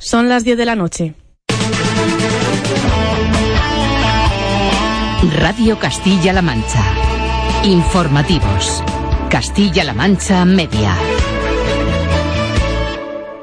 Son 0.00 0.30
las 0.30 0.44
10 0.44 0.56
de 0.56 0.64
la 0.64 0.76
noche. 0.76 1.14
Radio 5.38 5.78
Castilla-La 5.78 6.40
Mancha. 6.40 6.82
Informativos. 7.64 8.82
Castilla-La 9.28 9.92
Mancha 9.92 10.46
Media. 10.46 10.96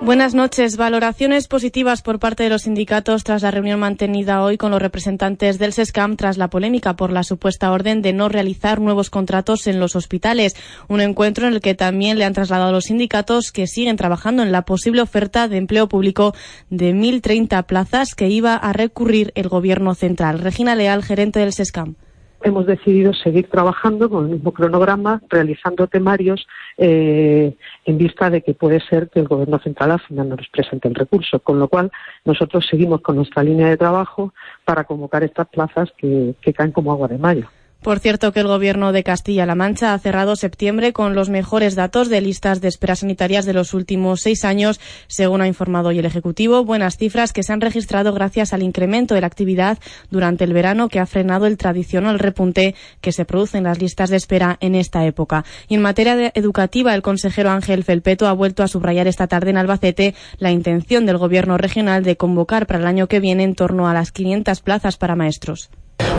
Buenas 0.07 0.33
noches. 0.33 0.77
Valoraciones 0.77 1.49
positivas 1.49 2.01
por 2.01 2.17
parte 2.17 2.43
de 2.43 2.49
los 2.49 2.61
sindicatos 2.61 3.25
tras 3.25 3.41
la 3.41 3.51
reunión 3.51 3.81
mantenida 3.81 4.41
hoy 4.41 4.55
con 4.55 4.71
los 4.71 4.81
representantes 4.81 5.59
del 5.59 5.73
SESCAM 5.73 6.15
tras 6.15 6.37
la 6.37 6.49
polémica 6.49 6.95
por 6.95 7.11
la 7.11 7.23
supuesta 7.23 7.73
orden 7.73 8.01
de 8.01 8.13
no 8.13 8.29
realizar 8.29 8.79
nuevos 8.79 9.09
contratos 9.09 9.67
en 9.67 9.81
los 9.81 9.97
hospitales. 9.97 10.55
Un 10.87 11.01
encuentro 11.01 11.45
en 11.45 11.55
el 11.55 11.59
que 11.59 11.75
también 11.75 12.17
le 12.17 12.23
han 12.23 12.31
trasladado 12.31 12.71
los 12.71 12.85
sindicatos 12.85 13.51
que 13.51 13.67
siguen 13.67 13.97
trabajando 13.97 14.43
en 14.43 14.53
la 14.53 14.61
posible 14.61 15.01
oferta 15.01 15.49
de 15.49 15.57
empleo 15.57 15.89
público 15.89 16.33
de 16.69 16.95
1.030 16.95 17.65
plazas 17.65 18.15
que 18.15 18.29
iba 18.29 18.55
a 18.55 18.71
recurrir 18.71 19.33
el 19.35 19.49
Gobierno 19.49 19.93
central. 19.93 20.39
Regina 20.39 20.75
Leal, 20.75 21.03
gerente 21.03 21.41
del 21.41 21.51
SESCAM 21.51 21.95
hemos 22.43 22.65
decidido 22.65 23.13
seguir 23.13 23.49
trabajando 23.49 24.09
con 24.09 24.25
el 24.25 24.31
mismo 24.31 24.51
cronograma, 24.51 25.21
realizando 25.29 25.87
temarios 25.87 26.47
eh, 26.77 27.55
en 27.85 27.97
vista 27.97 28.29
de 28.29 28.41
que 28.41 28.53
puede 28.53 28.79
ser 28.79 29.09
que 29.09 29.19
el 29.19 29.27
Gobierno 29.27 29.59
central 29.59 29.91
al 29.91 29.99
final 29.99 30.29
no 30.29 30.35
nos 30.35 30.47
presente 30.49 30.87
el 30.87 30.95
recurso, 30.95 31.39
con 31.39 31.59
lo 31.59 31.67
cual 31.67 31.91
nosotros 32.25 32.67
seguimos 32.69 33.01
con 33.01 33.15
nuestra 33.15 33.43
línea 33.43 33.69
de 33.69 33.77
trabajo 33.77 34.33
para 34.65 34.83
convocar 34.83 35.23
estas 35.23 35.47
plazas 35.47 35.91
que 35.97 36.53
caen 36.55 36.71
como 36.71 36.91
agua 36.91 37.07
de 37.07 37.17
mayo. 37.17 37.49
Por 37.81 37.99
cierto 37.99 38.33
que 38.33 38.39
el 38.41 38.47
Gobierno 38.47 38.91
de 38.91 39.03
Castilla-La 39.03 39.55
Mancha 39.55 39.93
ha 39.93 39.99
cerrado 39.99 40.35
septiembre 40.35 40.93
con 40.93 41.15
los 41.15 41.29
mejores 41.29 41.75
datos 41.75 42.09
de 42.09 42.19
listas 42.19 42.59
de 42.59 42.67
espera 42.67 42.95
sanitarias 42.95 43.45
de 43.45 43.53
los 43.53 43.73
últimos 43.73 44.21
seis 44.21 44.43
años, 44.43 44.81
según 45.07 45.41
ha 45.41 45.47
informado 45.47 45.89
hoy 45.89 45.99
el 45.99 46.05
Ejecutivo. 46.05 46.65
Buenas 46.65 46.97
cifras 46.97 47.31
que 47.31 47.43
se 47.43 47.53
han 47.53 47.61
registrado 47.61 48.13
gracias 48.13 48.51
al 48.51 48.63
incremento 48.63 49.15
de 49.15 49.21
la 49.21 49.27
actividad 49.27 49.77
durante 50.09 50.43
el 50.43 50.53
verano 50.53 50.89
que 50.89 50.99
ha 50.99 51.05
frenado 51.05 51.45
el 51.45 51.57
tradicional 51.57 52.19
repunte 52.19 52.75
que 52.99 53.11
se 53.11 53.25
produce 53.25 53.59
en 53.59 53.65
las 53.65 53.79
listas 53.79 54.09
de 54.09 54.17
espera 54.17 54.57
en 54.59 54.75
esta 54.75 55.05
época. 55.05 55.45
Y 55.69 55.75
en 55.75 55.81
materia 55.81 56.31
educativa, 56.33 56.93
el 56.93 57.01
consejero 57.01 57.51
Ángel 57.51 57.83
Felpeto 57.83 58.27
ha 58.27 58.33
vuelto 58.33 58.63
a 58.63 58.67
subrayar 58.67 59.07
esta 59.07 59.27
tarde 59.27 59.51
en 59.51 59.57
Albacete 59.57 60.15
la 60.39 60.51
intención 60.51 61.05
del 61.05 61.19
Gobierno 61.19 61.57
regional 61.57 62.03
de 62.03 62.17
convocar 62.17 62.65
para 62.67 62.79
el 62.79 62.87
año 62.87 63.07
que 63.07 63.19
viene 63.19 63.43
en 63.43 63.55
torno 63.55 63.87
a 63.87 63.93
las 63.93 64.11
500 64.11 64.61
plazas 64.61 64.97
para 64.97 65.15
maestros. 65.15 65.69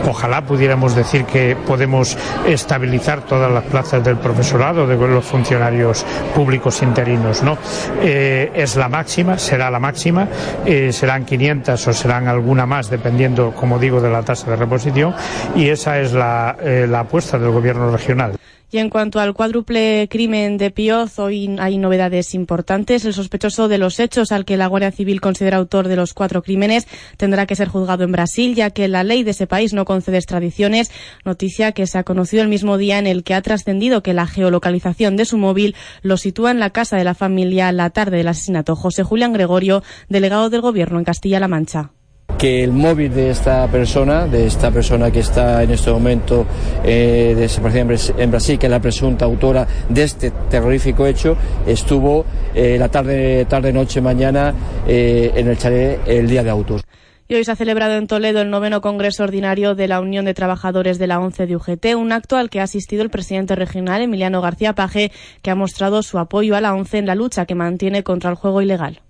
Ojalá 0.07 0.41
pudiéramos 0.41 0.95
decir 0.95 1.25
que 1.25 1.55
podemos 1.55 2.17
estabilizar 2.47 3.21
todas 3.21 3.51
las 3.51 3.63
plazas 3.65 4.03
del 4.03 4.17
profesorado, 4.17 4.87
de 4.87 4.95
los 4.95 5.23
funcionarios 5.25 6.05
públicos 6.33 6.81
interinos. 6.81 7.43
¿no? 7.43 7.57
Eh, 8.01 8.51
es 8.55 8.75
la 8.75 8.89
máxima, 8.89 9.37
será 9.37 9.69
la 9.69 9.79
máxima, 9.79 10.27
eh, 10.65 10.91
serán 10.91 11.25
500 11.25 11.87
o 11.87 11.93
serán 11.93 12.27
alguna 12.27 12.65
más, 12.65 12.89
dependiendo, 12.89 13.51
como 13.51 13.77
digo, 13.77 14.01
de 14.01 14.09
la 14.09 14.23
tasa 14.23 14.49
de 14.49 14.55
reposición, 14.55 15.13
y 15.55 15.69
esa 15.69 15.99
es 15.99 16.13
la, 16.13 16.57
eh, 16.61 16.87
la 16.89 17.01
apuesta 17.01 17.37
del 17.37 17.51
Gobierno 17.51 17.91
regional. 17.91 18.35
Y 18.71 18.77
en 18.77 18.91
cuanto 18.91 19.19
al 19.19 19.33
cuádruple 19.33 20.07
crimen 20.11 20.59
de 20.59 20.69
Pioz, 20.69 21.17
hoy 21.17 21.55
hay 21.59 21.79
novedades 21.79 22.35
importantes. 22.35 23.03
El 23.03 23.15
sospechoso 23.15 23.67
de 23.67 23.79
los 23.79 23.99
hechos 23.99 24.31
al 24.31 24.45
que 24.45 24.57
la 24.57 24.67
Guardia 24.67 24.91
Civil 24.91 25.21
considera 25.21 25.57
autor 25.57 25.87
de 25.87 25.95
los 25.95 26.13
cuatro 26.13 26.43
crímenes 26.43 26.87
tendrá 27.17 27.47
que 27.47 27.55
ser 27.55 27.67
juzgado 27.67 28.03
en 28.03 28.11
Brasil, 28.11 28.53
ya 28.53 28.69
que 28.69 28.87
la 28.87 29.03
ley 29.03 29.23
de 29.23 29.31
ese 29.31 29.47
país 29.47 29.73
no 29.73 29.85
concede 29.85 30.17
extradiciones. 30.17 30.91
Noticia 31.25 31.71
que 31.71 31.87
se 31.87 31.97
ha 31.97 32.03
conocido 32.03 32.43
el 32.43 32.49
mismo 32.49 32.77
día 32.77 32.99
en 32.99 33.07
el 33.07 33.23
que 33.23 33.33
ha 33.33 33.41
trascendido 33.41 34.03
que 34.03 34.13
la 34.13 34.27
geolocalización 34.27 35.15
de 35.15 35.25
su 35.25 35.39
móvil 35.39 35.75
lo 36.03 36.17
sitúa 36.17 36.51
en 36.51 36.59
la 36.59 36.69
casa 36.69 36.95
de 36.95 37.03
la 37.03 37.15
familia 37.15 37.71
la 37.71 37.89
tarde 37.89 38.17
del 38.17 38.27
asesinato. 38.27 38.75
José 38.75 39.01
Julián 39.01 39.33
Gregorio, 39.33 39.81
delegado 40.09 40.51
del 40.51 40.61
Gobierno 40.61 40.99
en 40.99 41.05
Castilla-La 41.05 41.47
Mancha 41.47 41.91
que 42.37 42.63
el 42.63 42.71
móvil 42.71 43.13
de 43.13 43.31
esta 43.31 43.67
persona, 43.67 44.27
de 44.27 44.45
esta 44.45 44.71
persona 44.71 45.11
que 45.11 45.19
está 45.19 45.61
en 45.63 45.71
este 45.71 45.91
momento 45.91 46.45
eh, 46.83 47.33
desaparecida 47.37 48.13
en 48.17 48.31
Brasil, 48.31 48.57
que 48.57 48.67
es 48.67 48.71
la 48.71 48.81
presunta 48.81 49.25
autora 49.25 49.67
de 49.89 50.03
este 50.03 50.31
terrorífico 50.49 51.05
hecho, 51.05 51.35
estuvo 51.67 52.25
eh, 52.55 52.77
la 52.79 52.89
tarde, 52.89 53.45
tarde, 53.45 53.73
noche, 53.73 53.99
mañana 54.01 54.53
eh, 54.87 55.31
en 55.35 55.47
el 55.47 55.57
chalet 55.57 55.99
el 56.07 56.27
día 56.29 56.43
de 56.43 56.49
autos. 56.49 56.81
Y 57.27 57.35
hoy 57.35 57.43
se 57.43 57.51
ha 57.51 57.55
celebrado 57.55 57.93
en 57.93 58.07
Toledo 58.07 58.41
el 58.41 58.49
noveno 58.49 58.81
Congreso 58.81 59.23
Ordinario 59.23 59.75
de 59.75 59.87
la 59.87 60.01
Unión 60.01 60.25
de 60.25 60.33
Trabajadores 60.33 60.97
de 60.97 61.05
la 61.05 61.19
ONCE 61.19 61.45
de 61.45 61.57
UGT, 61.57 61.95
un 61.95 62.11
acto 62.11 62.37
al 62.37 62.49
que 62.49 62.59
ha 62.59 62.63
asistido 62.63 63.03
el 63.03 63.11
presidente 63.11 63.53
regional 63.55 64.01
Emiliano 64.01 64.41
García 64.41 64.73
Paje, 64.73 65.11
que 65.43 65.51
ha 65.51 65.55
mostrado 65.55 66.01
su 66.01 66.17
apoyo 66.17 66.55
a 66.55 66.61
la 66.61 66.73
ONCE 66.73 66.97
en 66.97 67.05
la 67.05 67.13
lucha 67.13 67.45
que 67.45 67.53
mantiene 67.53 68.01
contra 68.01 68.31
el 68.31 68.35
juego 68.35 68.63
ilegal. 68.63 69.01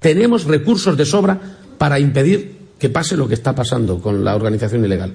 Tenemos 0.00 0.44
recursos 0.44 0.96
de 0.96 1.06
sobra 1.06 1.38
para 1.78 2.00
impedir 2.00 2.57
que 2.78 2.88
pase 2.88 3.16
lo 3.16 3.28
que 3.28 3.34
está 3.34 3.54
pasando 3.54 4.00
con 4.00 4.24
la 4.24 4.36
organización 4.36 4.84
ilegal. 4.84 5.14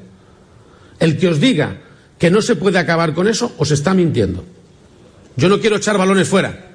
El 0.99 1.17
que 1.17 1.27
os 1.27 1.39
diga 1.39 1.77
que 2.17 2.29
no 2.29 2.41
se 2.41 2.55
puede 2.55 2.79
acabar 2.79 3.13
con 3.13 3.27
eso, 3.27 3.53
os 3.57 3.71
está 3.71 3.93
mintiendo. 3.93 4.43
Yo 5.35 5.49
no 5.49 5.59
quiero 5.59 5.77
echar 5.77 5.97
balones 5.97 6.27
fuera, 6.27 6.71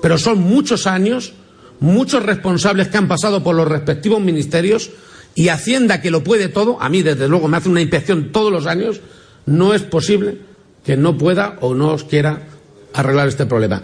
pero 0.00 0.18
son 0.18 0.40
muchos 0.40 0.86
años, 0.86 1.34
muchos 1.80 2.22
responsables 2.22 2.88
que 2.88 2.96
han 2.96 3.08
pasado 3.08 3.42
por 3.42 3.54
los 3.54 3.68
respectivos 3.68 4.20
ministerios 4.20 4.90
y 5.34 5.48
Hacienda, 5.48 6.00
que 6.00 6.10
lo 6.10 6.24
puede 6.24 6.48
todo, 6.48 6.80
a 6.80 6.88
mí 6.88 7.02
desde 7.02 7.28
luego 7.28 7.48
me 7.48 7.56
hace 7.56 7.68
una 7.68 7.80
inspección 7.80 8.32
todos 8.32 8.52
los 8.52 8.66
años, 8.66 9.00
no 9.46 9.74
es 9.74 9.82
posible 9.82 10.38
que 10.84 10.96
no 10.96 11.16
pueda 11.16 11.58
o 11.60 11.74
no 11.74 11.92
os 11.92 12.04
quiera 12.04 12.42
arreglar 12.92 13.28
este 13.28 13.46
problema. 13.46 13.82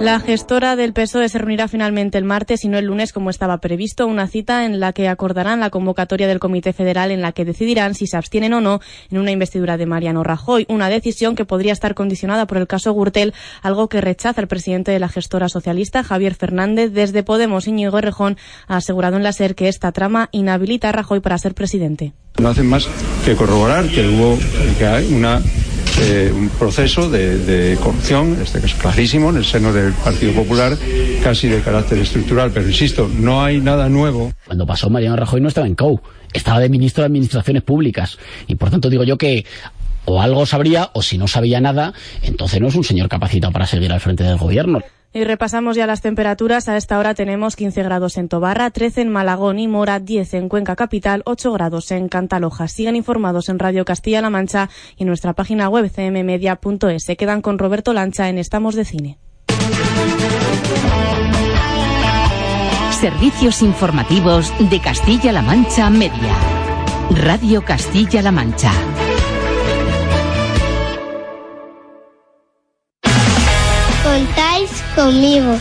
La 0.00 0.20
gestora 0.20 0.76
del 0.76 0.92
PSOE 0.92 1.28
se 1.28 1.38
reunirá 1.38 1.66
finalmente 1.66 2.18
el 2.18 2.24
martes 2.24 2.64
y 2.64 2.68
no 2.68 2.78
el 2.78 2.84
lunes 2.84 3.12
como 3.12 3.30
estaba 3.30 3.58
previsto, 3.58 4.06
una 4.06 4.28
cita 4.28 4.64
en 4.64 4.78
la 4.78 4.92
que 4.92 5.08
acordarán 5.08 5.58
la 5.58 5.70
convocatoria 5.70 6.28
del 6.28 6.38
Comité 6.38 6.72
Federal 6.72 7.10
en 7.10 7.20
la 7.20 7.32
que 7.32 7.44
decidirán 7.44 7.96
si 7.96 8.06
se 8.06 8.16
abstienen 8.16 8.52
o 8.54 8.60
no 8.60 8.80
en 9.10 9.18
una 9.18 9.32
investidura 9.32 9.76
de 9.76 9.86
Mariano 9.86 10.22
Rajoy, 10.22 10.66
una 10.68 10.88
decisión 10.88 11.34
que 11.34 11.44
podría 11.44 11.72
estar 11.72 11.96
condicionada 11.96 12.46
por 12.46 12.58
el 12.58 12.68
caso 12.68 12.94
Gürtel, 12.94 13.34
algo 13.60 13.88
que 13.88 14.00
rechaza 14.00 14.40
el 14.40 14.46
presidente 14.46 14.92
de 14.92 15.00
la 15.00 15.08
gestora 15.08 15.48
socialista, 15.48 16.04
Javier 16.04 16.36
Fernández. 16.36 16.92
Desde 16.92 17.24
Podemos, 17.24 17.66
Íñigo 17.66 17.98
Errejón 17.98 18.36
ha 18.68 18.76
asegurado 18.76 19.16
en 19.16 19.24
la 19.24 19.32
SER 19.32 19.56
que 19.56 19.66
esta 19.66 19.90
trama 19.90 20.28
inhabilita 20.30 20.90
a 20.90 20.92
Rajoy 20.92 21.18
para 21.18 21.38
ser 21.38 21.54
presidente. 21.54 22.12
No 22.38 22.50
hacen 22.50 22.68
más 22.68 22.88
que 23.24 23.34
corroborar 23.34 23.88
que 23.88 24.06
hubo 24.06 24.38
que 24.78 24.86
hay 24.86 25.12
una 25.12 25.42
eh, 26.00 26.32
un 26.34 26.48
proceso 26.50 27.10
de, 27.10 27.76
corrupción, 27.82 28.38
este 28.40 28.60
que 28.60 28.66
es 28.66 28.74
clarísimo, 28.74 29.30
en 29.30 29.36
el 29.36 29.44
seno 29.44 29.72
del 29.72 29.92
Partido 29.92 30.32
Popular, 30.32 30.76
casi 31.22 31.48
de 31.48 31.60
carácter 31.60 31.98
estructural. 31.98 32.50
Pero 32.52 32.66
insisto, 32.66 33.10
no 33.12 33.42
hay 33.42 33.60
nada 33.60 33.88
nuevo. 33.88 34.32
Cuando 34.46 34.66
pasó 34.66 34.90
Mariano 34.90 35.16
Rajoy 35.16 35.40
no 35.40 35.48
estaba 35.48 35.66
en 35.66 35.74
COU, 35.74 36.00
estaba 36.32 36.60
de 36.60 36.68
ministro 36.68 37.02
de 37.02 37.06
Administraciones 37.06 37.62
Públicas. 37.62 38.18
Y 38.46 38.54
por 38.54 38.70
tanto 38.70 38.90
digo 38.90 39.04
yo 39.04 39.18
que 39.18 39.44
o 40.04 40.22
algo 40.22 40.46
sabría, 40.46 40.90
o 40.94 41.02
si 41.02 41.18
no 41.18 41.28
sabía 41.28 41.60
nada, 41.60 41.92
entonces 42.22 42.60
no 42.60 42.68
es 42.68 42.74
un 42.74 42.84
señor 42.84 43.08
capacitado 43.08 43.52
para 43.52 43.66
seguir 43.66 43.92
al 43.92 44.00
frente 44.00 44.24
del 44.24 44.38
gobierno. 44.38 44.80
Y 45.12 45.24
repasamos 45.24 45.76
ya 45.76 45.86
las 45.86 46.02
temperaturas. 46.02 46.68
A 46.68 46.76
esta 46.76 46.98
hora 46.98 47.14
tenemos 47.14 47.56
15 47.56 47.82
grados 47.82 48.18
en 48.18 48.28
Tobarra, 48.28 48.70
13 48.70 49.02
en 49.02 49.08
Malagón 49.08 49.58
y 49.58 49.66
Mora, 49.66 50.00
10 50.00 50.34
en 50.34 50.48
Cuenca 50.48 50.76
Capital, 50.76 51.22
8 51.24 51.52
grados 51.52 51.90
en 51.90 52.08
Cantaloja. 52.08 52.68
Sigan 52.68 52.94
informados 52.94 53.48
en 53.48 53.58
Radio 53.58 53.84
Castilla-La 53.84 54.30
Mancha 54.30 54.68
y 54.96 55.04
nuestra 55.04 55.32
página 55.32 55.68
web 55.68 55.90
cmmedia.es. 55.90 57.04
Se 57.04 57.16
quedan 57.16 57.40
con 57.40 57.58
Roberto 57.58 57.94
Lancha 57.94 58.28
en 58.28 58.38
Estamos 58.38 58.74
de 58.74 58.84
Cine. 58.84 59.18
Servicios 62.90 63.62
informativos 63.62 64.52
de 64.70 64.80
Castilla-La 64.80 65.40
Mancha 65.40 65.88
Media. 65.88 66.34
Radio 67.10 67.64
Castilla-La 67.64 68.32
Mancha. 68.32 68.72
Conmigo 74.98 75.56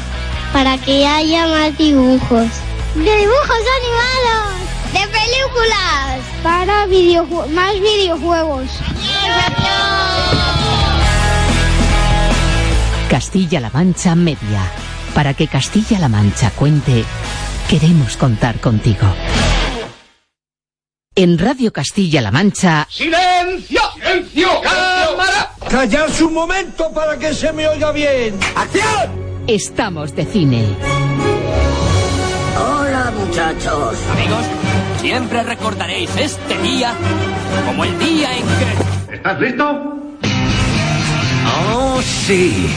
para 0.52 0.80
que 0.80 1.06
haya 1.06 1.46
más 1.46 1.78
dibujos. 1.78 2.48
¡De 2.96 3.16
dibujos 3.18 3.64
animados! 3.80 4.58
¡De 4.94 5.08
películas! 5.20 6.22
Para 6.42 6.88
más 7.54 7.74
videojuegos. 7.80 8.68
Castilla-La 13.12 13.70
Mancha 13.70 14.16
Media. 14.16 14.72
Para 15.14 15.36
que 15.36 15.48
Castilla-La 15.48 16.10
Mancha 16.10 16.50
cuente, 16.52 17.06
queremos 17.70 18.18
contar 18.18 18.60
contigo. 18.60 19.06
En 21.14 21.38
Radio 21.38 21.72
Castilla-La 21.72 22.32
Mancha. 22.32 22.88
¡Silencio! 22.90 23.82
¡Silencio! 23.94 24.62
¡Cámara! 24.62 25.52
¡Callarse 25.70 26.24
un 26.24 26.34
momento 26.34 26.92
para 26.92 27.20
que 27.20 27.36
se 27.36 27.54
me 27.54 27.68
oiga 27.68 27.92
bien! 27.92 28.40
¡Acción! 28.56 29.27
Estamos 29.48 30.14
de 30.14 30.26
cine. 30.26 30.66
Hola, 32.60 33.14
muchachos. 33.18 33.98
Amigos, 34.12 34.46
siempre 35.00 35.42
recordaréis 35.42 36.10
este 36.18 36.58
día 36.58 36.94
como 37.66 37.86
el 37.86 37.98
día 37.98 38.36
en 38.36 38.44
que... 38.44 39.16
¿Estás 39.16 39.40
listo? 39.40 39.64
¡Oh, 41.74 42.02
sí! 42.02 42.70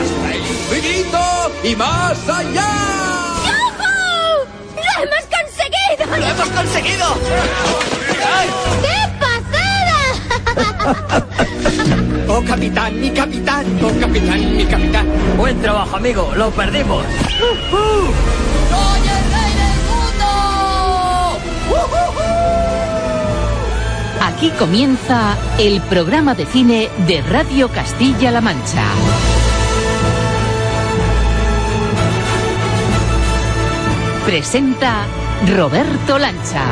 ¡Hasta 0.00 0.32
el 0.32 0.46
infinito 0.46 1.18
y 1.64 1.74
más 1.74 2.28
allá! 2.28 2.70
¡Yujú! 3.48 4.46
¡Lo 4.76 4.92
hemos 5.02 5.24
conseguido! 5.26 6.06
¡Lo 6.16 6.24
hemos 6.24 6.48
conseguido! 6.50 7.87
Capitán, 12.48 12.98
mi 12.98 13.10
capitán! 13.10 13.66
¡Oh, 13.82 13.92
capitán, 14.00 14.56
mi 14.56 14.64
capitán! 14.64 15.06
Buen 15.36 15.60
trabajo, 15.60 15.96
amigo. 15.96 16.32
Lo 16.34 16.50
perdimos. 16.50 17.04
¡Soy 17.38 19.00
el 19.00 19.24
rey 19.34 19.52
del 19.60 19.76
mundo! 19.90 20.26
Aquí 24.22 24.50
comienza 24.58 25.36
el 25.58 25.82
programa 25.82 26.34
de 26.34 26.46
cine 26.46 26.88
de 27.06 27.20
Radio 27.20 27.68
Castilla-La 27.68 28.40
Mancha. 28.40 28.84
Presenta 34.24 35.04
Roberto 35.54 36.18
Lancha. 36.18 36.64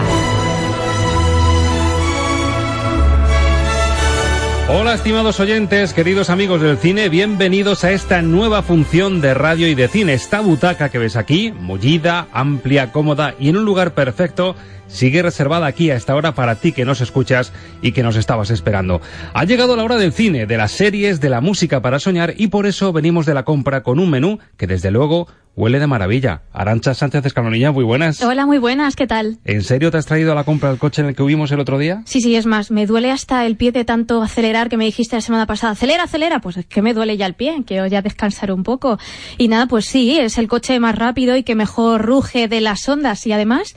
Hola 4.69 4.95
estimados 4.95 5.39
oyentes, 5.39 5.95
queridos 5.95 6.29
amigos 6.29 6.61
del 6.61 6.77
cine, 6.77 7.09
bienvenidos 7.09 7.85
a 7.85 7.93
esta 7.93 8.21
nueva 8.21 8.65
función 8.65 9.21
de 9.21 9.33
radio 9.33 9.69
y 9.69 9.77
de 9.77 9.87
cine. 9.87 10.15
Esta 10.15 10.41
butaca 10.41 10.89
que 10.89 10.99
ves 10.99 11.15
aquí, 11.15 11.53
mullida, 11.53 12.27
amplia, 12.33 12.91
cómoda 12.91 13.37
y 13.39 13.49
en 13.49 13.59
un 13.59 13.65
lugar 13.65 13.95
perfecto, 13.95 14.57
sigue 14.88 15.23
reservada 15.23 15.67
aquí 15.67 15.91
a 15.91 15.97
esta 15.97 16.15
hora 16.15 16.35
para 16.35 16.56
ti 16.56 16.73
que 16.73 16.85
nos 16.85 17.00
escuchas 17.00 17.53
y 17.83 17.93
que 17.93 18.03
nos 18.03 18.17
estabas 18.17 18.50
esperando. 18.50 19.00
Ha 19.35 19.44
llegado 19.44 19.77
la 19.77 19.85
hora 19.85 19.97
del 19.97 20.12
cine, 20.12 20.47
de 20.47 20.56
las 20.56 20.73
series, 20.73 21.21
de 21.21 21.31
la 21.31 21.41
música 21.41 21.83
para 21.83 21.99
soñar 21.99 22.35
y 22.37 22.49
por 22.49 22.67
eso 22.67 22.93
venimos 22.93 23.27
de 23.27 23.35
la 23.35 23.44
compra 23.44 23.83
con 23.83 23.99
un 23.99 24.11
menú 24.11 24.38
que 24.56 24.67
desde 24.67 24.91
luego 24.91 25.29
huele 25.56 25.81
de 25.81 25.87
maravilla. 25.87 26.43
Arancha 26.53 26.94
Sánchez 26.94 27.25
Escalonilla, 27.25 27.73
muy 27.73 27.83
buenas. 27.83 28.23
Hola, 28.23 28.44
muy 28.44 28.59
buenas, 28.59 28.94
¿qué 28.94 29.06
tal? 29.06 29.38
¿En 29.44 29.62
serio 29.62 29.91
te 29.91 29.97
has 29.97 30.06
traído 30.06 30.33
a 30.33 30.35
la 30.35 30.44
compra 30.44 30.71
el 30.71 30.79
coche 30.79 31.00
en 31.00 31.09
el 31.09 31.17
que 31.17 31.23
vimos 31.23 31.50
el 31.50 31.61
otro 31.61 31.79
día? 31.79 32.03
Sí, 32.05 32.21
sí, 32.21 32.37
es 32.37 32.47
más, 32.47 32.71
me 32.71 32.87
duele 32.87 33.11
hasta 33.11 33.47
el 33.47 33.56
pie 33.56 33.73
de 33.73 33.85
tanto 33.85 34.23
acelerar 34.23 34.69
que 34.69 34.77
me 34.77 34.85
dijiste 34.85 35.17
la 35.17 35.23
semana 35.23 35.47
pasada. 35.47 35.73
Acelera, 35.73 36.05
acelera, 36.05 36.41
pues 36.41 36.59
es 36.59 36.67
que 36.67 36.82
me 36.82 36.93
duele 36.93 37.17
ya 37.17 37.27
el 37.27 37.35
pie, 37.35 37.62
quiero 37.67 37.87
ya 37.87 38.03
descansar 38.03 38.53
un 38.53 38.62
poco. 38.62 38.99
Y 39.39 39.49
nada, 39.49 39.67
pues 39.67 39.87
sí, 39.87 40.19
es 40.19 40.37
el 40.37 40.47
coche 40.47 40.79
más 40.79 40.94
rápido 40.94 41.37
y 41.37 41.43
que 41.43 41.55
mejor 41.55 42.03
ruge 42.03 42.49
de 42.49 42.61
las 42.61 42.87
ondas 42.89 43.27
y 43.27 43.32
además 43.32 43.75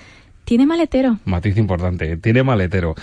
tiene 0.49 0.65
maletero. 0.65 1.19
Matiz 1.25 1.55
importante, 1.57 2.17
tiene 2.17 2.41
maletero. 2.41 2.95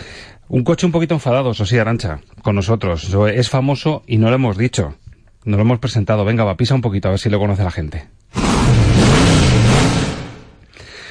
Un 0.48 0.64
coche 0.64 0.84
un 0.84 0.90
poquito 0.90 1.14
enfadado, 1.14 1.52
eso 1.52 1.64
sí, 1.64 1.78
Arancha, 1.78 2.18
con 2.42 2.56
nosotros. 2.56 3.08
Es 3.32 3.50
famoso 3.50 4.02
y 4.08 4.16
no 4.16 4.30
lo 4.30 4.34
hemos 4.34 4.58
dicho. 4.58 4.96
No 5.44 5.56
lo 5.56 5.62
hemos 5.62 5.78
presentado. 5.78 6.24
Venga, 6.24 6.42
va, 6.42 6.56
pisa 6.56 6.74
un 6.74 6.80
poquito 6.80 7.06
a 7.06 7.12
ver 7.12 7.20
si 7.20 7.30
lo 7.30 7.38
conoce 7.38 7.62
la 7.62 7.70
gente. 7.70 8.08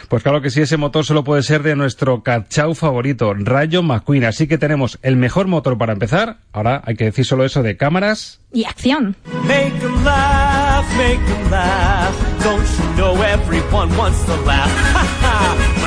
Pues 0.09 0.23
claro 0.23 0.41
que 0.41 0.49
sí, 0.49 0.61
ese 0.61 0.75
motor 0.75 1.05
solo 1.05 1.23
puede 1.23 1.41
ser 1.41 1.63
de 1.63 1.75
nuestro 1.77 2.21
cachau 2.21 2.75
favorito, 2.75 3.33
Rayo 3.33 3.81
McQueen. 3.81 4.25
Así 4.25 4.45
que 4.45 4.57
tenemos 4.57 4.99
el 5.03 5.15
mejor 5.15 5.47
motor 5.47 5.77
para 5.77 5.93
empezar. 5.93 6.39
Ahora 6.51 6.81
hay 6.85 6.95
que 6.95 7.05
decir 7.05 7.23
solo 7.25 7.45
eso 7.45 7.63
de 7.63 7.77
cámaras. 7.77 8.41
Y 8.51 8.65
acción. 8.65 9.15
Make 9.47 9.71
'em 9.81 10.03
laugh, 10.03 10.85
make 10.97 11.31
'em 11.31 11.49
laugh. 11.49 12.13
Don't 12.43 12.67
you 12.77 12.97
know 12.97 13.23
everyone 13.23 13.95
wants 13.97 14.21
to 14.25 14.35
laugh? 14.45 15.81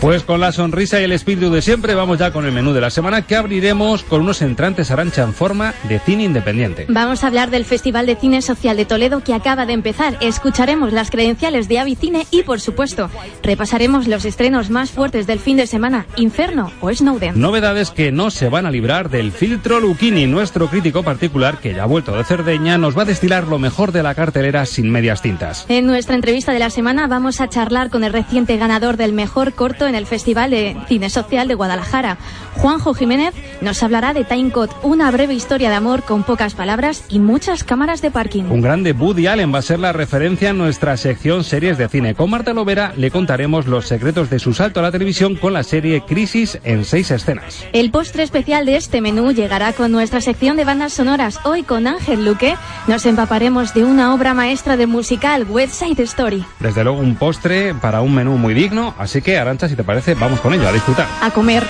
Pues 0.00 0.22
con 0.22 0.40
la 0.40 0.52
sonrisa 0.52 1.00
y 1.00 1.04
el 1.04 1.12
espíritu 1.12 1.50
de 1.50 1.62
siempre, 1.62 1.94
vamos 1.94 2.18
ya 2.18 2.32
con 2.32 2.46
el 2.46 2.52
menú 2.52 2.72
de 2.72 2.80
la 2.80 2.90
semana 2.90 3.22
que 3.22 3.36
abriremos 3.36 4.04
con 4.04 4.20
unos 4.20 4.42
entrantes 4.42 4.90
arancha 4.90 5.22
en 5.22 5.34
forma 5.34 5.74
de 5.88 5.98
cine 5.98 6.24
independiente. 6.24 6.86
Vamos 6.88 7.24
a 7.24 7.26
hablar 7.26 7.50
del 7.50 7.64
Festival 7.64 8.06
de 8.06 8.16
Cine 8.16 8.42
Social 8.42 8.76
de 8.76 8.84
Toledo 8.84 9.22
que 9.24 9.34
acaba 9.34 9.66
de 9.66 9.72
empezar. 9.72 10.16
Escucharemos 10.20 10.92
las 10.92 11.10
credenciales 11.10 11.68
de 11.68 11.78
Avicine 11.78 12.26
y, 12.30 12.42
por 12.42 12.60
supuesto, 12.60 13.10
repasaremos 13.42 14.06
los 14.06 14.24
estrenos 14.24 14.70
más 14.70 14.90
fuertes 14.90 15.26
del 15.26 15.40
fin 15.40 15.56
de 15.56 15.66
semana, 15.66 16.06
Inferno 16.16 16.70
o 16.80 16.92
Snowden. 16.92 17.40
Novedades 17.40 17.90
que 17.90 18.12
no 18.12 18.30
se 18.30 18.48
van 18.48 18.66
a 18.66 18.70
librar 18.70 19.10
del 19.10 19.32
filtro 19.32 19.80
Luchini, 19.80 20.26
nuestro 20.26 20.68
crítico 20.68 21.02
particular 21.02 21.58
que 21.58 21.74
ya 21.74 21.84
ha 21.84 21.86
vuelto 21.86 22.16
de 22.16 22.24
Cerdeña, 22.24 22.78
nos 22.78 22.96
va 22.96 23.02
a 23.02 23.06
destilar 23.06 23.46
lo 23.46 23.58
mejor 23.58 23.92
de 23.92 24.02
la 24.02 24.14
cartelera 24.14 24.66
sin 24.66 24.90
medias 24.90 25.22
tintas. 25.22 25.64
En 25.68 25.86
nuestra 25.86 26.14
entrevista 26.14 26.52
de 26.52 26.58
la 26.58 26.70
semana 26.70 27.06
vamos 27.06 27.40
a 27.40 27.48
charlar 27.48 27.90
con 27.90 28.04
el 28.04 28.12
reciente 28.12 28.56
ganador 28.56 28.96
del 28.96 29.12
mejor 29.12 29.37
corto 29.38 29.86
en 29.86 29.94
el 29.94 30.06
Festival 30.06 30.50
de 30.50 30.76
Cine 30.88 31.10
Social 31.10 31.48
de 31.48 31.54
Guadalajara. 31.54 32.18
Juanjo 32.56 32.92
Jiménez 32.92 33.34
nos 33.60 33.82
hablará 33.82 34.12
de 34.12 34.24
Timecode, 34.24 34.72
una 34.82 35.10
breve 35.10 35.34
historia 35.34 35.70
de 35.70 35.76
amor 35.76 36.02
con 36.02 36.24
pocas 36.24 36.54
palabras 36.54 37.04
y 37.08 37.20
muchas 37.20 37.62
cámaras 37.62 38.02
de 38.02 38.10
parking. 38.10 38.44
Un 38.50 38.60
grande 38.60 38.92
Woody 38.92 39.28
Allen 39.28 39.54
va 39.54 39.60
a 39.60 39.62
ser 39.62 39.78
la 39.78 39.92
referencia 39.92 40.50
en 40.50 40.58
nuestra 40.58 40.96
sección 40.96 41.44
series 41.44 41.78
de 41.78 41.88
cine. 41.88 42.14
Con 42.14 42.30
Marta 42.30 42.52
Lovera 42.52 42.92
le 42.96 43.12
contaremos 43.12 43.66
los 43.66 43.86
secretos 43.86 44.28
de 44.28 44.40
su 44.40 44.54
salto 44.54 44.80
a 44.80 44.82
la 44.82 44.90
televisión 44.90 45.36
con 45.36 45.52
la 45.52 45.62
serie 45.62 46.02
Crisis 46.02 46.58
en 46.64 46.84
seis 46.84 47.10
escenas. 47.12 47.64
El 47.72 47.92
postre 47.92 48.24
especial 48.24 48.66
de 48.66 48.76
este 48.76 49.00
menú 49.00 49.30
llegará 49.32 49.72
con 49.72 49.92
nuestra 49.92 50.20
sección 50.20 50.56
de 50.56 50.64
bandas 50.64 50.92
sonoras. 50.92 51.38
Hoy 51.44 51.62
con 51.62 51.86
Ángel 51.86 52.24
Luque 52.24 52.56
nos 52.88 53.06
empaparemos 53.06 53.72
de 53.74 53.84
una 53.84 54.14
obra 54.14 54.34
maestra 54.34 54.76
del 54.76 54.88
musical 54.88 55.46
West 55.48 55.74
Side 55.74 56.02
Story. 56.02 56.44
Desde 56.58 56.82
luego 56.82 56.98
un 56.98 57.14
postre 57.14 57.74
para 57.74 58.00
un 58.00 58.14
menú 58.14 58.36
muy 58.36 58.54
digno, 58.54 58.94
así 58.98 59.22
que 59.22 59.27
Arancha, 59.36 59.68
si 59.68 59.76
te 59.76 59.84
parece, 59.84 60.14
vamos 60.14 60.40
con 60.40 60.54
ello, 60.54 60.68
a 60.68 60.72
disfrutar. 60.72 61.06
A 61.20 61.30
comer. 61.30 61.64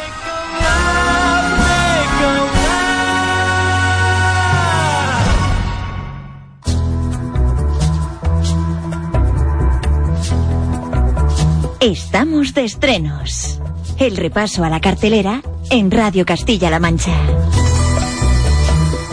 Estamos 11.80 12.54
de 12.54 12.64
estrenos. 12.64 13.60
El 13.98 14.16
repaso 14.16 14.64
a 14.64 14.68
la 14.68 14.80
cartelera 14.80 15.42
en 15.70 15.90
Radio 15.90 16.26
Castilla-La 16.26 16.80
Mancha. 16.80 17.14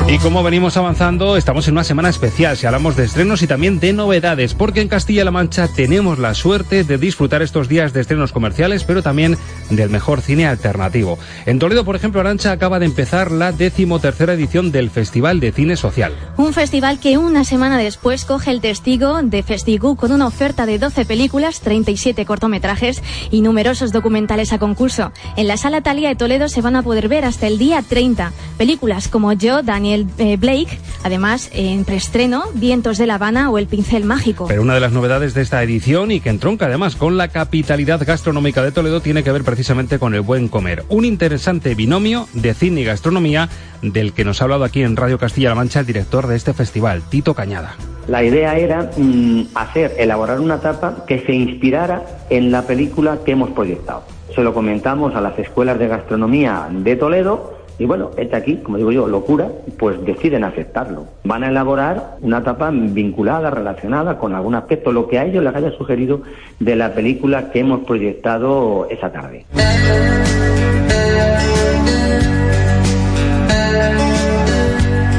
Y 0.08 0.20
como 0.20 0.44
venimos 0.44 0.78
avanzando, 0.78 1.36
estamos 1.36 1.68
en 1.68 1.74
una 1.74 1.84
semana 1.84 2.10
especial 2.10 2.56
si 2.56 2.68
hablamos 2.68 2.96
de 2.96 3.06
estrenos 3.06 3.42
y 3.42 3.48
también 3.48 3.80
de 3.80 3.92
novedades, 3.92 4.54
porque 4.54 4.82
en 4.82 4.88
Castilla-La 4.88 5.32
Mancha 5.32 5.68
tenemos 5.68 6.20
la 6.20 6.36
suerte 6.36 6.84
de 6.84 7.00
disfrutar 7.00 7.42
estos 7.42 7.68
días 7.68 7.92
de 7.92 8.02
estrenos 8.02 8.32
comerciales, 8.32 8.84
pero 8.84 9.02
también 9.02 9.36
del 9.72 9.90
mejor 9.90 10.22
cine 10.22 10.46
alternativo. 10.46 11.18
En 11.48 11.58
Toledo, 11.58 11.86
por 11.86 11.96
ejemplo, 11.96 12.22
Arancha 12.22 12.52
acaba 12.52 12.78
de 12.78 12.86
empezar 12.86 13.32
la 13.32 13.52
decimotercera 13.52 14.34
edición 14.34 14.72
del 14.72 14.92
Festival 14.92 15.40
de 15.40 15.52
Cine 15.52 15.76
Social. 15.76 16.14
Un 16.38 16.54
festival 16.54 17.00
que 17.00 17.18
una 17.18 17.44
semana 17.44 17.80
después 17.80 18.26
coge 18.26 18.52
el 18.52 18.62
testigo 18.62 19.20
de 19.24 19.42
Festigu 19.42 19.96
con 19.96 20.12
una 20.12 20.28
oferta 20.28 20.68
de 20.68 20.78
12 20.78 21.06
películas, 21.06 21.62
37 21.62 22.28
cortometrajes 22.28 23.02
y 23.32 23.42
numerosos 23.42 23.92
documentales 23.92 24.54
a 24.54 24.60
concurso. 24.60 25.12
En 25.36 25.48
la 25.48 25.58
Sala 25.58 25.82
Talia 25.82 26.10
de 26.10 26.16
Toledo 26.16 26.48
se 26.48 26.62
van 26.62 26.76
a 26.76 26.84
poder 26.84 27.08
ver 27.08 27.26
hasta 27.26 27.48
el 27.48 27.58
día 27.58 27.82
30 27.82 28.34
películas 28.60 29.08
como 29.08 29.34
Yo, 29.34 29.64
Daniel 29.64 29.95
eh, 30.18 30.38
Blake, 30.38 30.78
además 31.04 31.50
en 31.54 31.86
preestreno 31.86 32.44
Vientos 32.54 32.98
de 32.98 33.08
La 33.08 33.16
Habana 33.16 33.50
o 33.50 33.58
El 33.58 33.68
Pincel 33.68 34.04
Mágico. 34.04 34.48
Pero 34.48 34.62
una 34.62 34.74
de 34.74 34.80
las 34.80 34.92
novedades 34.92 35.34
de 35.34 35.42
esta 35.42 35.64
edición 35.64 36.12
y 36.12 36.20
que 36.20 36.30
entronca 36.30 36.66
además 36.66 36.96
con 36.96 37.18
la 37.18 37.30
capitalidad 37.30 38.06
gastronómica 38.06 38.62
de 38.62 38.72
Toledo 38.72 39.02
tiene 39.02 39.24
que 39.24 39.32
ver 39.32 39.44
precisamente 39.44 40.00
con 40.00 40.14
el 40.14 40.22
buen 40.22 40.50
comer. 40.50 40.84
Un 40.90 41.06
interesante 41.06 41.76
binomio 41.76 42.28
de 42.34 42.54
cine 42.54 42.82
y 42.82 42.84
gastronomía 42.84 43.50
del 43.82 44.14
que 44.14 44.26
nos 44.26 44.42
ha 44.42 44.46
hablado 44.46 44.64
aquí 44.64 44.82
en 44.82 44.96
Radio 44.96 45.18
Castilla-La 45.18 45.56
Mancha 45.56 45.80
el 45.80 45.86
director 45.86 46.28
de 46.28 46.36
este 46.36 46.54
festival, 46.54 47.02
Tito 47.10 47.34
Cañada. 47.34 47.76
La 48.08 48.24
idea 48.24 48.58
era 48.58 48.92
mm, 48.98 49.48
hacer, 49.56 49.96
elaborar 49.98 50.40
una 50.40 50.60
tapa 50.60 51.06
que 51.08 51.20
se 51.26 51.34
inspirara 51.34 52.04
en 52.30 52.52
la 52.52 52.64
película 52.64 53.20
que 53.26 53.32
hemos 53.32 53.50
proyectado. 53.52 54.04
Se 54.36 54.44
lo 54.44 54.54
comentamos 54.54 55.16
a 55.16 55.22
las 55.22 55.38
escuelas 55.40 55.80
de 55.80 55.88
gastronomía 55.88 56.68
de 56.70 56.96
Toledo 56.96 57.55
y 57.78 57.86
bueno, 57.86 58.12
este 58.18 58.36
aquí, 58.36 58.58
como 58.58 58.78
digo 58.78 58.92
yo, 58.92 59.08
locura, 59.08 59.50
pues 59.78 60.04
deciden 60.06 60.44
aceptarlo. 60.44 61.06
Van 61.24 61.44
a 61.44 61.50
elaborar 61.50 62.18
una 62.22 62.44
tapa 62.44 62.72
vinculada, 62.72 63.50
relacionada 63.50 64.18
con 64.18 64.34
algún 64.34 64.56
aspecto, 64.56 64.92
lo 64.92 65.08
que 65.08 65.20
a 65.20 65.26
ellos 65.26 65.44
les 65.44 65.56
haya 65.56 65.72
sugerido 65.72 66.22
de 66.60 66.76
la 66.76 66.94
película 66.94 67.52
que 67.52 67.60
hemos 67.60 67.82
proyectado 67.82 68.88
esa 68.90 69.12
tarde. 69.12 69.46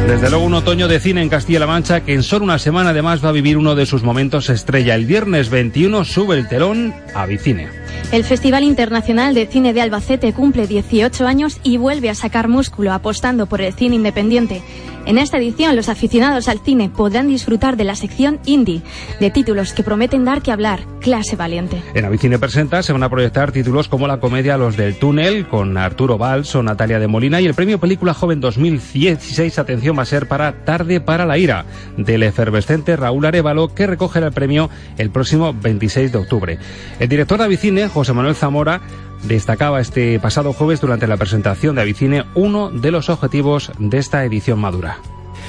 Desde 0.07 0.31
luego 0.31 0.45
un 0.45 0.55
otoño 0.55 0.87
de 0.87 1.01
cine 1.01 1.21
en 1.21 1.29
Castilla-La 1.29 1.67
Mancha 1.67 2.03
que 2.03 2.15
en 2.15 2.23
solo 2.23 2.45
una 2.45 2.61
semana 2.61 2.91
además 2.91 3.25
va 3.25 3.31
a 3.31 3.33
vivir 3.33 3.59
uno 3.59 3.75
de 3.75 3.87
sus 3.87 4.05
momentos 4.05 4.49
estrella. 4.51 4.95
El 4.95 5.05
viernes 5.05 5.51
21 5.51 6.05
sube 6.05 6.39
el 6.39 6.47
telón 6.47 6.95
a 7.13 7.27
Vicine. 7.27 7.69
El 8.13 8.23
Festival 8.23 8.63
Internacional 8.63 9.35
de 9.35 9.47
Cine 9.47 9.73
de 9.73 9.81
Albacete 9.81 10.33
cumple 10.33 10.69
18 10.69 11.27
años 11.27 11.59
y 11.65 11.77
vuelve 11.77 12.09
a 12.09 12.15
sacar 12.15 12.47
músculo 12.47 12.93
apostando 12.93 13.47
por 13.47 13.61
el 13.61 13.75
cine 13.75 13.97
independiente. 13.97 14.63
En 15.07 15.19
esta 15.19 15.39
edición, 15.39 15.77
los 15.77 15.89
aficionados 15.89 16.49
al 16.49 16.59
cine 16.59 16.91
podrán 16.91 17.29
disfrutar 17.29 17.77
de 17.77 17.85
la 17.85 17.95
sección 17.95 18.41
indie, 18.45 18.83
de 19.21 19.31
títulos 19.31 19.73
que 19.73 19.85
prometen 19.85 20.25
dar 20.25 20.43
que 20.43 20.51
hablar, 20.51 20.81
clase 21.01 21.37
valiente. 21.37 21.81
En 21.95 22.05
Avicine 22.05 22.41
Presenta 22.41 22.83
se 22.83 22.93
van 22.93 23.05
a 23.05 23.09
proyectar 23.09 23.53
títulos 23.53 23.87
como 23.87 24.09
la 24.09 24.19
comedia 24.19 24.57
Los 24.57 24.77
del 24.77 24.99
Túnel, 24.99 25.47
con 25.47 25.79
Arturo 25.79 26.19
Valls 26.19 26.57
o 26.57 26.63
Natalia 26.65 26.99
de 26.99 27.07
Molina, 27.07 27.41
y 27.41 27.47
el 27.47 27.55
premio 27.55 27.79
Película 27.79 28.15
Joven 28.15 28.41
2016, 28.41 29.61
atención, 29.61 29.97
va 29.97 30.03
a 30.03 30.07
ser 30.07 30.27
para 30.27 30.65
Tarde 30.65 31.01
para 31.01 31.25
la 31.25 31.39
Ira, 31.39 31.67
del 31.97 32.25
efervescente 32.25 32.97
Raúl 32.97 33.27
Arevalo, 33.27 33.73
que 33.73 33.87
recogerá 33.87 34.27
el 34.27 34.33
premio 34.33 34.71
el 34.99 35.11
próximo 35.11 35.55
26 35.55 36.11
de 36.11 36.19
octubre. 36.19 36.59
El 36.99 37.09
director 37.09 37.39
de 37.39 37.45
Avicine, 37.45 37.89
José 37.89 38.13
Manuel 38.13 38.35
Zamora, 38.35 38.81
destacaba 39.25 39.81
este 39.81 40.19
pasado 40.21 40.53
jueves 40.53 40.81
durante 40.81 41.07
la 41.07 41.17
presentación 41.17 41.77
de 41.77 41.83
Avicine 41.83 42.25
uno 42.35 42.71
de 42.71 42.91
los 42.91 43.09
objetivos 43.09 43.73
de 43.79 43.99
esta 43.99 44.25
edición 44.25 44.59
madura. 44.59 44.99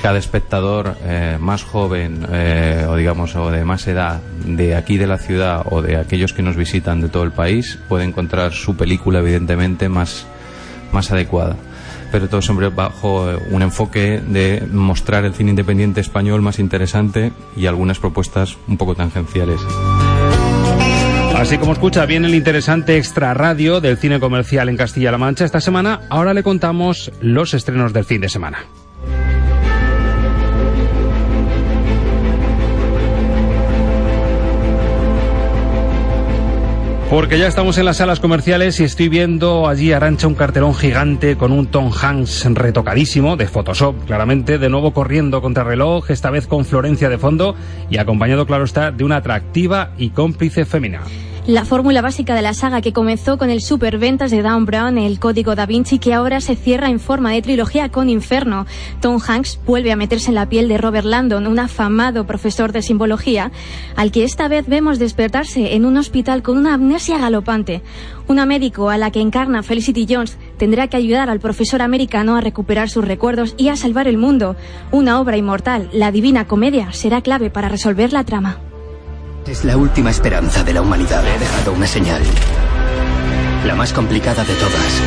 Cada 0.02 0.20
espectador 0.20 0.96
eh, 1.02 1.38
más 1.40 1.64
joven 1.64 2.26
eh, 2.32 2.86
o 2.88 2.96
digamos 2.96 3.36
o 3.36 3.50
de 3.50 3.66
más 3.66 3.88
edad 3.88 4.22
de 4.46 4.76
aquí 4.76 4.98
de 4.98 5.08
la 5.08 5.18
ciudad 5.18 5.66
o 5.72 5.82
de 5.82 5.98
aquellos 5.98 6.34
que 6.34 6.44
nos 6.44 6.56
visitan 6.56 7.02
de 7.02 7.10
todo 7.10 7.24
el 7.24 7.32
país 7.32 7.80
puede 7.90 8.04
encontrar 8.04 8.54
su 8.54 8.76
película 8.76 9.20
evidentemente 9.20 9.90
más, 9.90 10.28
más 10.92 11.12
adecuada 11.12 11.56
pero 12.12 12.30
todo 12.30 12.42
siempre 12.42 12.70
bajo 12.70 13.32
eh, 13.32 13.40
un 13.52 13.62
enfoque 13.62 14.22
de 14.26 14.66
mostrar 14.72 15.26
el 15.26 15.34
cine 15.34 15.52
independiente 15.52 16.02
español 16.02 16.42
más 16.42 16.60
interesante 16.60 17.32
y 17.56 17.66
algunas 17.66 18.00
propuestas 18.00 18.58
un 18.68 18.78
poco 18.78 18.96
tangenciales. 18.96 19.60
Así 21.38 21.60
como 21.60 21.74
escucha 21.74 22.08
bien 22.08 22.26
el 22.26 22.34
interesante 22.34 22.98
extra 22.98 23.32
radio 23.36 23.80
del 23.80 23.98
cine 23.98 24.20
comercial 24.20 24.70
en 24.70 24.76
Castilla-La 24.76 25.20
Mancha 25.20 25.46
esta 25.46 25.62
semana, 25.62 26.02
ahora 26.10 26.34
le 26.34 26.42
contamos 26.42 27.12
los 27.22 27.54
estrenos 27.54 27.94
del 27.94 28.06
fin 28.06 28.22
de 28.22 28.28
semana. 28.28 28.66
Porque 37.10 37.40
ya 37.40 37.48
estamos 37.48 37.78
en 37.78 37.86
las 37.86 37.98
salas 37.98 38.20
comerciales 38.20 38.82
y 38.82 38.84
estoy 38.84 39.08
viendo 39.08 39.70
allí 39.70 39.94
Arancha 39.94 40.28
un 40.28 40.36
cartelón 40.36 40.76
gigante 40.76 41.38
con 41.38 41.54
un 41.54 41.68
Tom 41.68 41.90
Hanks 41.90 42.46
retocadísimo, 42.54 43.38
de 43.38 43.48
Photoshop, 43.48 44.06
claramente, 44.06 44.58
de 44.58 44.68
nuevo 44.68 44.92
corriendo 44.92 45.42
contra 45.42 45.64
reloj, 45.64 46.12
esta 46.12 46.32
vez 46.32 46.48
con 46.48 46.66
Florencia 46.66 47.08
de 47.08 47.18
fondo 47.18 47.56
y 47.90 47.98
acompañado, 47.98 48.46
claro 48.46 48.66
está, 48.66 48.92
de 48.92 49.06
una 49.06 49.18
atractiva 49.18 49.94
y 49.98 50.10
cómplice 50.10 50.66
femina. 50.66 51.02
La 51.48 51.64
fórmula 51.64 52.02
básica 52.02 52.36
de 52.36 52.42
la 52.42 52.54
saga 52.54 52.82
que 52.82 52.92
comenzó 52.92 53.38
con 53.38 53.50
el 53.50 53.62
superventas 53.62 54.32
de 54.32 54.42
Dan 54.42 54.66
Brown, 54.66 54.98
el 54.98 55.18
código 55.18 55.56
da 55.56 55.66
Vinci, 55.66 55.98
que 55.98 56.14
ahora 56.14 56.42
se 56.42 56.58
cierra 56.58 56.90
en 56.90 57.00
forma 57.00 57.32
de 57.32 57.42
trilogía 57.42 57.88
con 57.88 58.10
Inferno. 58.10 58.66
Tom 59.00 59.18
Hanks 59.26 59.58
vuelve 59.66 59.94
a 59.94 59.96
meterse 59.96 60.28
en 60.28 60.36
la 60.36 60.50
piel 60.50 60.68
de 60.68 60.78
Robert 60.78 61.06
Landon, 61.06 61.48
un 61.48 61.58
afamado 61.58 62.28
profesor 62.28 62.74
de 62.74 62.82
simbología, 62.82 63.54
al 63.96 64.12
que 64.12 64.26
esta 64.26 64.50
vez 64.50 64.68
vemos 64.68 65.00
despertarse 65.00 65.74
en 65.74 65.86
un 65.86 65.96
hospital 65.96 66.44
con 66.44 66.58
una 66.58 66.74
amnesia 66.74 67.18
galopante. 67.18 67.82
Una 68.28 68.46
médico 68.46 68.90
a 68.90 68.98
la 68.98 69.12
que 69.12 69.22
encarna 69.22 69.64
Felicity 69.64 70.06
Jones 70.10 70.38
tendrá 70.58 70.90
que 70.90 70.98
ayudar 70.98 71.30
al 71.30 71.40
profesor 71.40 71.82
americano 71.82 72.36
a 72.36 72.42
recuperar 72.42 72.90
sus 72.90 73.06
recuerdos 73.06 73.56
y 73.58 73.70
a 73.70 73.78
salvar 73.78 74.10
el 74.10 74.18
mundo. 74.18 74.58
Una 74.92 75.22
obra 75.22 75.38
inmortal, 75.38 75.90
la 75.94 76.12
Divina 76.12 76.46
Comedia, 76.46 76.92
será 76.92 77.22
clave 77.22 77.50
para 77.50 77.70
resolver 77.70 78.12
la 78.12 78.26
trama. 78.26 78.67
Es 79.48 79.64
la 79.64 79.78
última 79.78 80.10
esperanza 80.10 80.62
de 80.62 80.74
la 80.74 80.82
humanidad. 80.82 81.26
He 81.26 81.40
dejado 81.40 81.72
una 81.72 81.88
señal. 81.88 82.22
La 83.66 83.76
más 83.76 83.94
complicada 83.94 84.44
de 84.44 84.54
todas. 84.56 85.02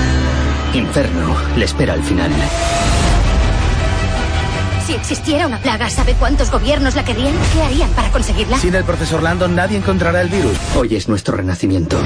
Inferno 0.73 1.37
le 1.59 1.65
espera 1.67 1.93
al 1.93 2.03
final. 2.03 2.31
Si 4.91 4.97
existiera 4.97 5.47
una 5.47 5.59
plaga, 5.59 5.89
¿sabe 5.89 6.15
cuántos 6.15 6.51
gobiernos 6.51 6.97
la 6.97 7.05
querrían? 7.05 7.33
¿Qué 7.55 7.63
harían 7.63 7.91
para 7.91 8.11
conseguirla? 8.11 8.57
Sin 8.59 8.75
el 8.75 8.83
profesor 8.83 9.23
Landon 9.23 9.55
nadie 9.55 9.79
encontrará 9.79 10.21
el 10.21 10.29
virus. 10.29 10.59
Hoy 10.77 10.97
es 10.97 11.09
nuestro 11.09 11.37
renacimiento. 11.37 11.97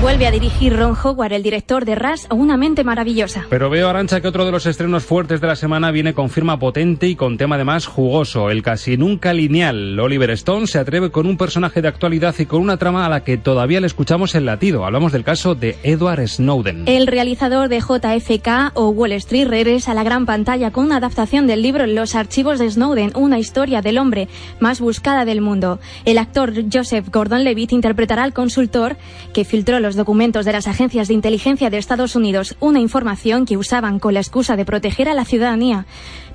Vuelve 0.00 0.28
a 0.28 0.30
dirigir 0.30 0.76
Ron 0.76 0.96
Howard, 1.02 1.32
el 1.32 1.42
director 1.42 1.84
de 1.84 1.96
Ras, 1.96 2.28
o 2.30 2.36
Una 2.36 2.56
mente 2.56 2.84
maravillosa. 2.84 3.46
Pero 3.50 3.68
veo, 3.68 3.88
Arancha, 3.88 4.20
que 4.20 4.28
otro 4.28 4.44
de 4.44 4.52
los 4.52 4.64
estrenos 4.66 5.04
fuertes 5.04 5.40
de 5.40 5.48
la 5.48 5.56
semana 5.56 5.90
viene 5.90 6.14
con 6.14 6.30
firma 6.30 6.56
potente 6.56 7.08
y 7.08 7.16
con 7.16 7.36
tema 7.36 7.56
además 7.56 7.86
jugoso, 7.86 8.48
el 8.50 8.62
casi 8.62 8.96
nunca 8.96 9.32
lineal. 9.32 9.98
Oliver 9.98 10.30
Stone 10.30 10.68
se 10.68 10.78
atreve 10.78 11.10
con 11.10 11.26
un 11.26 11.36
personaje 11.36 11.82
de 11.82 11.88
actualidad 11.88 12.32
y 12.38 12.46
con 12.46 12.60
una 12.60 12.76
trama 12.76 13.06
a 13.06 13.08
la 13.08 13.24
que 13.24 13.38
todavía 13.38 13.80
le 13.80 13.88
escuchamos 13.88 14.36
el 14.36 14.46
latido. 14.46 14.84
Hablamos 14.84 15.10
del 15.10 15.24
caso 15.24 15.56
de 15.56 15.76
Edward 15.82 16.28
Snowden. 16.28 16.84
El 16.86 17.08
realizador 17.08 17.68
de 17.68 17.80
JFK 17.80 18.74
o 18.74 18.90
Wall 18.90 19.12
Street 19.12 19.48
regresa 19.48 19.90
a 19.90 19.94
la 19.94 20.04
gran 20.04 20.26
pantalla 20.26 20.70
con 20.70 20.84
una 20.84 20.98
adaptación 20.98 21.48
del 21.48 21.60
libro 21.60 21.88
Los 21.88 22.07
archivos 22.14 22.58
de 22.58 22.70
Snowden, 22.70 23.12
una 23.14 23.38
historia 23.38 23.82
del 23.82 23.98
hombre 23.98 24.28
más 24.60 24.80
buscada 24.80 25.24
del 25.24 25.40
mundo. 25.40 25.78
El 26.04 26.18
actor 26.18 26.52
Joseph 26.72 27.08
Gordon-Levitt 27.10 27.72
interpretará 27.72 28.22
al 28.22 28.32
consultor 28.32 28.96
que 29.32 29.44
filtró 29.44 29.80
los 29.80 29.96
documentos 29.96 30.44
de 30.44 30.52
las 30.52 30.66
agencias 30.66 31.08
de 31.08 31.14
inteligencia 31.14 31.70
de 31.70 31.78
Estados 31.78 32.16
Unidos, 32.16 32.56
una 32.60 32.80
información 32.80 33.46
que 33.46 33.56
usaban 33.56 33.98
con 33.98 34.14
la 34.14 34.20
excusa 34.20 34.56
de 34.56 34.64
proteger 34.64 35.08
a 35.08 35.14
la 35.14 35.24
ciudadanía. 35.24 35.86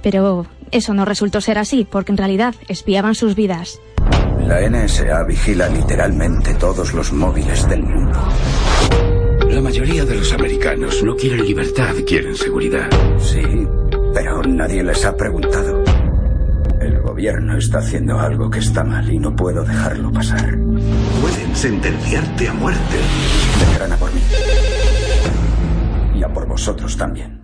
Pero 0.01 0.45
eso 0.71 0.93
no 0.93 1.05
resultó 1.05 1.41
ser 1.41 1.57
así, 1.57 1.87
porque 1.89 2.11
en 2.11 2.17
realidad 2.17 2.55
espiaban 2.67 3.15
sus 3.15 3.35
vidas. 3.35 3.79
La 4.39 4.69
NSA 4.69 5.23
vigila 5.23 5.69
literalmente 5.69 6.53
todos 6.55 6.93
los 6.93 7.13
móviles 7.13 7.67
del 7.69 7.83
mundo. 7.83 8.19
La 9.49 9.61
mayoría 9.61 10.03
de 10.03 10.15
los 10.15 10.33
americanos 10.33 11.03
no 11.03 11.15
quieren 11.15 11.45
libertad, 11.45 11.93
quieren 12.07 12.35
seguridad. 12.35 12.89
Sí, 13.19 13.43
pero 14.13 14.41
nadie 14.43 14.83
les 14.83 15.05
ha 15.05 15.15
preguntado. 15.15 15.83
El 16.79 16.99
gobierno 17.01 17.57
está 17.57 17.79
haciendo 17.79 18.19
algo 18.19 18.49
que 18.49 18.59
está 18.59 18.83
mal 18.83 19.09
y 19.09 19.17
no 19.17 19.35
puedo 19.35 19.63
dejarlo 19.63 20.11
pasar. 20.11 20.57
Pueden 21.21 21.55
sentenciarte 21.55 22.49
a 22.49 22.53
muerte. 22.53 22.97
Vendrán 23.65 23.93
a 23.93 23.97
por 23.97 24.13
mí. 24.13 24.21
Y 26.15 26.23
a 26.23 26.33
por 26.33 26.47
vosotros 26.47 26.97
también. 26.97 27.41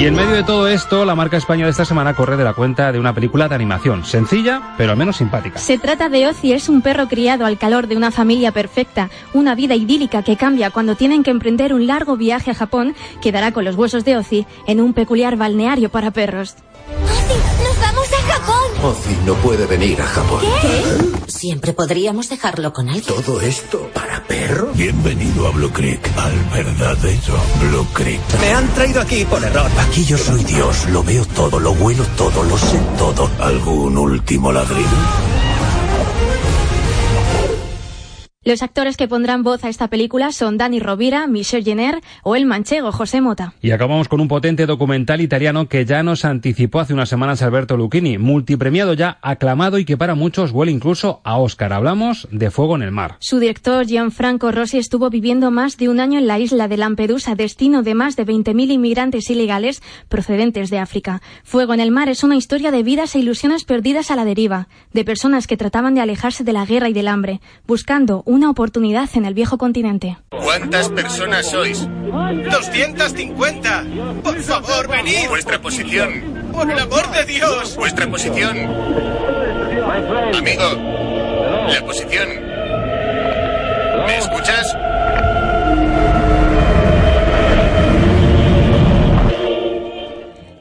Y 0.00 0.06
en 0.06 0.14
medio 0.14 0.30
de 0.30 0.44
todo 0.44 0.66
esto, 0.66 1.04
la 1.04 1.14
marca 1.14 1.36
española 1.36 1.66
de 1.66 1.72
esta 1.72 1.84
semana 1.84 2.14
corre 2.14 2.38
de 2.38 2.42
la 2.42 2.54
cuenta 2.54 2.90
de 2.90 2.98
una 2.98 3.14
película 3.14 3.48
de 3.48 3.54
animación, 3.54 4.06
sencilla, 4.06 4.74
pero 4.78 4.92
al 4.92 4.96
menos 4.96 5.18
simpática. 5.18 5.58
Se 5.58 5.76
trata 5.76 6.08
de 6.08 6.26
Ozzy, 6.26 6.54
es 6.54 6.70
un 6.70 6.80
perro 6.80 7.06
criado 7.06 7.44
al 7.44 7.58
calor 7.58 7.86
de 7.86 7.98
una 7.98 8.10
familia 8.10 8.50
perfecta, 8.50 9.10
una 9.34 9.54
vida 9.54 9.74
idílica 9.74 10.22
que 10.22 10.38
cambia 10.38 10.70
cuando 10.70 10.96
tienen 10.96 11.22
que 11.22 11.30
emprender 11.30 11.74
un 11.74 11.86
largo 11.86 12.16
viaje 12.16 12.50
a 12.50 12.54
Japón 12.54 12.94
que 13.20 13.30
dará 13.30 13.52
con 13.52 13.66
los 13.66 13.76
huesos 13.76 14.06
de 14.06 14.16
Ozzy 14.16 14.46
en 14.66 14.80
un 14.80 14.94
peculiar 14.94 15.36
balneario 15.36 15.90
para 15.90 16.10
perros. 16.10 16.54
¡Nos 16.88 17.78
vamos 17.78 18.08
a 18.10 18.32
Japón! 18.32 18.59
Ozzy 18.82 19.14
no 19.26 19.34
puede 19.34 19.66
venir 19.66 20.00
a 20.00 20.06
Japón. 20.06 20.40
¿Qué? 20.62 21.30
Siempre 21.30 21.74
podríamos 21.74 22.30
dejarlo 22.30 22.72
con 22.72 22.88
alguien. 22.88 23.14
¿Todo 23.14 23.38
esto 23.42 23.90
para 23.92 24.24
perros? 24.24 24.74
Bienvenido 24.74 25.48
a 25.48 25.50
Blue 25.50 25.70
Creek, 25.70 26.00
al 26.16 26.32
verdadero 26.50 27.34
Blue 27.60 27.86
Creek. 27.92 28.20
Me 28.40 28.52
han 28.52 28.66
traído 28.74 29.02
aquí 29.02 29.26
por 29.26 29.44
error. 29.44 29.70
Aquí 29.86 30.04
yo 30.06 30.16
soy 30.16 30.42
Dios, 30.44 30.88
lo 30.88 31.02
veo 31.02 31.26
todo, 31.26 31.60
lo 31.60 31.72
huelo 31.72 32.04
todo, 32.16 32.42
lo 32.42 32.56
sé 32.56 32.80
todo. 32.96 33.28
¿Algún 33.40 33.98
último 33.98 34.50
ladrido? 34.50 35.49
Los 38.42 38.62
actores 38.62 38.96
que 38.96 39.06
pondrán 39.06 39.42
voz 39.42 39.64
a 39.64 39.68
esta 39.68 39.88
película 39.88 40.32
son 40.32 40.56
Dani 40.56 40.80
Rovira, 40.80 41.26
Michel 41.26 41.62
Jenner 41.62 42.00
o 42.22 42.36
el 42.36 42.46
manchego 42.46 42.90
José 42.90 43.20
Mota. 43.20 43.52
Y 43.60 43.72
acabamos 43.72 44.08
con 44.08 44.18
un 44.18 44.28
potente 44.28 44.64
documental 44.64 45.20
italiano 45.20 45.68
que 45.68 45.84
ya 45.84 46.02
nos 46.02 46.24
anticipó 46.24 46.80
hace 46.80 46.94
unas 46.94 47.10
semanas 47.10 47.42
Alberto 47.42 47.76
Lucchini, 47.76 48.16
multipremiado 48.16 48.94
ya, 48.94 49.18
aclamado 49.20 49.78
y 49.78 49.84
que 49.84 49.98
para 49.98 50.14
muchos 50.14 50.52
huele 50.52 50.72
incluso 50.72 51.20
a 51.22 51.36
Oscar. 51.36 51.74
Hablamos 51.74 52.28
de 52.30 52.50
Fuego 52.50 52.76
en 52.76 52.82
el 52.82 52.92
Mar. 52.92 53.16
Su 53.18 53.40
director 53.40 53.84
Gianfranco 53.84 54.50
Rossi 54.52 54.78
estuvo 54.78 55.10
viviendo 55.10 55.50
más 55.50 55.76
de 55.76 55.90
un 55.90 56.00
año 56.00 56.18
en 56.18 56.26
la 56.26 56.38
isla 56.38 56.66
de 56.66 56.78
Lampedusa, 56.78 57.34
destino 57.34 57.82
de 57.82 57.94
más 57.94 58.16
de 58.16 58.24
20.000 58.24 58.70
inmigrantes 58.70 59.28
ilegales 59.28 59.82
procedentes 60.08 60.70
de 60.70 60.78
África. 60.78 61.20
Fuego 61.44 61.74
en 61.74 61.80
el 61.80 61.90
Mar 61.90 62.08
es 62.08 62.24
una 62.24 62.36
historia 62.36 62.70
de 62.70 62.84
vidas 62.84 63.14
e 63.14 63.18
ilusiones 63.18 63.64
perdidas 63.64 64.10
a 64.10 64.16
la 64.16 64.24
deriva, 64.24 64.68
de 64.94 65.04
personas 65.04 65.46
que 65.46 65.58
trataban 65.58 65.94
de 65.94 66.00
alejarse 66.00 66.42
de 66.42 66.54
la 66.54 66.64
guerra 66.64 66.88
y 66.88 66.94
del 66.94 67.08
hambre, 67.08 67.42
buscando 67.66 68.24
una 68.30 68.48
oportunidad 68.48 69.10
en 69.14 69.24
el 69.24 69.34
viejo 69.34 69.58
continente. 69.58 70.16
¿Cuántas 70.28 70.88
personas 70.88 71.50
sois? 71.50 71.84
250. 72.08 73.84
Por 74.22 74.40
favor, 74.40 74.88
venid. 74.88 75.28
Vuestra 75.28 75.60
posición. 75.60 76.52
Por 76.52 76.70
el 76.70 76.78
amor 76.78 77.10
de 77.10 77.24
Dios. 77.24 77.74
Vuestra 77.76 78.08
posición. 78.08 78.56
Amigo, 80.36 80.62
la 81.68 81.84
posición. 81.84 82.28
¿Me 84.06 84.18
escuchas? 84.18 84.76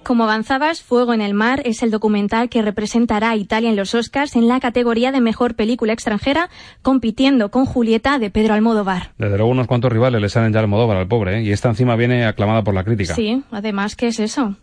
Como 0.10 0.24
avanzabas, 0.24 0.82
Fuego 0.82 1.14
en 1.14 1.22
el 1.22 1.36
Mar 1.36 1.62
es 1.66 1.84
el 1.84 1.92
documental 1.92 2.50
que 2.50 2.64
representará 2.64 3.30
a 3.30 3.36
Italia 3.36 3.70
en 3.70 3.76
los 3.76 3.94
Oscars 3.94 4.36
en 4.36 4.48
la 4.48 4.60
categoría 4.60 5.12
de 5.12 5.22
mejor 5.22 5.54
película 5.54 5.94
extranjera, 5.94 6.50
compitiendo 6.82 7.52
con 7.52 7.68
Julieta 7.68 8.18
de 8.18 8.32
Pedro 8.32 8.56
Almodóvar. 8.56 9.12
Desde 9.20 9.38
luego 9.38 9.52
unos 9.52 9.68
cuantos 9.68 9.92
rivales 9.92 10.20
le 10.20 10.28
salen 10.28 10.52
ya 10.52 10.58
al 10.58 10.66
Almodóvar 10.66 10.98
al 10.98 11.08
pobre, 11.08 11.38
¿eh? 11.38 11.44
y 11.44 11.52
esta 11.52 11.70
encima 11.70 11.96
viene 11.96 12.26
aclamada 12.26 12.64
por 12.64 12.74
la 12.74 12.84
crítica. 12.84 13.14
Sí, 13.14 13.44
además, 13.52 13.96
¿qué 13.96 14.08
es 14.08 14.20
eso? 14.20 14.56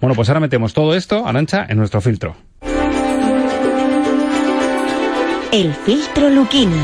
Bueno, 0.00 0.14
pues 0.14 0.30
ahora 0.30 0.40
metemos 0.40 0.72
todo 0.72 0.94
esto, 0.94 1.26
Arancha, 1.26 1.66
en 1.68 1.76
nuestro 1.76 2.00
filtro. 2.00 2.34
El 5.52 5.74
filtro 5.84 6.30
Luquini. 6.30 6.80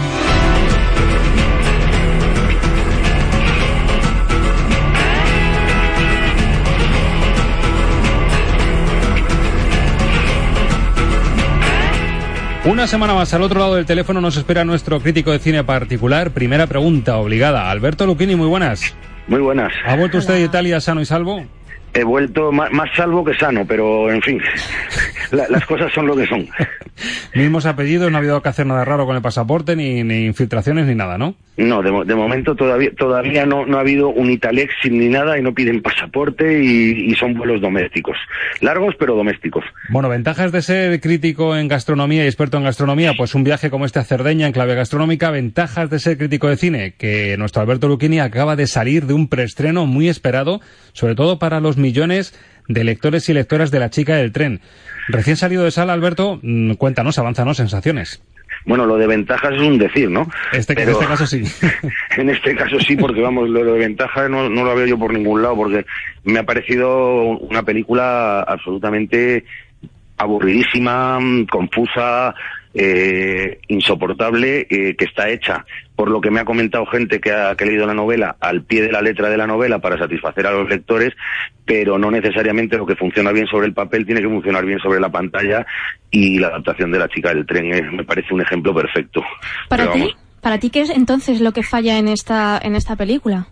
Una 12.67 12.87
semana 12.87 13.15
más 13.15 13.33
al 13.33 13.41
otro 13.41 13.59
lado 13.59 13.77
del 13.77 13.87
teléfono 13.87 14.21
nos 14.21 14.37
espera 14.37 14.67
nuestro 14.67 15.01
crítico 15.01 15.33
de 15.33 15.39
cine 15.39 15.65
particular. 15.65 16.31
Primera 16.33 16.67
pregunta 16.67 17.17
obligada. 17.17 17.71
Alberto 17.71 18.05
Luquini, 18.05 18.37
muy 18.37 18.49
buenas. 18.49 18.95
Muy 19.29 19.41
buenas. 19.41 19.73
¿Ha 19.87 19.97
vuelto 19.97 20.19
usted 20.19 20.35
de 20.35 20.43
Italia 20.43 20.79
sano 20.81 21.01
y 21.01 21.07
salvo? 21.07 21.43
He 21.95 22.05
vuelto 22.05 22.53
más, 22.53 22.71
más 22.73 22.89
salvo 22.97 23.25
que 23.25 23.35
sano, 23.35 23.65
pero 23.67 24.11
en 24.13 24.23
fin, 24.23 24.41
la- 25.33 25.49
las 25.49 25.65
cosas 25.67 25.93
son 25.93 26.07
lo 26.07 26.15
que 26.17 26.27
son. 26.27 26.47
Mismos 27.35 27.67
apellidos, 27.67 28.11
no 28.11 28.17
ha 28.19 28.21
habido 28.21 28.43
que 28.43 28.49
hacer 28.49 28.67
nada 28.67 28.85
raro 28.85 29.07
con 29.07 29.17
el 29.17 29.23
pasaporte, 29.23 29.75
ni, 29.77 30.03
ni 30.05 30.27
infiltraciones, 30.27 30.87
ni 30.87 30.95
nada, 30.95 31.17
¿no? 31.19 31.35
No, 31.57 31.83
de, 31.83 31.91
mo- 31.91 32.05
de 32.05 32.15
momento 32.15 32.55
todavía 32.55 32.91
todavía 32.97 33.45
no, 33.45 33.67
no 33.67 33.77
ha 33.77 33.81
habido 33.81 34.09
un 34.09 34.31
Italexit 34.31 34.93
ni 34.93 35.09
nada 35.09 35.39
y 35.39 35.43
no 35.43 35.53
piden 35.55 35.83
pasaporte 35.83 36.63
y, 36.63 37.11
y 37.11 37.15
son 37.17 37.35
vuelos 37.35 37.61
domésticos. 37.61 38.17
Largos 38.61 38.95
pero 38.99 39.15
domésticos. 39.15 39.65
Bueno, 39.91 40.09
ventajas 40.09 40.53
de 40.53 40.63
ser 40.63 41.01
crítico 41.01 41.57
en 41.57 41.69
gastronomía 41.69 42.25
y 42.25 42.27
experto 42.29 42.57
en 42.57 42.65
gastronomía, 42.65 43.13
pues 43.17 43.35
un 43.35 43.45
viaje 43.45 43.69
como 43.71 43.85
este 43.85 43.99
a 43.99 44.05
Cerdeña 44.05 44.47
en 44.47 44.53
clave 44.53 44.75
gastronómica. 44.75 45.31
Ventajas 45.31 45.91
de 45.91 45.99
ser 45.99 46.17
crítico 46.19 46.49
de 46.49 46.57
cine, 46.57 46.95
que 46.97 47.37
nuestro 47.39 47.61
Alberto 47.63 47.89
Luquini 47.89 48.21
acaba 48.21 48.57
de 48.57 48.67
salir 48.67 49.05
de 49.07 49.13
un 49.15 49.29
preestreno 49.29 49.85
muy 49.87 50.09
esperado, 50.09 50.61
sobre 50.93 51.15
todo 51.15 51.39
para 51.39 51.61
los 51.61 51.77
millones 51.81 52.35
de 52.69 52.85
lectores 52.85 53.29
y 53.29 53.35
lectoras 53.35 53.71
de 53.71 53.81
La 53.81 53.91
chica 53.91 54.17
del 54.17 54.33
tren. 54.33 54.61
Recién 55.09 55.37
salido 55.37 55.65
de 55.65 55.71
sala, 55.71 55.93
Alberto, 55.93 56.39
mm, 56.43 56.75
cuéntanos, 56.75 57.19
avánzanos 57.19 57.57
sensaciones. 57.57 58.23
Bueno, 58.67 58.85
lo 58.85 58.97
de 58.97 59.07
ventajas 59.07 59.55
es 59.55 59.61
un 59.61 59.79
decir, 59.79 60.11
¿no? 60.11 60.29
Este, 60.53 60.81
en 60.81 60.91
este 60.91 61.07
caso 61.07 61.27
sí. 61.27 61.43
En 62.17 62.31
este 62.31 62.55
caso 62.55 62.79
sí, 62.79 62.97
porque 62.97 63.21
vamos, 63.21 63.49
lo 63.49 63.65
de 63.65 63.79
ventaja 63.79 64.29
no, 64.29 64.49
no 64.49 64.65
lo 64.65 64.75
veo 64.75 64.87
yo 64.87 64.99
por 64.99 65.13
ningún 65.13 65.43
lado, 65.43 65.57
porque 65.57 65.87
me 66.25 66.39
ha 66.39 66.45
parecido 66.45 67.23
una 67.39 67.63
película 67.63 68.41
absolutamente 68.41 69.45
aburridísima, 70.19 71.19
mm, 71.19 71.47
confusa, 71.47 72.35
eh, 72.75 73.61
insoportable, 73.69 74.67
eh, 74.71 74.95
que 74.97 75.05
está 75.05 75.29
hecha, 75.29 75.65
por 75.97 76.11
lo 76.11 76.21
que 76.21 76.31
me 76.31 76.41
ha 76.41 76.45
comentado 76.45 76.87
gente 76.87 77.21
que 77.21 77.33
ha, 77.33 77.55
que 77.57 77.65
ha 77.65 77.67
leído 77.67 77.87
la 77.87 77.95
novela, 77.95 78.37
al 78.41 78.63
pie 78.63 78.83
de 78.83 78.93
la 78.93 79.03
letra 79.03 79.29
de 79.29 79.37
la 79.37 79.47
novela 79.47 79.81
para 79.81 79.99
satisfacer 79.99 80.47
a 80.47 80.53
los 80.53 80.69
lectores, 80.69 81.13
pero 81.65 81.99
no 81.99 82.11
necesariamente 82.11 82.77
lo 82.77 82.87
que 82.87 82.97
funciona 82.97 83.33
bien 83.33 83.47
sobre 83.47 83.67
el 83.67 83.75
papel 83.75 84.07
tiene 84.07 84.21
que 84.21 84.29
funcionar 84.29 84.65
bien 84.65 84.79
sobre 84.79 85.01
la 85.01 85.09
pantalla 85.09 85.67
y 86.11 86.39
la 86.39 86.49
adaptación 86.49 86.93
de 86.93 86.99
la 86.99 87.09
chica 87.09 87.35
del 87.35 87.47
tren 87.47 87.97
me 87.97 88.05
parece 88.05 88.33
un 88.35 88.41
ejemplo 88.41 88.75
perfecto. 88.75 89.23
Para 89.69 89.93
ti, 89.93 90.15
para 90.41 90.59
ti, 90.59 90.71
¿qué 90.71 90.83
es 90.83 90.91
entonces 90.91 91.41
lo 91.41 91.53
que 91.53 91.63
falla 91.63 91.99
en 91.99 92.09
esta, 92.09 92.59
en 92.63 92.77
esta 92.77 92.97
película? 92.97 93.49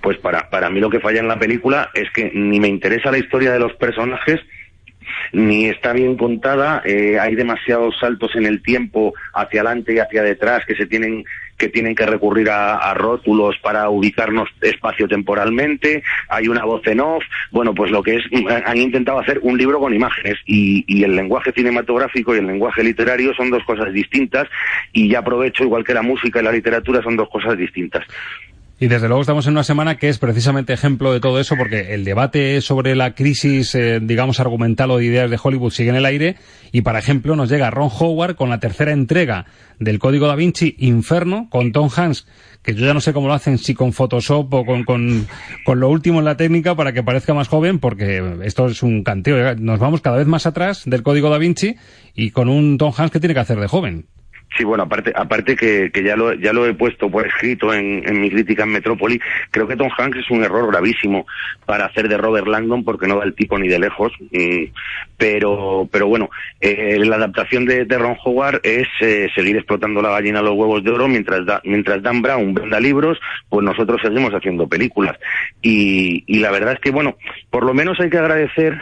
Pues 0.00 0.18
para, 0.18 0.48
para 0.50 0.70
mí 0.70 0.80
lo 0.80 0.90
que 0.90 1.00
falla 1.00 1.20
en 1.20 1.28
la 1.28 1.38
película 1.38 1.90
es 1.94 2.10
que 2.14 2.30
ni 2.34 2.60
me 2.60 2.68
interesa 2.68 3.10
la 3.10 3.18
historia 3.18 3.52
de 3.52 3.58
los 3.58 3.72
personajes, 3.74 4.40
ni 5.32 5.66
está 5.66 5.92
bien 5.92 6.16
contada, 6.16 6.82
eh, 6.84 7.18
hay 7.18 7.34
demasiados 7.34 7.98
saltos 7.98 8.34
en 8.36 8.46
el 8.46 8.62
tiempo 8.62 9.14
hacia 9.34 9.60
adelante 9.60 9.94
y 9.94 9.98
hacia 9.98 10.22
detrás 10.22 10.64
que 10.66 10.74
se 10.74 10.86
tienen 10.86 11.24
que 11.56 11.68
tienen 11.68 11.94
que 11.94 12.06
recurrir 12.06 12.50
a, 12.50 12.76
a 12.76 12.94
rótulos 12.94 13.56
para 13.62 13.88
ubicarnos 13.88 14.48
espacio-temporalmente, 14.60 16.02
hay 16.28 16.48
una 16.48 16.64
voz 16.64 16.86
en 16.86 17.00
off, 17.00 17.24
bueno, 17.50 17.74
pues 17.74 17.90
lo 17.90 18.02
que 18.02 18.16
es, 18.16 18.24
han 18.66 18.76
intentado 18.76 19.18
hacer 19.18 19.40
un 19.42 19.56
libro 19.56 19.80
con 19.80 19.94
imágenes 19.94 20.36
y, 20.44 20.84
y 20.86 21.04
el 21.04 21.16
lenguaje 21.16 21.52
cinematográfico 21.52 22.34
y 22.34 22.38
el 22.38 22.46
lenguaje 22.46 22.84
literario 22.84 23.34
son 23.34 23.50
dos 23.50 23.64
cosas 23.64 23.92
distintas 23.92 24.48
y 24.92 25.08
ya 25.08 25.20
aprovecho, 25.20 25.64
igual 25.64 25.84
que 25.84 25.94
la 25.94 26.02
música 26.02 26.40
y 26.40 26.44
la 26.44 26.52
literatura 26.52 27.02
son 27.02 27.16
dos 27.16 27.28
cosas 27.28 27.56
distintas. 27.56 28.04
Y 28.78 28.88
desde 28.88 29.08
luego 29.08 29.22
estamos 29.22 29.46
en 29.46 29.52
una 29.52 29.64
semana 29.64 29.96
que 29.96 30.10
es 30.10 30.18
precisamente 30.18 30.74
ejemplo 30.74 31.10
de 31.10 31.18
todo 31.18 31.40
eso, 31.40 31.56
porque 31.56 31.94
el 31.94 32.04
debate 32.04 32.60
sobre 32.60 32.94
la 32.94 33.14
crisis, 33.14 33.74
eh, 33.74 34.00
digamos, 34.02 34.38
argumental 34.38 34.90
o 34.90 34.98
de 34.98 35.06
ideas 35.06 35.30
de 35.30 35.38
Hollywood 35.42 35.70
sigue 35.70 35.88
en 35.88 35.96
el 35.96 36.04
aire. 36.04 36.36
Y, 36.72 36.82
por 36.82 36.94
ejemplo, 36.94 37.36
nos 37.36 37.48
llega 37.48 37.70
Ron 37.70 37.88
Howard 37.90 38.36
con 38.36 38.50
la 38.50 38.60
tercera 38.60 38.92
entrega 38.92 39.46
del 39.78 39.98
Código 39.98 40.26
da 40.26 40.34
Vinci, 40.34 40.76
Inferno, 40.78 41.48
con 41.48 41.72
Tom 41.72 41.88
Hanks, 41.94 42.26
que 42.62 42.74
yo 42.74 42.84
ya 42.84 42.92
no 42.92 43.00
sé 43.00 43.14
cómo 43.14 43.28
lo 43.28 43.34
hacen, 43.34 43.56
si 43.56 43.72
con 43.72 43.94
Photoshop 43.94 44.52
o 44.52 44.66
con, 44.66 44.84
con, 44.84 45.26
con 45.64 45.80
lo 45.80 45.88
último 45.88 46.18
en 46.18 46.26
la 46.26 46.36
técnica 46.36 46.74
para 46.74 46.92
que 46.92 47.02
parezca 47.02 47.32
más 47.32 47.48
joven, 47.48 47.78
porque 47.78 48.22
esto 48.44 48.66
es 48.66 48.82
un 48.82 49.04
canteo. 49.04 49.54
Nos 49.54 49.78
vamos 49.78 50.02
cada 50.02 50.18
vez 50.18 50.26
más 50.26 50.44
atrás 50.44 50.82
del 50.84 51.02
Código 51.02 51.30
da 51.30 51.38
Vinci 51.38 51.76
y 52.14 52.30
con 52.30 52.50
un 52.50 52.76
Tom 52.76 52.92
Hanks 52.94 53.10
que 53.10 53.20
tiene 53.20 53.32
que 53.32 53.40
hacer 53.40 53.58
de 53.58 53.68
joven. 53.68 54.04
Sí, 54.56 54.64
bueno, 54.64 54.84
aparte, 54.84 55.12
aparte 55.14 55.54
que, 55.56 55.90
que 55.92 56.02
ya 56.02 56.16
lo, 56.16 56.32
ya 56.32 56.52
lo 56.52 56.64
he 56.66 56.72
puesto 56.74 57.10
por 57.10 57.26
escrito 57.26 57.74
en, 57.74 58.02
en 58.08 58.20
mi 58.20 58.30
crítica 58.30 58.62
en 58.62 58.70
Metrópoli, 58.70 59.20
creo 59.50 59.66
que 59.68 59.76
Tom 59.76 59.90
Hanks 59.96 60.18
es 60.18 60.30
un 60.30 60.42
error 60.44 60.70
gravísimo 60.70 61.26
para 61.66 61.86
hacer 61.86 62.08
de 62.08 62.16
Robert 62.16 62.46
Langdon 62.46 62.82
porque 62.84 63.06
no 63.06 63.18
da 63.18 63.24
el 63.24 63.34
tipo 63.34 63.58
ni 63.58 63.68
de 63.68 63.78
lejos. 63.78 64.12
mm, 64.32 64.64
pero, 65.18 65.88
pero 65.90 66.06
bueno, 66.08 66.28
eh, 66.60 66.98
la 67.04 67.16
adaptación 67.16 67.64
de, 67.64 67.84
de 67.86 67.98
Ron 67.98 68.16
Howard 68.24 68.60
es 68.62 68.86
eh, 69.00 69.28
seguir 69.34 69.56
explotando 69.56 70.02
la 70.02 70.10
gallina 70.10 70.40
a 70.40 70.42
los 70.42 70.54
huevos 70.54 70.84
de 70.84 70.90
oro 70.90 71.08
mientras, 71.08 71.44
da- 71.46 71.60
mientras 71.64 72.02
Dan 72.02 72.20
Brown 72.22 72.52
venda 72.54 72.78
libros, 72.80 73.18
pues 73.48 73.64
nosotros 73.64 74.00
seguimos 74.02 74.32
haciendo 74.34 74.68
películas. 74.68 75.16
Y, 75.62 76.22
y 76.26 76.38
la 76.40 76.50
verdad 76.50 76.74
es 76.74 76.80
que, 76.80 76.90
bueno, 76.90 77.16
por 77.50 77.64
lo 77.64 77.72
menos 77.74 77.98
hay 78.00 78.10
que 78.10 78.18
agradecer 78.18 78.78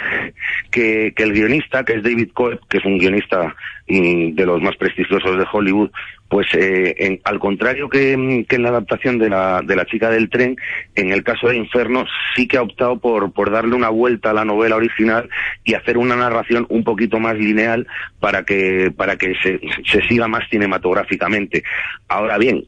que, 0.71 1.13
que 1.17 1.23
el 1.23 1.33
guionista, 1.33 1.85
que 1.85 1.95
es 1.95 2.03
David 2.03 2.31
Coe, 2.33 2.59
que 2.69 2.79
es 2.79 2.85
un 2.85 2.99
guionista 2.99 3.55
de 3.87 4.47
los 4.47 4.63
más 4.63 4.77
prestigiosos 4.77 5.37
de 5.37 5.45
Hollywood, 5.53 5.91
pues 6.29 6.47
eh, 6.55 6.95
en- 6.99 7.21
al 7.25 7.39
contrario 7.39 7.89
que, 7.89 8.17
mm, 8.17 8.45
que 8.45 8.57
en 8.57 8.63
la 8.63 8.71
adaptación 8.71 9.19
de 9.19 9.29
la, 9.29 9.61
de 9.63 9.77
la 9.77 9.85
chica 9.85 10.09
del 10.11 10.31
tren, 10.31 10.57
en 10.95 11.11
el 11.13 11.23
caso 11.23 11.49
de 11.49 11.57
Inferno 11.57 12.07
sí 12.35 12.49
que 12.49 12.57
ha 12.57 12.63
optado 12.63 12.99
por, 12.99 13.33
por 13.33 13.51
darle 13.51 13.75
una 13.77 13.91
vuelta 13.91 14.31
a 14.31 14.35
la 14.35 14.45
novela 14.45 14.77
original 14.77 15.29
y 15.65 15.75
hacer 15.75 15.99
una 15.99 16.17
narración 16.17 16.67
un 16.71 16.83
poquito 16.83 17.21
más 17.21 17.37
lineal 17.37 17.87
para 18.21 18.45
que, 18.45 18.91
para 18.97 19.17
que 19.17 19.35
se, 19.43 19.61
se 19.85 20.01
siga 20.09 20.27
más 20.29 20.49
cinematográficamente. 20.51 21.63
Ahora 22.09 22.39
bien, 22.39 22.65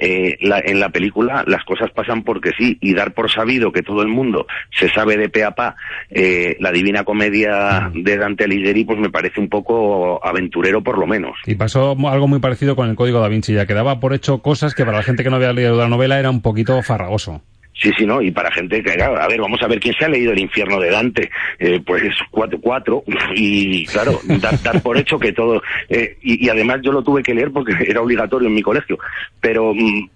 eh, 0.00 0.36
la- 0.40 0.60
en 0.64 0.80
la 0.80 0.90
película 0.90 1.44
las 1.46 1.64
cosas 1.64 1.90
pasan 1.90 2.22
porque 2.22 2.50
sí 2.58 2.76
y 2.80 2.94
dar 2.94 3.12
por 3.14 3.30
sabido 3.30 3.72
que 3.72 3.82
todo 3.82 4.02
el 4.02 4.08
mundo 4.08 4.46
se 4.78 4.88
sabe 4.90 5.16
de 5.16 5.28
pe 5.28 5.44
a 5.44 5.52
pa 5.52 5.76
eh, 6.10 6.56
la 6.60 6.72
divina 6.72 7.04
comedia 7.04 7.90
de 7.94 8.16
Dante 8.16 8.44
Alighieri 8.44 8.84
pues 8.84 8.98
me 8.98 9.10
parece 9.10 9.40
un 9.40 9.48
poco 9.48 10.24
aventurero 10.24 10.82
por 10.82 10.98
lo 10.98 11.06
menos 11.06 11.32
Y 11.46 11.54
pasó 11.54 11.96
algo 12.08 12.28
muy 12.28 12.38
parecido 12.40 12.76
con 12.76 12.88
el 12.88 12.96
Código 12.96 13.20
da 13.20 13.28
Vinci, 13.28 13.54
ya 13.54 13.66
que 13.66 13.74
daba 13.74 14.00
por 14.00 14.12
hecho 14.14 14.38
cosas 14.42 14.74
que 14.74 14.84
para 14.84 14.98
la 14.98 15.02
gente 15.02 15.22
que 15.24 15.30
no 15.30 15.36
había 15.36 15.52
leído 15.52 15.76
la 15.76 15.88
novela 15.88 16.18
era 16.18 16.30
un 16.30 16.42
poquito 16.42 16.82
farragoso. 16.82 17.42
Sí, 17.80 17.92
sí, 17.96 18.04
¿no? 18.04 18.20
Y 18.20 18.32
para 18.32 18.50
gente 18.50 18.82
que, 18.82 19.00
a 19.00 19.26
ver, 19.28 19.40
vamos 19.40 19.62
a 19.62 19.68
ver 19.68 19.78
quién 19.78 19.94
se 19.94 20.04
ha 20.04 20.08
leído 20.08 20.32
el 20.32 20.40
infierno 20.40 20.80
de 20.80 20.90
Dante. 20.90 21.30
Eh, 21.60 21.80
pues 21.86 22.02
cuatro, 22.30 22.58
cuatro. 22.60 23.04
Y 23.36 23.86
claro, 23.86 24.20
dar, 24.64 24.82
por 24.82 24.98
hecho 24.98 25.18
que 25.18 25.32
todo. 25.32 25.62
eh, 25.88 26.16
y, 26.22 26.44
y 26.44 26.48
además 26.48 26.80
yo 26.82 26.90
lo 26.90 27.02
tuve 27.02 27.22
que 27.22 27.34
leer 27.34 27.52
porque 27.52 27.72
era 27.86 28.00
obligatorio 28.00 28.48
en 28.48 28.54
mi 28.54 28.62
colegio. 28.62 28.98
Pero. 29.40 29.72
mm, 29.74 30.08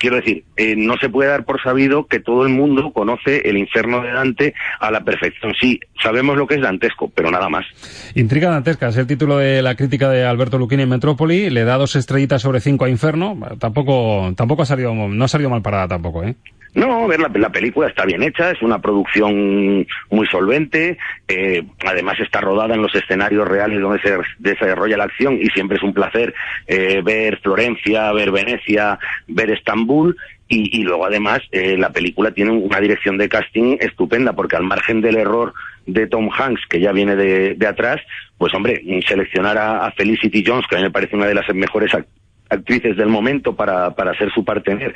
Quiero 0.00 0.14
decir, 0.14 0.44
eh, 0.56 0.76
no 0.76 0.94
se 1.00 1.08
puede 1.08 1.28
dar 1.28 1.44
por 1.44 1.60
sabido 1.60 2.06
que 2.06 2.20
todo 2.20 2.46
el 2.46 2.52
mundo 2.52 2.92
conoce 2.92 3.38
el 3.44 3.56
infierno 3.58 4.00
de 4.00 4.12
Dante 4.12 4.54
a 4.78 4.92
la 4.92 5.00
perfección. 5.00 5.52
Sí, 5.60 5.80
sabemos 6.00 6.36
lo 6.36 6.46
que 6.46 6.54
es 6.54 6.60
dantesco, 6.60 7.10
pero 7.12 7.32
nada 7.32 7.48
más. 7.48 7.66
Intriga 8.14 8.48
dantesca 8.48 8.90
es 8.90 8.96
el 8.96 9.08
título 9.08 9.38
de 9.38 9.60
la 9.60 9.74
crítica 9.74 10.08
de 10.08 10.24
Alberto 10.24 10.56
Luquini 10.56 10.84
en 10.84 10.88
Metrópoli. 10.90 11.50
Le 11.50 11.64
da 11.64 11.76
dos 11.78 11.96
estrellitas 11.96 12.40
sobre 12.42 12.60
cinco 12.60 12.84
a 12.84 12.88
Inferno. 12.88 13.36
Tampoco, 13.58 14.32
tampoco 14.36 14.62
ha 14.62 14.66
salido, 14.66 14.94
no 14.94 15.24
ha 15.24 15.28
salido 15.28 15.50
mal 15.50 15.62
parada 15.62 15.88
tampoco, 15.88 16.22
¿eh? 16.22 16.36
No, 16.74 17.08
ver, 17.08 17.18
la, 17.20 17.28
la 17.28 17.50
película 17.50 17.88
está 17.88 18.04
bien 18.04 18.22
hecha, 18.22 18.50
es 18.50 18.62
una 18.62 18.80
producción 18.80 19.86
muy 20.10 20.26
solvente, 20.28 20.98
eh, 21.26 21.64
además 21.84 22.20
está 22.20 22.40
rodada 22.40 22.74
en 22.74 22.82
los 22.82 22.94
escenarios 22.94 23.48
reales 23.48 23.80
donde 23.80 24.00
se 24.02 24.16
desarrolla 24.38 24.96
la 24.98 25.04
acción 25.04 25.38
y 25.40 25.46
siempre 25.46 25.76
es 25.78 25.82
un 25.82 25.94
placer 25.94 26.34
eh, 26.66 27.00
ver 27.02 27.38
Florencia, 27.38 28.12
ver 28.12 28.30
Venecia, 28.30 28.98
ver 29.26 29.50
Estambul 29.50 30.16
y, 30.46 30.78
y 30.80 30.82
luego 30.84 31.06
además 31.06 31.40
eh, 31.52 31.76
la 31.78 31.90
película 31.90 32.30
tiene 32.32 32.52
una 32.52 32.80
dirección 32.80 33.18
de 33.18 33.28
casting 33.28 33.76
estupenda 33.80 34.34
porque 34.34 34.56
al 34.56 34.62
margen 34.64 35.00
del 35.00 35.16
error 35.16 35.54
de 35.86 36.06
Tom 36.06 36.28
Hanks 36.32 36.66
que 36.68 36.80
ya 36.80 36.92
viene 36.92 37.16
de, 37.16 37.54
de 37.54 37.66
atrás, 37.66 38.00
pues 38.36 38.52
hombre, 38.54 38.82
seleccionar 39.06 39.56
a, 39.58 39.86
a 39.86 39.92
Felicity 39.92 40.44
Jones, 40.46 40.66
que 40.68 40.76
a 40.76 40.78
mí 40.78 40.84
me 40.84 40.90
parece 40.90 41.16
una 41.16 41.26
de 41.26 41.34
las 41.34 41.48
mejores 41.54 41.92
act- 41.92 42.06
actrices 42.50 42.96
del 42.96 43.08
momento 43.08 43.56
para, 43.56 43.94
para 43.94 44.16
ser 44.16 44.30
su 44.32 44.44
partener 44.44 44.94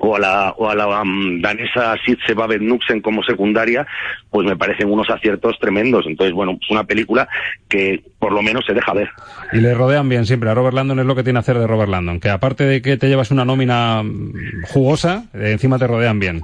o 0.00 0.16
a 0.16 0.18
la, 0.18 0.50
o 0.56 0.68
a 0.68 0.74
la 0.74 1.02
um, 1.02 1.40
danesa 1.40 1.96
Sitze 2.04 2.34
Babet 2.34 2.60
Nuxen 2.60 3.00
como 3.00 3.22
secundaria, 3.22 3.86
pues 4.30 4.46
me 4.46 4.56
parecen 4.56 4.90
unos 4.90 5.08
aciertos 5.10 5.58
tremendos. 5.60 6.06
Entonces, 6.06 6.34
bueno, 6.34 6.58
es 6.60 6.70
una 6.70 6.84
película 6.84 7.28
que 7.68 8.02
por 8.18 8.32
lo 8.32 8.42
menos 8.42 8.64
se 8.66 8.74
deja 8.74 8.92
ver. 8.92 9.08
Y 9.52 9.58
le 9.58 9.74
rodean 9.74 10.08
bien 10.08 10.26
siempre. 10.26 10.50
A 10.50 10.54
Robert 10.54 10.74
Landon 10.74 11.00
es 11.00 11.06
lo 11.06 11.14
que 11.14 11.22
tiene 11.22 11.38
que 11.38 11.40
hacer 11.40 11.58
de 11.58 11.66
Robert 11.66 11.90
Landon, 11.90 12.20
que 12.20 12.30
aparte 12.30 12.64
de 12.64 12.82
que 12.82 12.96
te 12.96 13.08
llevas 13.08 13.30
una 13.30 13.44
nómina 13.44 14.02
mm, 14.02 14.62
jugosa, 14.68 15.24
eh, 15.34 15.52
encima 15.52 15.78
te 15.78 15.86
rodean 15.86 16.18
bien. 16.18 16.42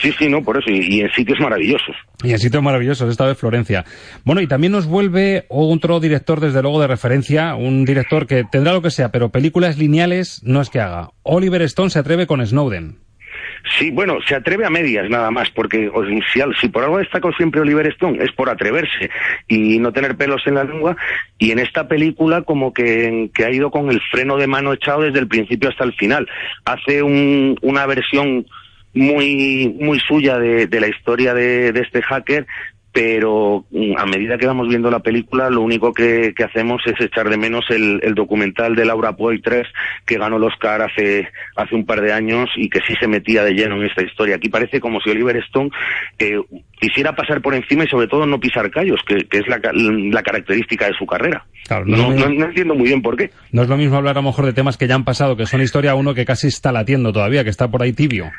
Sí, 0.00 0.12
sí, 0.18 0.28
no, 0.28 0.42
por 0.42 0.58
eso, 0.58 0.70
y, 0.70 0.96
y 0.96 1.00
en 1.00 1.10
sitios 1.12 1.38
maravillosos. 1.40 1.94
Y 2.24 2.30
en 2.32 2.38
sitios 2.38 2.62
maravillosos, 2.62 3.10
esta 3.10 3.26
vez 3.26 3.38
Florencia. 3.38 3.84
Bueno, 4.24 4.40
y 4.40 4.46
también 4.46 4.72
nos 4.72 4.86
vuelve 4.86 5.44
otro 5.48 6.00
director, 6.00 6.40
desde 6.40 6.62
luego, 6.62 6.80
de 6.80 6.86
referencia, 6.88 7.54
un 7.54 7.84
director 7.84 8.26
que 8.26 8.44
tendrá 8.50 8.72
lo 8.72 8.82
que 8.82 8.90
sea, 8.90 9.10
pero 9.10 9.30
películas 9.30 9.78
lineales 9.78 10.40
no 10.44 10.60
es 10.60 10.70
que 10.70 10.80
haga. 10.80 11.10
Oliver 11.22 11.62
Stone 11.62 11.90
se 11.90 11.98
atreve 11.98 12.26
con 12.26 12.44
Snowden. 12.44 12.98
Sí, 13.78 13.92
bueno, 13.92 14.18
se 14.26 14.34
atreve 14.34 14.66
a 14.66 14.70
medias 14.70 15.08
nada 15.08 15.30
más, 15.30 15.48
porque 15.50 15.88
si, 16.32 16.40
si 16.60 16.68
por 16.68 16.82
algo 16.82 16.98
destacó 16.98 17.30
siempre 17.32 17.60
Oliver 17.60 17.86
Stone 17.88 18.18
es 18.22 18.32
por 18.32 18.50
atreverse 18.50 19.08
y 19.46 19.78
no 19.78 19.92
tener 19.92 20.16
pelos 20.16 20.42
en 20.46 20.56
la 20.56 20.64
lengua, 20.64 20.96
y 21.38 21.52
en 21.52 21.60
esta 21.60 21.86
película 21.86 22.42
como 22.42 22.72
que, 22.72 23.30
que 23.32 23.44
ha 23.44 23.52
ido 23.52 23.70
con 23.70 23.88
el 23.90 24.00
freno 24.10 24.36
de 24.36 24.48
mano 24.48 24.72
echado 24.72 25.02
desde 25.02 25.20
el 25.20 25.28
principio 25.28 25.68
hasta 25.70 25.84
el 25.84 25.92
final. 25.94 26.28
Hace 26.64 27.04
un- 27.04 27.56
una 27.62 27.86
versión 27.86 28.46
muy, 28.94 29.74
muy 29.80 29.98
suya 30.00 30.38
de, 30.38 30.66
de 30.66 30.80
la 30.80 30.88
historia 30.88 31.34
de, 31.34 31.72
de 31.72 31.80
este 31.80 32.02
hacker, 32.02 32.46
pero 32.92 33.64
mm, 33.70 33.96
a 33.96 34.04
medida 34.04 34.36
que 34.36 34.46
vamos 34.46 34.68
viendo 34.68 34.90
la 34.90 35.00
película, 35.00 35.48
lo 35.48 35.62
único 35.62 35.92
que, 35.92 36.34
que 36.36 36.44
hacemos 36.44 36.82
es 36.86 37.00
echar 37.00 37.28
de 37.30 37.38
menos 37.38 37.64
el, 37.70 38.00
el 38.02 38.14
documental 38.14 38.76
de 38.76 38.84
Laura 38.84 39.16
Poitres, 39.16 39.66
que 40.04 40.18
ganó 40.18 40.36
el 40.36 40.44
Oscar 40.44 40.82
hace, 40.82 41.28
hace 41.56 41.74
un 41.74 41.86
par 41.86 42.02
de 42.02 42.12
años 42.12 42.50
y 42.56 42.68
que 42.68 42.80
sí 42.86 42.94
se 43.00 43.08
metía 43.08 43.44
de 43.44 43.54
lleno 43.54 43.76
en 43.76 43.88
esta 43.88 44.04
historia. 44.04 44.36
Aquí 44.36 44.50
parece 44.50 44.78
como 44.80 45.00
si 45.00 45.10
Oliver 45.10 45.36
Stone 45.38 45.70
eh, 46.18 46.38
quisiera 46.82 47.14
pasar 47.14 47.40
por 47.40 47.54
encima 47.54 47.84
y 47.84 47.88
sobre 47.88 48.08
todo 48.08 48.26
no 48.26 48.40
pisar 48.40 48.68
callos, 48.70 49.00
que, 49.06 49.18
que 49.28 49.38
es 49.38 49.46
la, 49.46 49.60
la 49.72 50.22
característica 50.22 50.86
de 50.86 50.94
su 50.98 51.06
carrera. 51.06 51.46
Claro, 51.68 51.84
no, 51.86 52.12
entiendo 52.12 52.74
muy 52.74 52.88
bien 52.88 53.00
por 53.02 53.16
qué. 53.16 53.30
no 53.52 53.62
es 53.62 53.68
lo 53.68 53.76
mismo 53.76 53.96
hablar 53.96 54.18
a 54.18 54.20
lo 54.20 54.26
mejor 54.28 54.44
de 54.46 54.52
temas 54.52 54.76
que 54.76 54.88
ya 54.88 54.96
han 54.96 55.04
pasado, 55.04 55.36
que 55.36 55.46
son 55.46 55.62
historia 55.62 55.94
uno 55.94 56.12
que 56.12 56.24
casi 56.24 56.48
está 56.48 56.72
latiendo 56.72 57.12
todavía, 57.12 57.44
que 57.44 57.50
está 57.50 57.70
por 57.70 57.82
ahí 57.82 57.92
tibio. 57.92 58.30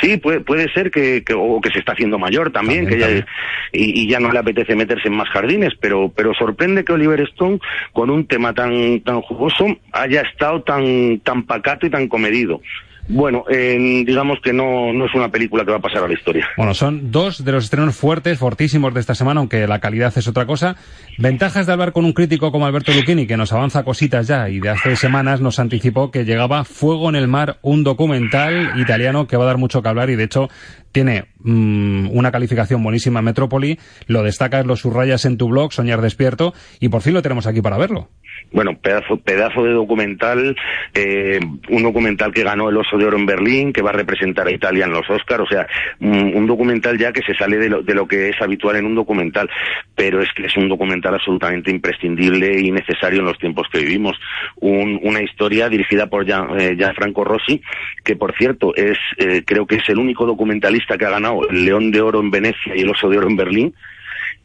Sí, 0.00 0.16
puede, 0.16 0.40
puede 0.40 0.70
ser 0.72 0.90
que, 0.90 1.22
que- 1.24 1.34
o 1.34 1.60
que 1.60 1.70
se 1.70 1.78
está 1.78 1.92
haciendo 1.92 2.18
mayor 2.18 2.50
también, 2.50 2.86
También, 2.88 3.08
que 3.08 3.20
ya, 3.20 3.26
y, 3.72 4.02
y 4.02 4.08
ya 4.08 4.20
no 4.20 4.30
le 4.30 4.38
apetece 4.40 4.74
meterse 4.76 5.08
en 5.08 5.14
más 5.16 5.28
jardines, 5.30 5.72
pero, 5.80 6.12
pero 6.14 6.34
sorprende 6.34 6.84
que 6.84 6.92
Oliver 6.92 7.20
Stone, 7.32 7.58
con 7.92 8.10
un 8.10 8.26
tema 8.26 8.52
tan, 8.52 9.00
tan 9.00 9.20
jugoso, 9.22 9.64
haya 9.92 10.20
estado 10.22 10.62
tan, 10.62 11.20
tan 11.20 11.44
pacato 11.44 11.86
y 11.86 11.90
tan 11.90 12.06
comedido. 12.08 12.60
Bueno, 13.08 13.44
eh, 13.48 14.04
digamos 14.06 14.38
que 14.42 14.52
no, 14.52 14.92
no 14.92 15.06
es 15.06 15.14
una 15.14 15.30
película 15.30 15.64
que 15.64 15.70
va 15.70 15.78
a 15.78 15.80
pasar 15.80 16.04
a 16.04 16.08
la 16.08 16.12
historia. 16.12 16.46
Bueno, 16.58 16.74
son 16.74 17.10
dos 17.10 17.42
de 17.42 17.52
los 17.52 17.64
estrenos 17.64 17.96
fuertes, 17.96 18.38
fortísimos 18.38 18.92
de 18.92 19.00
esta 19.00 19.14
semana, 19.14 19.40
aunque 19.40 19.66
la 19.66 19.78
calidad 19.78 20.12
es 20.16 20.28
otra 20.28 20.44
cosa. 20.44 20.76
Ventajas 21.16 21.66
de 21.66 21.72
hablar 21.72 21.92
con 21.92 22.04
un 22.04 22.12
crítico 22.12 22.52
como 22.52 22.66
Alberto 22.66 22.92
Lucchini, 22.92 23.26
que 23.26 23.38
nos 23.38 23.52
avanza 23.52 23.82
cositas 23.82 24.26
ya, 24.26 24.50
y 24.50 24.60
de 24.60 24.68
hace 24.68 24.94
semanas 24.94 25.40
nos 25.40 25.58
anticipó 25.58 26.10
que 26.10 26.26
llegaba 26.26 26.64
Fuego 26.64 27.08
en 27.08 27.16
el 27.16 27.28
Mar, 27.28 27.58
un 27.62 27.82
documental 27.82 28.78
italiano 28.78 29.26
que 29.26 29.38
va 29.38 29.44
a 29.44 29.46
dar 29.48 29.58
mucho 29.58 29.82
que 29.82 29.88
hablar 29.88 30.10
y 30.10 30.16
de 30.16 30.24
hecho 30.24 30.48
tiene 30.92 31.26
mm, 31.40 32.10
una 32.12 32.30
calificación 32.30 32.82
buenísima 32.82 33.20
en 33.20 33.26
Metrópoli, 33.26 33.78
lo 34.06 34.22
destacas, 34.22 34.66
lo 34.66 34.76
subrayas 34.76 35.24
en 35.24 35.36
tu 35.36 35.48
blog, 35.48 35.72
Soñar 35.72 36.02
Despierto, 36.02 36.54
y 36.80 36.88
por 36.88 37.02
fin 37.02 37.14
lo 37.14 37.22
tenemos 37.22 37.46
aquí 37.46 37.62
para 37.62 37.78
verlo. 37.78 38.10
Bueno, 38.50 38.78
pedazo, 38.78 39.18
pedazo 39.18 39.62
de 39.62 39.72
documental, 39.72 40.56
eh, 40.94 41.38
un 41.68 41.82
documental 41.82 42.32
que 42.32 42.42
ganó 42.42 42.70
el 42.70 42.76
Oso 42.78 42.96
de 42.96 43.04
Oro 43.04 43.18
en 43.18 43.26
Berlín, 43.26 43.72
que 43.74 43.82
va 43.82 43.90
a 43.90 43.92
representar 43.92 44.46
a 44.46 44.50
Italia 44.52 44.86
en 44.86 44.92
los 44.92 45.08
Oscars, 45.08 45.42
o 45.42 45.46
sea, 45.46 45.66
un, 46.00 46.46
documental 46.46 46.96
ya 46.98 47.12
que 47.12 47.20
se 47.22 47.34
sale 47.34 47.58
de 47.58 47.68
lo, 47.68 47.82
de 47.82 47.94
lo 47.94 48.08
que 48.08 48.30
es 48.30 48.40
habitual 48.40 48.76
en 48.76 48.86
un 48.86 48.94
documental, 48.94 49.50
pero 49.94 50.22
es 50.22 50.28
que 50.34 50.46
es 50.46 50.56
un 50.56 50.68
documental 50.68 51.12
absolutamente 51.14 51.70
imprescindible 51.70 52.58
y 52.58 52.70
necesario 52.70 53.20
en 53.20 53.26
los 53.26 53.38
tiempos 53.38 53.66
que 53.70 53.80
vivimos. 53.80 54.16
Un- 54.56 54.98
una 55.02 55.22
historia 55.22 55.68
dirigida 55.68 56.06
por 56.06 56.24
Gian- 56.24 56.58
eh, 56.58 56.76
Rossi, 57.24 57.60
que 58.02 58.16
por 58.16 58.34
cierto 58.36 58.74
es, 58.74 58.96
eh, 59.18 59.42
creo 59.44 59.66
que 59.66 59.76
es 59.76 59.88
el 59.90 59.98
único 59.98 60.24
documentalista 60.24 60.96
que 60.96 61.04
ha 61.04 61.10
ganado 61.10 61.46
el 61.48 61.64
León 61.66 61.90
de 61.90 62.00
Oro 62.00 62.20
en 62.20 62.30
Venecia 62.30 62.74
y 62.74 62.80
el 62.80 62.90
Oso 62.90 63.08
de 63.10 63.18
Oro 63.18 63.28
en 63.28 63.36
Berlín. 63.36 63.74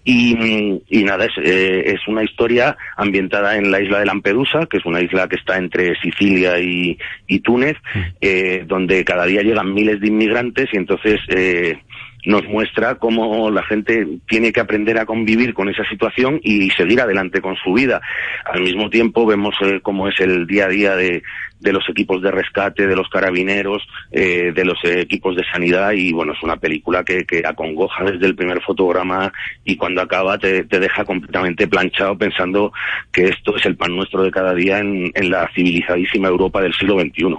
Y, 0.06 0.82
y 0.89 1.04
nada, 1.04 1.26
es, 1.26 1.32
eh, 1.42 1.84
es 1.86 2.08
una 2.08 2.24
historia 2.24 2.76
ambientada 2.98 3.56
en 3.56 3.72
la 3.72 3.82
isla 3.82 4.00
de 4.00 4.06
Lampedusa, 4.06 4.66
que 4.66 4.78
es 4.78 4.86
una 4.86 5.02
isla 5.02 5.28
que 5.30 5.38
está 5.38 5.58
entre 5.58 5.96
Sicilia 6.02 6.60
y, 6.60 6.98
y 7.28 7.39
Túnez, 7.39 7.78
eh, 8.20 8.66
donde 8.68 9.06
cada 9.06 9.26
día 9.26 9.42
llegan 9.42 9.74
miles 9.74 10.02
de 10.02 10.08
inmigrantes 10.08 10.70
y 10.74 10.78
entonces 10.78 11.22
eh, 11.30 11.78
nos 12.26 12.44
muestra 12.48 12.96
cómo 12.96 13.50
la 13.52 13.63
gente 13.63 14.08
tiene 14.28 14.52
que 14.52 14.60
aprender 14.60 14.98
a 14.98 15.06
convivir 15.06 15.54
con 15.54 15.70
esa 15.70 15.88
situación 15.89 16.39
y 16.44 16.70
seguir 16.72 17.02
adelante 17.02 17.42
con 17.42 17.56
su 17.58 17.74
vida. 17.74 18.02
Al 18.46 18.62
mismo 18.62 18.89
tiempo 18.89 19.26
vemos 19.26 19.56
eh, 19.62 19.80
cómo 19.82 20.08
es 20.08 20.20
el 20.20 20.48
día 20.48 20.66
a 20.66 20.70
día 20.70 20.96
de, 20.96 21.24
de 21.63 21.73
los 21.73 21.88
equipos 21.89 22.21
de 22.21 22.32
rescate, 22.32 22.86
de 22.86 22.95
los 22.95 23.10
carabineros, 23.10 23.82
eh, 24.12 24.52
de 24.54 24.65
los 24.65 24.78
equipos 24.84 25.36
de 25.36 25.43
sanidad 25.52 25.93
y 25.93 26.12
bueno, 26.12 26.34
es 26.34 26.43
una 26.43 26.58
película 26.58 27.04
que, 27.04 27.26
que 27.26 27.43
acongoja 27.45 28.04
desde 28.04 28.26
el 28.26 28.36
primer 28.36 28.62
fotograma 28.62 29.32
y 29.63 29.76
cuando 29.76 30.02
acaba 30.02 30.38
te, 30.38 30.65
te 30.65 30.80
deja 30.80 31.06
completamente 31.06 31.67
planchado 31.67 32.17
pensando 32.17 32.71
que 33.12 33.26
esto 33.26 33.56
es 33.56 33.65
el 33.65 33.76
pan 33.76 33.95
nuestro 33.95 34.23
de 34.23 34.32
cada 34.32 34.54
día 34.54 34.80
en, 34.80 35.12
en 35.15 35.30
la 35.32 35.49
civilizadísima 35.56 36.28
Europa 36.28 36.62
del 36.62 36.73
siglo 36.73 36.99
XXI. 36.99 37.36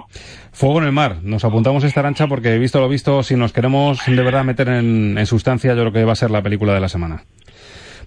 Fuego 0.51 0.79
en 0.79 0.85
el 0.85 0.91
mar. 0.91 1.17
Nos 1.21 1.43
apuntamos 1.45 1.83
esta 1.83 1.99
arancha 1.99 2.27
porque, 2.27 2.57
visto 2.57 2.79
lo 2.79 2.89
visto, 2.89 3.23
si 3.23 3.35
nos 3.35 3.53
queremos 3.53 3.99
de 4.05 4.23
verdad 4.23 4.43
meter 4.43 4.69
en, 4.69 5.17
en 5.17 5.25
sustancia, 5.25 5.73
yo 5.75 5.81
creo 5.81 5.93
que 5.93 6.03
va 6.05 6.13
a 6.13 6.15
ser 6.15 6.31
la 6.31 6.41
película 6.41 6.73
de 6.73 6.79
la 6.79 6.89
semana. 6.89 7.23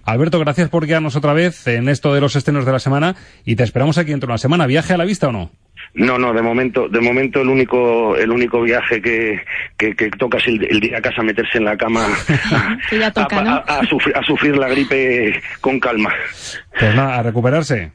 Alberto, 0.05 0.39
gracias 0.39 0.69
por 0.69 0.87
guiarnos 0.87 1.15
otra 1.15 1.33
vez 1.33 1.67
en 1.67 1.87
esto 1.89 2.13
de 2.13 2.21
los 2.21 2.35
estrenos 2.35 2.65
de 2.65 2.71
la 2.71 2.79
semana 2.79 3.15
y 3.45 3.55
te 3.55 3.63
esperamos 3.63 3.97
aquí 3.97 4.11
dentro 4.11 4.27
de 4.27 4.31
una 4.31 4.37
semana. 4.39 4.65
¿Viaje 4.65 4.93
a 4.93 4.97
la 4.97 5.05
vista 5.05 5.27
o 5.27 5.31
no? 5.31 5.51
No, 5.95 6.17
no, 6.19 6.33
de 6.33 6.41
momento, 6.41 6.87
de 6.87 7.01
momento 7.01 7.41
el 7.41 7.49
único, 7.49 8.15
el 8.15 8.29
único 8.31 8.61
viaje 8.61 9.01
que, 9.01 9.41
que, 9.77 9.95
que 9.95 10.09
toca 10.11 10.37
es 10.37 10.47
el, 10.47 10.63
el 10.69 10.83
ir 10.83 10.95
a 10.95 11.01
casa, 11.01 11.23
meterse 11.23 11.57
en 11.57 11.65
la 11.65 11.75
cama 11.77 12.07
Que 12.89 12.99
ya 12.99 13.11
toca, 13.11 13.39
a, 13.39 13.43
¿no? 13.43 13.51
a- 13.51 13.79
a 13.79 13.85
sufrir, 13.87 14.15
a 14.15 14.21
sufrir 14.23 14.55
la 14.57 14.67
gripe 14.69 15.41
con 15.61 15.79
calma. 15.79 16.13
Pues 16.79 16.95
nada, 16.95 17.17
a 17.19 17.23
recuperarse. 17.23 17.91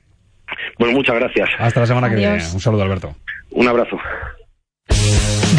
Bueno, 0.78 0.94
muchas 0.94 1.14
gracias. 1.16 1.48
Hasta 1.58 1.80
la 1.80 1.86
semana 1.86 2.10
que 2.10 2.16
viene. 2.16 2.34
Un 2.52 2.60
saludo, 2.60 2.82
Alberto. 2.82 3.14
Un 3.50 3.68
abrazo. 3.68 3.98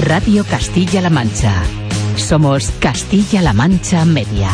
Radio 0.05 0.43
Castilla-La 0.45 1.09
Mancha. 1.09 1.53
Somos 2.15 2.69
Castilla-La 2.79 3.53
Mancha 3.53 4.05
Media. 4.05 4.49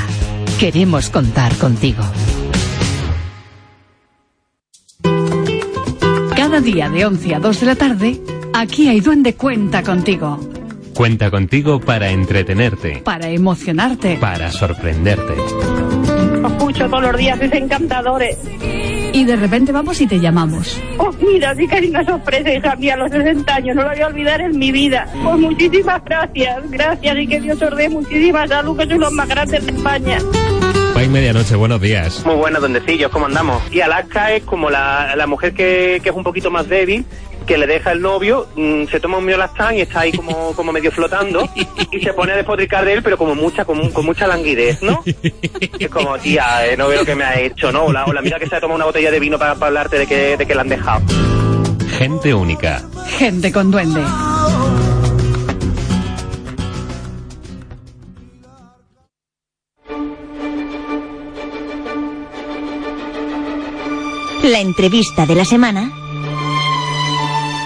Queremos 0.59 1.09
contar 1.09 1.53
contigo. 1.55 2.03
Cada 6.51 6.63
día 6.63 6.89
de 6.89 7.05
11 7.05 7.35
a 7.35 7.39
2 7.39 7.59
de 7.61 7.65
la 7.65 7.75
tarde, 7.75 8.19
aquí 8.51 8.89
hay 8.89 8.99
Duende 8.99 9.35
Cuenta 9.35 9.81
contigo. 9.83 10.37
Cuenta 10.93 11.31
contigo 11.31 11.79
para 11.79 12.09
entretenerte, 12.09 13.01
Para 13.05 13.29
emocionarte. 13.29 14.17
para 14.17 14.51
sorprenderte. 14.51 15.31
Os 16.43 16.51
escucho 16.51 16.89
todos 16.89 17.03
los 17.03 17.15
días, 17.17 17.39
es 17.39 17.53
encantadores. 17.53 18.37
Y 19.13 19.23
de 19.23 19.37
repente 19.37 19.71
vamos 19.71 20.01
y 20.01 20.07
te 20.07 20.19
llamamos. 20.19 20.77
Oh, 20.97 21.13
mira, 21.25 21.55
sí 21.55 21.65
que 21.69 21.75
hay 21.75 21.89
una 21.89 22.03
sorpresa, 22.03 22.53
hija 22.53 22.75
mía, 22.75 22.95
a 22.95 22.97
los 22.97 23.11
60 23.11 23.55
años, 23.55 23.73
no 23.77 23.83
lo 23.83 23.89
voy 23.91 24.01
a 24.01 24.07
olvidar 24.07 24.41
en 24.41 24.59
mi 24.59 24.73
vida. 24.73 25.07
Pues 25.23 25.39
muchísimas 25.39 26.03
gracias, 26.03 26.69
gracias 26.69 27.17
y 27.17 27.27
que 27.27 27.39
Dios 27.39 27.61
os 27.61 27.77
dé 27.77 27.87
muchísima 27.87 28.45
salud, 28.45 28.77
que 28.77 28.87
sois 28.87 28.99
los 28.99 29.13
más 29.13 29.29
grandes 29.29 29.65
de 29.65 29.71
España. 29.71 30.17
Pay 31.01 31.09
Medianoche, 31.09 31.55
buenos 31.55 31.81
días. 31.81 32.23
Muy 32.27 32.35
buenos 32.35 32.61
dondecillos, 32.61 33.09
¿cómo 33.09 33.25
andamos? 33.25 33.59
Y 33.71 33.81
Alaska 33.81 34.33
es 34.33 34.43
como 34.43 34.69
la, 34.69 35.15
la 35.15 35.25
mujer 35.25 35.55
que, 35.55 35.99
que 36.03 36.09
es 36.09 36.15
un 36.15 36.23
poquito 36.23 36.51
más 36.51 36.69
débil, 36.69 37.03
que 37.47 37.57
le 37.57 37.65
deja 37.65 37.91
el 37.93 38.03
novio, 38.03 38.47
mm, 38.55 38.85
se 38.85 38.99
toma 38.99 39.17
un 39.17 39.25
miolastán 39.25 39.75
y 39.75 39.81
está 39.81 40.01
ahí 40.01 40.11
como, 40.11 40.51
como 40.55 40.71
medio 40.71 40.91
flotando 40.91 41.49
y 41.91 42.01
se 42.01 42.13
pone 42.13 42.33
a 42.33 42.35
despotricar 42.35 42.85
de 42.85 42.93
él, 42.93 43.01
pero 43.01 43.17
como 43.17 43.33
mucha, 43.33 43.65
con, 43.65 43.89
con 43.89 44.05
mucha 44.05 44.27
languidez, 44.27 44.83
¿no? 44.83 45.01
Es 45.79 45.89
como, 45.89 46.19
tía, 46.19 46.67
eh, 46.67 46.77
no 46.77 46.87
veo 46.87 46.99
lo 46.99 47.05
que 47.05 47.15
me 47.15 47.23
ha 47.23 47.39
hecho, 47.39 47.71
¿no? 47.71 47.85
O 47.85 47.91
la, 47.91 48.05
o 48.05 48.13
la 48.13 48.21
mira 48.21 48.37
que 48.37 48.45
se 48.45 48.57
ha 48.57 48.61
tomado 48.61 48.75
una 48.75 48.85
botella 48.85 49.09
de 49.09 49.19
vino 49.19 49.39
para, 49.39 49.55
para 49.55 49.69
hablarte 49.69 49.97
de 49.97 50.05
que, 50.05 50.37
de 50.37 50.45
que 50.45 50.53
la 50.53 50.61
han 50.61 50.69
dejado. 50.69 51.01
Gente 51.97 52.31
única. 52.31 52.83
Gente 53.17 53.51
con 53.51 53.71
duende. 53.71 54.03
La 64.43 64.59
entrevista 64.59 65.27
de 65.27 65.35
la 65.35 65.45
semana 65.45 65.91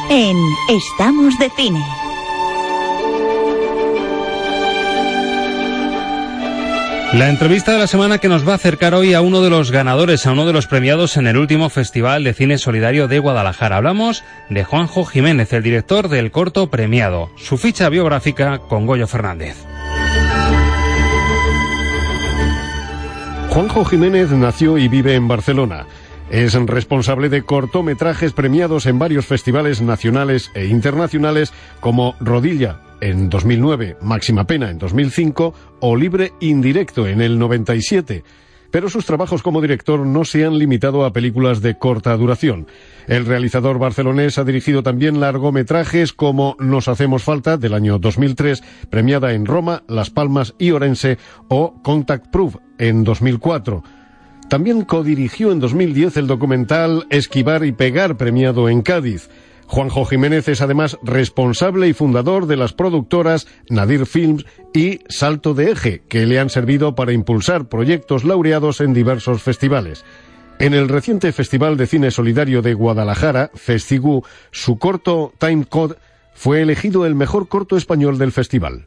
en 0.09 0.35
Estamos 0.69 1.39
de 1.39 1.49
Cine. 1.55 1.81
La 7.13 7.29
entrevista 7.29 7.71
de 7.71 7.77
la 7.77 7.87
semana 7.87 8.17
que 8.17 8.27
nos 8.27 8.45
va 8.45 8.51
a 8.51 8.55
acercar 8.55 8.93
hoy 8.93 9.13
a 9.13 9.21
uno 9.21 9.41
de 9.41 9.49
los 9.49 9.71
ganadores, 9.71 10.27
a 10.27 10.33
uno 10.33 10.45
de 10.45 10.51
los 10.51 10.67
premiados 10.67 11.15
en 11.15 11.27
el 11.27 11.37
último 11.37 11.69
Festival 11.69 12.25
de 12.25 12.33
Cine 12.33 12.57
Solidario 12.57 13.07
de 13.07 13.19
Guadalajara. 13.19 13.77
Hablamos 13.77 14.25
de 14.49 14.65
Juanjo 14.65 15.05
Jiménez, 15.05 15.53
el 15.53 15.63
director 15.63 16.09
del 16.09 16.31
corto 16.31 16.69
premiado. 16.69 17.29
Su 17.37 17.57
ficha 17.57 17.87
biográfica 17.87 18.59
con 18.59 18.85
Goyo 18.85 19.07
Fernández. 19.07 19.55
Juanjo 23.49 23.85
Jiménez 23.85 24.31
nació 24.31 24.77
y 24.77 24.89
vive 24.89 25.15
en 25.15 25.29
Barcelona. 25.29 25.85
Es 26.29 26.53
responsable 26.53 27.29
de 27.29 27.43
cortometrajes 27.43 28.33
premiados 28.33 28.87
en 28.87 28.97
varios 28.97 29.25
festivales 29.25 29.81
nacionales 29.81 30.51
e 30.55 30.65
internacionales 30.65 31.53
como 31.79 32.15
Rodilla 32.19 32.81
en 32.99 33.29
2009, 33.29 33.97
Máxima 34.01 34.47
Pena 34.47 34.69
en 34.71 34.79
2005 34.79 35.53
o 35.81 35.95
Libre 35.95 36.33
Indirecto 36.39 37.07
en 37.07 37.21
el 37.21 37.37
97. 37.37 38.23
Pero 38.71 38.89
sus 38.89 39.05
trabajos 39.05 39.43
como 39.43 39.61
director 39.61 39.99
no 40.05 40.25
se 40.25 40.43
han 40.43 40.57
limitado 40.57 41.05
a 41.05 41.13
películas 41.13 41.61
de 41.61 41.77
corta 41.77 42.17
duración. 42.17 42.67
El 43.07 43.25
realizador 43.25 43.77
barcelonés 43.77 44.37
ha 44.37 44.43
dirigido 44.43 44.83
también 44.83 45.19
largometrajes 45.19 46.11
como 46.11 46.57
Nos 46.59 46.87
hacemos 46.87 47.23
falta 47.23 47.57
del 47.57 47.73
año 47.73 47.99
2003, 47.99 48.63
premiada 48.89 49.33
en 49.33 49.45
Roma, 49.45 49.83
Las 49.87 50.09
Palmas 50.09 50.55
y 50.57 50.71
Orense, 50.71 51.19
o 51.47 51.81
Contact 51.83 52.31
Proof 52.31 52.57
en 52.77 53.03
2004. 53.03 53.83
También 54.49 54.83
codirigió 54.83 55.51
en 55.51 55.59
2010 55.59 56.17
el 56.17 56.27
documental 56.27 57.07
Esquivar 57.09 57.65
y 57.65 57.71
Pegar, 57.71 58.15
premiado 58.15 58.69
en 58.69 58.81
Cádiz. 58.81 59.29
Juanjo 59.67 60.05
Jiménez 60.05 60.47
es 60.47 60.61
además 60.61 60.97
responsable 61.01 61.87
y 61.87 61.93
fundador 61.93 62.45
de 62.45 62.55
las 62.55 62.73
productoras 62.73 63.47
Nadir 63.69 64.05
Films 64.05 64.45
y 64.73 64.99
Salto 65.09 65.55
de 65.55 65.71
Eje, 65.71 66.03
que 66.07 66.27
le 66.27 66.39
han 66.39 66.51
servido 66.51 66.93
para 66.93 67.13
impulsar 67.13 67.67
proyectos 67.67 68.23
laureados 68.23 68.79
en 68.81 68.93
diversos 68.93 69.41
festivales. 69.41 70.05
En 70.59 70.73
el 70.73 70.87
reciente 70.87 71.31
Festival 71.31 71.75
de 71.77 71.87
Cine 71.87 72.11
Solidario 72.11 72.61
de 72.61 72.75
Guadalajara, 72.75 73.51
Festigu, 73.55 74.23
su 74.51 74.77
corto 74.77 75.33
Time 75.39 75.65
Code 75.65 75.95
fue 76.33 76.61
elegido 76.61 77.05
el 77.05 77.15
mejor 77.15 77.47
corto 77.47 77.75
español 77.75 78.17
del 78.17 78.31
festival. 78.31 78.85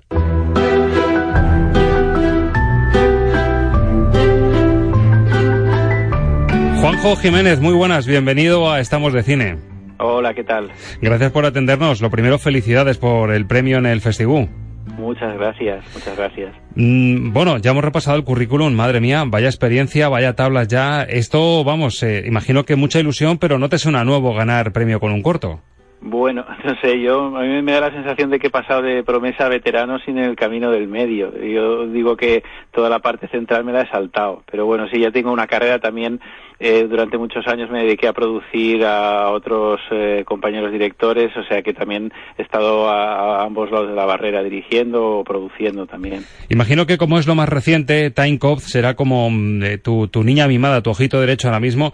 Juanjo 6.81 7.17
Jiménez, 7.17 7.61
muy 7.61 7.75
buenas, 7.75 8.07
bienvenido 8.07 8.71
a 8.71 8.79
Estamos 8.79 9.13
de 9.13 9.25
Cine. 9.25 9.59
Hola, 9.99 10.33
¿qué 10.33 10.45
tal? 10.45 10.71
Gracias 11.03 11.33
por 11.33 11.45
atendernos. 11.45 12.01
Lo 12.01 12.09
primero, 12.09 12.39
felicidades 12.39 12.99
por 12.99 13.33
el 13.33 13.47
premio 13.47 13.79
en 13.79 13.87
el 13.87 14.01
Festival. 14.01 14.49
Muchas 14.97 15.35
gracias, 15.37 15.85
muchas 15.93 16.17
gracias. 16.17 16.55
Mm, 16.77 17.33
bueno, 17.33 17.59
ya 17.59 17.73
hemos 17.73 17.83
repasado 17.83 18.17
el 18.17 18.23
currículum, 18.23 18.73
madre 18.73 19.01
mía, 19.01 19.25
vaya 19.27 19.49
experiencia, 19.49 20.09
vaya 20.09 20.37
tablas 20.37 20.69
ya. 20.69 21.03
Esto, 21.03 21.65
vamos, 21.65 22.01
eh, 22.05 22.23
imagino 22.27 22.65
que 22.65 22.77
mucha 22.77 23.01
ilusión, 23.01 23.39
pero 23.39 23.59
no 23.59 23.69
te 23.69 23.79
suena 23.79 24.05
nuevo 24.05 24.33
ganar 24.33 24.73
premio 24.73 25.01
con 25.01 25.13
un 25.13 25.23
corto. 25.23 25.61
Bueno, 26.01 26.45
no 26.65 26.77
sé, 26.81 27.01
yo 27.01 27.37
a 27.37 27.43
mí 27.43 27.63
me 27.63 27.73
da 27.73 27.81
la 27.81 27.93
sensación 27.93 28.31
de 28.31 28.39
que 28.39 28.49
he 28.49 28.51
pasado 28.51 28.83
de 28.83 29.03
promesa 29.03 29.47
a 29.47 29.49
veterano 29.49 29.99
sin 30.01 30.19
el 30.19 30.37
camino 30.37 30.71
del 30.71 30.89
medio. 30.89 31.33
Yo 31.37 31.87
digo 31.87 32.17
que 32.17 32.43
toda 32.73 32.89
la 32.89 33.01
parte 33.01 33.29
central 33.29 33.65
me 33.65 33.73
la 33.73 33.83
he 33.83 33.91
saltado, 33.91 34.43
pero 34.51 34.67
bueno, 34.67 34.89
sí, 34.89 35.01
ya 35.01 35.11
tengo 35.11 35.33
una 35.33 35.47
carrera 35.47 35.79
también. 35.79 36.21
Eh, 36.61 36.89
durante 36.91 37.19
muchos 37.19 37.47
años 37.47 37.71
me 37.71 37.85
dediqué 37.85 38.09
a 38.09 38.13
producir 38.13 38.85
a 38.85 39.31
otros 39.31 39.81
eh, 39.93 40.25
compañeros 40.27 40.73
directores, 40.73 41.31
o 41.37 41.45
sea 41.45 41.63
que 41.63 41.73
también 41.73 42.13
he 42.37 42.43
estado 42.43 42.89
a, 42.89 43.45
ambos 43.45 43.71
lados 43.71 43.89
de 43.89 43.95
la 43.95 44.05
barrera, 44.05 44.43
dirigiendo 44.43 45.19
o 45.19 45.25
produciendo 45.25 45.87
también. 45.87 46.25
Imagino 46.49 46.87
que 46.87 46.99
como 46.99 47.19
es 47.19 47.29
lo 47.29 47.37
más 47.37 47.49
reciente, 47.49 48.11
Time 48.11 48.41
Cop 48.41 48.59
será 48.59 48.95
como 48.95 49.31
mm, 49.31 49.63
eh, 49.63 49.79
tu, 49.79 50.09
tu 50.09 50.25
niña 50.25 50.49
mimada, 50.49 50.83
tu 50.83 50.91
ojito 50.91 51.21
derecho 51.21 51.47
ahora 51.47 51.61
mismo. 51.61 51.93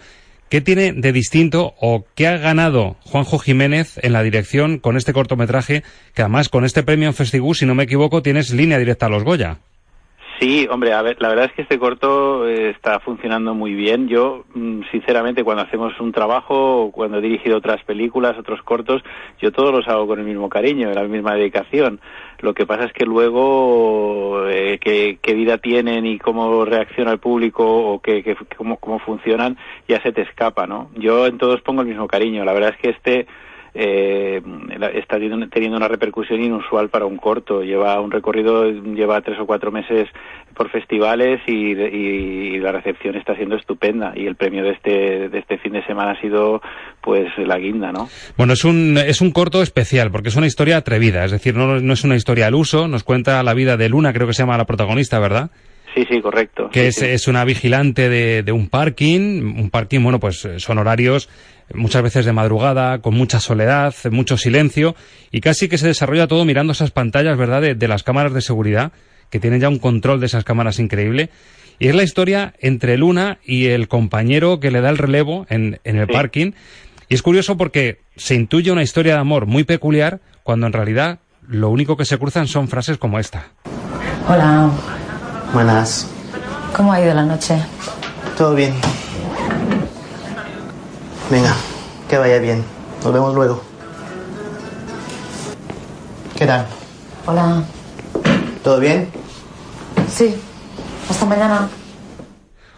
¿Qué 0.55 0.61
tiene 0.61 0.93
de 0.93 1.11
distinto 1.11 1.75
o 1.81 2.07
qué 2.15 2.29
ha 2.29 2.37
ganado 2.37 2.97
Juanjo 3.01 3.41
Jiménez 3.41 3.99
en 4.05 4.13
la 4.13 4.23
dirección 4.23 4.79
con 4.79 4.97
este 4.97 5.13
cortometraje? 5.13 5.83
Que 6.15 6.23
además 6.23 6.49
con 6.49 6.65
este 6.65 6.85
premio 6.85 7.09
en 7.09 7.15
Festigu, 7.15 7.55
si 7.55 7.67
no 7.67 7.75
me 7.75 7.83
equivoco, 7.83 8.23
tienes 8.23 8.53
línea 8.53 8.79
directa 8.79 9.07
a 9.07 9.09
los 9.09 9.25
Goya. 9.25 9.59
Sí, 10.41 10.67
hombre, 10.71 10.93
a 10.93 11.03
la 11.03 11.29
verdad 11.29 11.45
es 11.45 11.53
que 11.53 11.63
este 11.63 11.79
corto 11.79 12.49
eh, 12.49 12.71
está 12.71 12.99
funcionando 13.01 13.55
muy 13.55 13.73
bien. 13.75 14.09
Yo, 14.09 14.45
mm, 14.55 14.81
sinceramente, 14.91 15.45
cuando 15.45 15.63
hacemos 15.63 15.99
un 16.01 16.13
trabajo, 16.13 16.91
cuando 16.93 17.19
he 17.19 17.23
dirigido 17.23 17.57
otras 17.59 17.83
películas, 17.85 18.37
otros 18.39 18.61
cortos, 18.63 19.03
yo 19.41 19.53
todos 19.53 19.73
los 19.73 19.87
hago 19.87 20.07
con 20.07 20.19
el 20.19 20.25
mismo 20.25 20.49
cariño, 20.49 20.91
la 20.93 21.05
misma 21.05 21.35
dedicación. 21.35 22.01
Lo 22.41 22.53
que 22.53 22.67
pasa 22.67 22.85
es 22.85 22.93
que 22.93 23.07
luego 23.07 24.47
eh, 24.49 24.79
qué, 24.81 25.19
qué 25.23 25.35
vida 25.35 25.59
tienen 25.59 26.05
y 26.05 26.19
cómo 26.19 26.65
reacciona 26.65 27.13
el 27.13 27.19
público 27.19 27.65
o 27.65 28.01
qué, 28.01 28.23
qué- 28.23 28.37
cómo, 28.57 28.77
cómo 28.79 28.99
funcionan 28.99 29.57
ya 29.89 30.03
se 30.03 30.13
te 30.13 30.23
escapa, 30.23 30.67
¿no? 30.67 30.91
Yo 30.97 31.27
en 31.27 31.39
todos 31.39 31.61
pongo 31.63 31.83
el 31.83 31.89
mismo 31.89 32.09
cariño. 32.09 32.45
La 32.45 32.53
verdad 32.53 32.71
es 32.71 32.79
que 32.79 32.91
este 32.91 33.27
eh, 33.75 34.41
está 34.95 35.19
teniendo 35.19 35.77
una 35.77 35.89
repercusión 35.89 36.41
inusual 36.43 36.89
para 36.91 37.07
un 37.07 37.17
corto. 37.17 37.63
Lleva 37.63 38.01
un 38.01 38.11
recorrido, 38.11 38.71
lleva 38.71 39.21
tres 39.21 39.39
o 39.41 39.47
cuatro 39.47 39.73
meses 39.73 40.09
por 40.55 40.71
festivales 40.71 41.41
y, 41.47 41.75
de- 41.75 41.91
y 41.91 42.59
la 42.61 42.71
recepción 42.73 43.17
está 43.17 43.35
siendo 43.35 43.57
estupenda. 43.57 44.13
Y 44.15 44.27
el 44.27 44.37
premio 44.37 44.63
de 44.63 44.71
este, 44.71 45.29
de 45.29 45.39
este 45.39 45.59
fin 45.59 45.73
de 45.73 45.85
semana 45.87 46.13
ha 46.13 46.21
sido, 46.21 46.63
pues, 47.03 47.27
la 47.39 47.59
guinda, 47.59 47.91
¿no? 47.91 48.09
Bueno, 48.37 48.53
es 48.53 48.65
un, 48.65 48.97
es 48.99 49.21
un 49.21 49.33
corto 49.33 49.63
especial 49.63 50.11
porque 50.13 50.29
es 50.29 50.37
una 50.37 50.47
historia 50.47 50.77
atrevida, 50.77 51.25
es 51.25 51.33
decir, 51.33 51.55
no, 51.57 51.81
no 51.81 51.93
es 51.93 52.05
una 52.05 52.15
historia 52.17 52.47
al 52.47 52.55
uso, 52.55 52.87
nos 52.89 53.03
cuenta 53.05 53.43
la 53.43 53.55
vida 53.55 53.77
de 53.77 53.89
Luna, 53.89 54.13
creo 54.13 54.27
que 54.29 54.35
se 54.35 54.43
llama 54.43 54.57
la 54.57 54.65
protagonista, 54.67 55.19
¿verdad? 55.19 55.51
Sí, 55.95 56.05
sí, 56.11 56.21
correcto. 56.21 56.71
que 56.73 56.81
Sí, 56.83 56.87
es, 56.89 56.95
sí. 56.97 57.05
es 57.07 57.29
una 57.29 57.45
vigilante 57.45 58.09
de, 58.09 58.43
de 58.43 58.51
un 58.51 58.69
parking, 58.69 59.55
un 59.61 59.71
parking, 59.71 60.01
bueno, 60.03 60.19
pues 60.19 60.49
son 60.57 60.79
horarios 60.79 61.29
muchas 61.73 62.03
veces 62.03 62.25
de 62.27 62.33
madrugada, 62.33 62.99
con 63.01 63.15
mucha 63.15 63.41
soledad, 63.41 63.95
mucho 64.11 64.37
silencio, 64.37 64.95
y 65.31 65.41
casi 65.41 65.69
que 65.69 65.79
se 65.79 65.87
desarrolla 65.87 66.27
todo 66.27 66.45
mirando 66.45 66.73
esas 66.73 66.91
pantallas, 66.91 67.39
¿verdad?, 67.39 67.61
de, 67.63 67.75
de 67.75 67.89
las 67.89 68.03
cámaras 68.03 68.35
de 68.35 68.41
seguridad, 68.43 68.93
que 69.31 69.41
tienen 69.41 69.61
ya 69.61 69.69
un 69.69 69.79
control 69.79 70.21
de 70.21 70.27
esas 70.27 70.45
cámaras 70.45 70.79
increíble. 70.79 71.31
Y 71.79 71.89
es 71.89 71.95
la 71.95 72.03
historia 72.05 72.55
entre 72.61 72.97
Luna 72.99 73.39
y 73.45 73.67
el 73.67 73.89
compañero 73.89 74.61
que 74.61 74.71
le 74.71 74.81
da 74.81 74.91
el 74.91 74.99
relevo 74.99 75.47
en, 75.49 75.81
en 75.85 75.97
el 75.97 76.07
Sí. 76.07 76.13
parking. 76.13 76.53
Y 77.09 77.15
es 77.15 77.23
curioso 77.23 77.57
porque 77.57 78.01
se 78.17 78.35
intuye 78.35 78.71
una 78.71 78.83
historia 78.83 79.15
de 79.15 79.21
amor 79.21 79.47
muy 79.47 79.65
peculiar, 79.65 80.21
cuando 80.45 80.67
en 80.67 80.73
realidad 80.73 81.19
lo 81.49 81.71
único 81.71 81.97
que 81.97 82.05
se 82.05 82.17
cruzan 82.19 82.47
son 82.47 82.69
frases 82.69 82.97
como 82.99 83.19
esta. 83.19 83.47
Hola, 84.29 84.71
Buenas. 85.53 86.09
¿cómo 86.77 86.93
ha 86.93 87.01
ido 87.01 87.13
la 87.15 87.25
noche? 87.25 87.57
Todo 88.39 88.55
bien. 88.55 88.73
Venga, 91.31 91.55
que 92.09 92.19
vaya 92.19 92.39
bien. 92.39 92.65
Nos 93.03 93.13
vemos 93.13 93.35
luego. 93.35 93.63
¿Qué 96.37 96.47
tal? 96.47 96.67
Hola. 97.27 97.63
¿Todo 98.63 98.81
bien? 98.81 99.09
Sí, 100.09 100.35
hasta 101.09 101.25
mañana. 101.27 101.69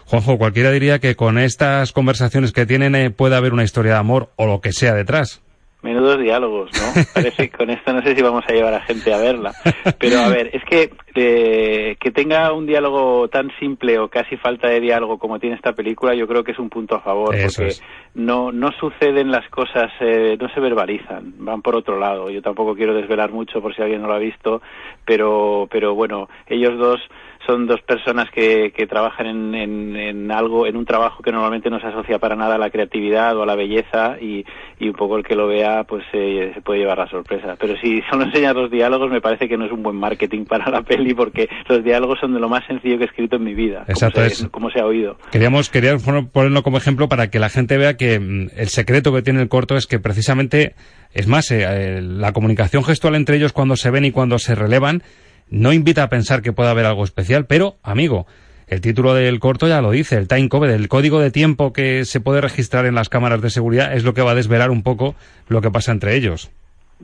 Juanjo, 0.05 0.37
cualquiera 0.37 0.71
diría 0.71 0.99
que 0.99 1.15
con 1.15 1.37
estas 1.37 1.91
conversaciones 1.91 2.53
que 2.53 2.65
tienen 2.65 2.95
eh, 2.95 3.09
puede 3.09 3.35
haber 3.35 3.53
una 3.53 3.63
historia 3.63 3.93
de 3.93 3.99
amor 3.99 4.31
o 4.37 4.45
lo 4.45 4.61
que 4.61 4.71
sea 4.71 4.93
detrás. 4.93 5.41
Menudos 5.83 6.19
diálogos, 6.19 6.71
¿no? 6.73 7.03
Parece 7.13 7.49
que 7.49 7.57
con 7.57 7.69
esto 7.69 7.93
no 7.93 8.01
sé 8.01 8.15
si 8.15 8.21
vamos 8.21 8.43
a 8.47 8.51
llevar 8.53 8.73
a 8.73 8.81
gente 8.81 9.13
a 9.13 9.17
verla. 9.19 9.53
Pero 9.99 10.19
a 10.19 10.27
ver, 10.29 10.49
es 10.53 10.63
que 10.65 10.91
eh, 11.13 11.95
que 11.99 12.11
tenga 12.11 12.51
un 12.51 12.65
diálogo 12.65 13.27
tan 13.27 13.51
simple 13.59 13.99
o 13.99 14.07
casi 14.09 14.37
falta 14.37 14.67
de 14.67 14.79
diálogo 14.79 15.17
como 15.19 15.39
tiene 15.39 15.55
esta 15.55 15.73
película, 15.73 16.15
yo 16.15 16.27
creo 16.27 16.43
que 16.43 16.51
es 16.53 16.59
un 16.59 16.69
punto 16.69 16.95
a 16.95 17.01
favor, 17.01 17.35
Eso 17.35 17.57
porque 17.61 17.71
es. 17.71 17.83
no 18.15 18.51
no 18.51 18.71
suceden 18.73 19.29
las 19.31 19.47
cosas, 19.49 19.91
eh, 19.99 20.35
no 20.39 20.49
se 20.49 20.59
verbalizan, 20.59 21.33
van 21.37 21.61
por 21.61 21.75
otro 21.75 21.99
lado. 21.99 22.29
Yo 22.31 22.41
tampoco 22.41 22.75
quiero 22.75 22.95
desvelar 22.95 23.31
mucho 23.31 23.61
por 23.61 23.75
si 23.75 23.81
alguien 23.81 24.01
no 24.01 24.07
lo 24.07 24.15
ha 24.15 24.19
visto, 24.19 24.61
pero 25.05 25.67
pero 25.69 25.93
bueno, 25.93 26.27
ellos 26.47 26.77
dos 26.77 26.99
son 27.47 27.65
dos 27.65 27.81
personas 27.81 28.29
que, 28.29 28.71
que 28.75 28.85
trabajan 28.85 29.25
en, 29.25 29.55
en, 29.55 29.95
en 29.95 30.31
algo, 30.31 30.67
en 30.67 30.75
un 30.77 30.85
trabajo 30.85 31.23
que 31.23 31.31
normalmente 31.31 31.69
no 31.71 31.79
se 31.79 31.87
asocia 31.87 32.19
para 32.19 32.35
nada 32.35 32.55
a 32.55 32.57
la 32.59 32.69
creatividad 32.69 33.35
o 33.35 33.41
a 33.41 33.45
la 33.47 33.55
belleza 33.55 34.17
y, 34.21 34.45
y 34.79 34.89
un 34.89 34.93
poco 34.93 35.17
el 35.17 35.23
que 35.23 35.35
lo 35.35 35.47
vea 35.47 35.85
pues 35.85 36.03
eh, 36.13 36.51
se 36.53 36.61
puede 36.61 36.81
llevar 36.81 36.99
la 36.99 37.07
sorpresa. 37.09 37.55
Pero 37.59 37.75
si 37.81 38.01
solo 38.11 38.23
enseñas 38.25 38.53
los 38.53 38.69
diálogos 38.69 39.09
me 39.09 39.21
parece 39.21 39.47
que 39.47 39.57
no 39.57 39.65
es 39.65 39.71
un 39.71 39.81
buen 39.81 39.95
marketing 39.95 40.45
para 40.45 40.69
la 40.69 40.81
peli 40.83 41.13
porque 41.15 41.47
los 41.67 41.83
diálogos 41.83 42.19
son 42.19 42.33
de 42.33 42.39
lo 42.39 42.49
más 42.49 42.65
sencillo 42.67 42.97
que 42.97 43.05
he 43.05 43.07
escrito 43.07 43.37
en 43.37 43.43
mi 43.45 43.53
vida, 43.55 43.79
como 43.85 43.91
Exacto, 43.93 44.19
se- 44.21 44.27
es- 44.27 44.47
como 44.51 44.69
se 44.69 44.79
ha 44.81 44.85
oído. 44.85 45.17
Queríamos, 45.31 45.69
queríamos 45.69 46.03
pon- 46.03 46.27
ponerlo 46.27 46.61
como 46.63 46.77
ejemplo 46.77 47.07
para 47.07 47.29
que 47.29 47.39
la 47.39 47.49
gente 47.49 47.77
vea 47.77 47.95
que 47.97 48.19
mm, 48.19 48.47
el 48.57 48.67
secreto 48.67 49.13
que 49.13 49.21
tiene 49.21 49.41
el 49.41 49.47
corto 49.47 49.77
es 49.77 49.87
que 49.87 49.99
precisamente, 49.99 50.75
es 51.13 51.27
más, 51.27 51.49
eh, 51.51 51.63
eh, 51.67 52.01
la 52.01 52.33
comunicación 52.33 52.83
gestual 52.83 53.15
entre 53.15 53.37
ellos 53.37 53.53
cuando 53.53 53.75
se 53.77 53.89
ven 53.89 54.03
y 54.05 54.11
cuando 54.11 54.37
se 54.37 54.53
relevan 54.55 55.01
no 55.49 55.73
invita 55.73 56.03
a 56.03 56.09
pensar 56.09 56.41
que 56.41 56.53
pueda 56.53 56.71
haber 56.71 56.85
algo 56.85 57.03
especial, 57.03 57.45
pero, 57.45 57.77
amigo, 57.83 58.27
el 58.67 58.81
título 58.81 59.13
del 59.13 59.39
corto 59.39 59.67
ya 59.67 59.81
lo 59.81 59.91
dice, 59.91 60.17
el 60.17 60.27
time 60.27 60.49
code, 60.49 60.75
el 60.75 60.89
código 60.89 61.19
de 61.19 61.31
tiempo 61.31 61.71
que 61.71 62.03
se 62.05 62.19
puede 62.19 62.41
registrar 62.41 62.85
en 62.85 62.95
las 62.95 63.09
cámaras 63.09 63.41
de 63.41 63.49
seguridad 63.49 63.93
es 63.93 64.03
lo 64.03 64.13
que 64.13 64.21
va 64.21 64.31
a 64.31 64.35
desvelar 64.35 64.71
un 64.71 64.83
poco 64.83 65.15
lo 65.47 65.61
que 65.61 65.71
pasa 65.71 65.91
entre 65.91 66.15
ellos. 66.15 66.51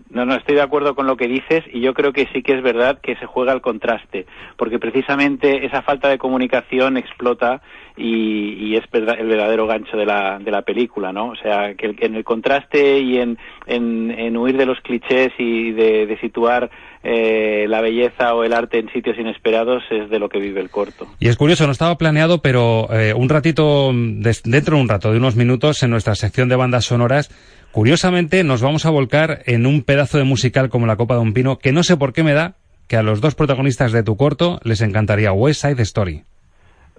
No, 0.09 0.25
no, 0.25 0.35
estoy 0.35 0.55
de 0.55 0.61
acuerdo 0.61 0.95
con 0.95 1.05
lo 1.05 1.17
que 1.17 1.27
dices 1.27 1.63
y 1.71 1.79
yo 1.79 1.93
creo 1.93 2.13
que 2.13 2.27
sí 2.33 2.41
que 2.41 2.53
es 2.53 2.63
verdad 2.63 2.99
que 3.01 3.15
se 3.15 3.27
juega 3.27 3.53
el 3.53 3.61
contraste, 3.61 4.25
porque 4.57 4.79
precisamente 4.79 5.65
esa 5.65 5.83
falta 5.83 6.09
de 6.09 6.17
comunicación 6.17 6.97
explota 6.97 7.61
y, 7.95 8.53
y 8.53 8.75
es 8.75 8.83
el 8.91 9.05
verdadero 9.27 9.67
gancho 9.67 9.97
de 9.97 10.05
la, 10.05 10.39
de 10.39 10.51
la 10.51 10.63
película, 10.63 11.11
¿no? 11.11 11.29
O 11.29 11.35
sea, 11.35 11.75
que, 11.75 11.95
en 11.99 12.15
el 12.15 12.23
contraste 12.23 12.99
y 12.99 13.17
en, 13.17 13.37
en, 13.67 14.11
en 14.11 14.37
huir 14.37 14.57
de 14.57 14.65
los 14.65 14.79
clichés 14.81 15.31
y 15.37 15.71
de, 15.71 16.05
de 16.07 16.19
situar 16.19 16.69
eh, 17.03 17.65
la 17.67 17.81
belleza 17.81 18.33
o 18.33 18.43
el 18.43 18.53
arte 18.53 18.79
en 18.79 18.91
sitios 18.91 19.17
inesperados 19.19 19.83
es 19.91 20.09
de 20.09 20.19
lo 20.19 20.29
que 20.29 20.39
vive 20.39 20.61
el 20.61 20.69
corto. 20.69 21.07
Y 21.19 21.27
es 21.27 21.37
curioso, 21.37 21.65
no 21.65 21.71
estaba 21.71 21.97
planeado, 21.97 22.41
pero 22.41 22.87
eh, 22.91 23.13
un 23.13 23.29
ratito, 23.29 23.91
dentro 23.93 24.77
de 24.77 24.81
un 24.81 24.89
rato, 24.89 25.11
de 25.11 25.17
unos 25.17 25.35
minutos, 25.35 25.83
en 25.83 25.91
nuestra 25.91 26.15
sección 26.15 26.49
de 26.49 26.55
bandas 26.55 26.85
sonoras, 26.85 27.29
curiosamente 27.71 28.43
nos 28.43 28.61
vamos 28.61 28.85
a 28.85 28.89
volcar 28.89 29.41
en 29.45 29.65
un 29.65 29.83
pedazo 29.83 30.17
de 30.17 30.23
musical 30.23 30.69
como 30.69 30.87
La 30.87 30.95
Copa 30.95 31.15
de 31.15 31.21
un 31.21 31.33
Pino, 31.33 31.57
que 31.59 31.71
no 31.71 31.83
sé 31.83 31.97
por 31.97 32.13
qué 32.13 32.23
me 32.23 32.33
da 32.33 32.55
que 32.87 32.97
a 32.97 33.03
los 33.03 33.21
dos 33.21 33.35
protagonistas 33.35 33.91
de 33.91 34.03
tu 34.03 34.17
corto 34.17 34.59
les 34.63 34.81
encantaría 34.81 35.31
West 35.31 35.61
Side 35.61 35.81
Story. 35.83 36.23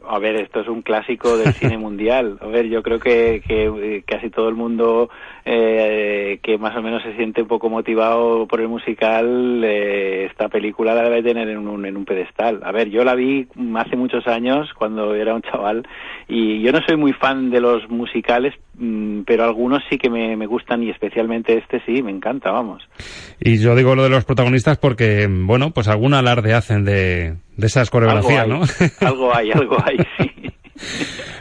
A 0.08 0.18
ver, 0.18 0.36
esto 0.36 0.60
es 0.60 0.68
un 0.68 0.82
clásico 0.82 1.36
del 1.36 1.52
cine 1.54 1.78
mundial. 1.78 2.38
A 2.40 2.46
ver, 2.46 2.66
yo 2.66 2.82
creo 2.82 2.98
que, 2.98 3.42
que 3.46 3.66
eh, 3.66 4.02
casi 4.06 4.30
todo 4.30 4.48
el 4.48 4.54
mundo 4.54 5.10
eh, 5.44 6.38
que 6.42 6.58
más 6.58 6.76
o 6.76 6.82
menos 6.82 7.02
se 7.02 7.14
siente 7.16 7.42
un 7.42 7.48
poco 7.48 7.68
motivado 7.68 8.46
por 8.46 8.60
el 8.60 8.68
musical, 8.68 9.62
eh, 9.64 10.26
esta 10.30 10.48
película 10.48 10.94
la 10.94 11.02
debe 11.02 11.22
tener 11.22 11.48
en 11.48 11.58
un, 11.58 11.84
en 11.86 11.96
un 11.96 12.04
pedestal. 12.04 12.60
A 12.64 12.72
ver, 12.72 12.90
yo 12.90 13.04
la 13.04 13.14
vi 13.14 13.46
hace 13.76 13.96
muchos 13.96 14.26
años, 14.26 14.72
cuando 14.74 15.14
era 15.14 15.34
un 15.34 15.42
chaval, 15.42 15.86
y 16.28 16.60
yo 16.62 16.72
no 16.72 16.80
soy 16.86 16.96
muy 16.96 17.12
fan 17.12 17.50
de 17.50 17.60
los 17.60 17.88
musicales, 17.90 18.54
pero 19.26 19.44
algunos 19.44 19.82
sí 19.88 19.98
que 19.98 20.10
me, 20.10 20.36
me 20.36 20.46
gustan 20.46 20.82
y 20.82 20.90
especialmente 20.90 21.56
este 21.56 21.80
sí, 21.86 22.02
me 22.02 22.10
encanta, 22.10 22.50
vamos. 22.50 22.82
Y 23.40 23.58
yo 23.58 23.74
digo 23.74 23.94
lo 23.94 24.02
de 24.02 24.10
los 24.10 24.24
protagonistas 24.24 24.78
porque, 24.78 25.28
bueno, 25.30 25.70
pues 25.70 25.88
algún 25.88 26.14
alarde 26.14 26.54
hacen 26.54 26.84
de, 26.84 27.36
de 27.56 27.66
esas 27.66 27.90
coreografías, 27.90 28.42
algo 28.44 28.60
¿no? 28.60 28.64
algo 29.06 29.34
hay, 29.34 29.52
algo 29.52 29.76
hay, 29.84 29.98
sí. 30.18 30.30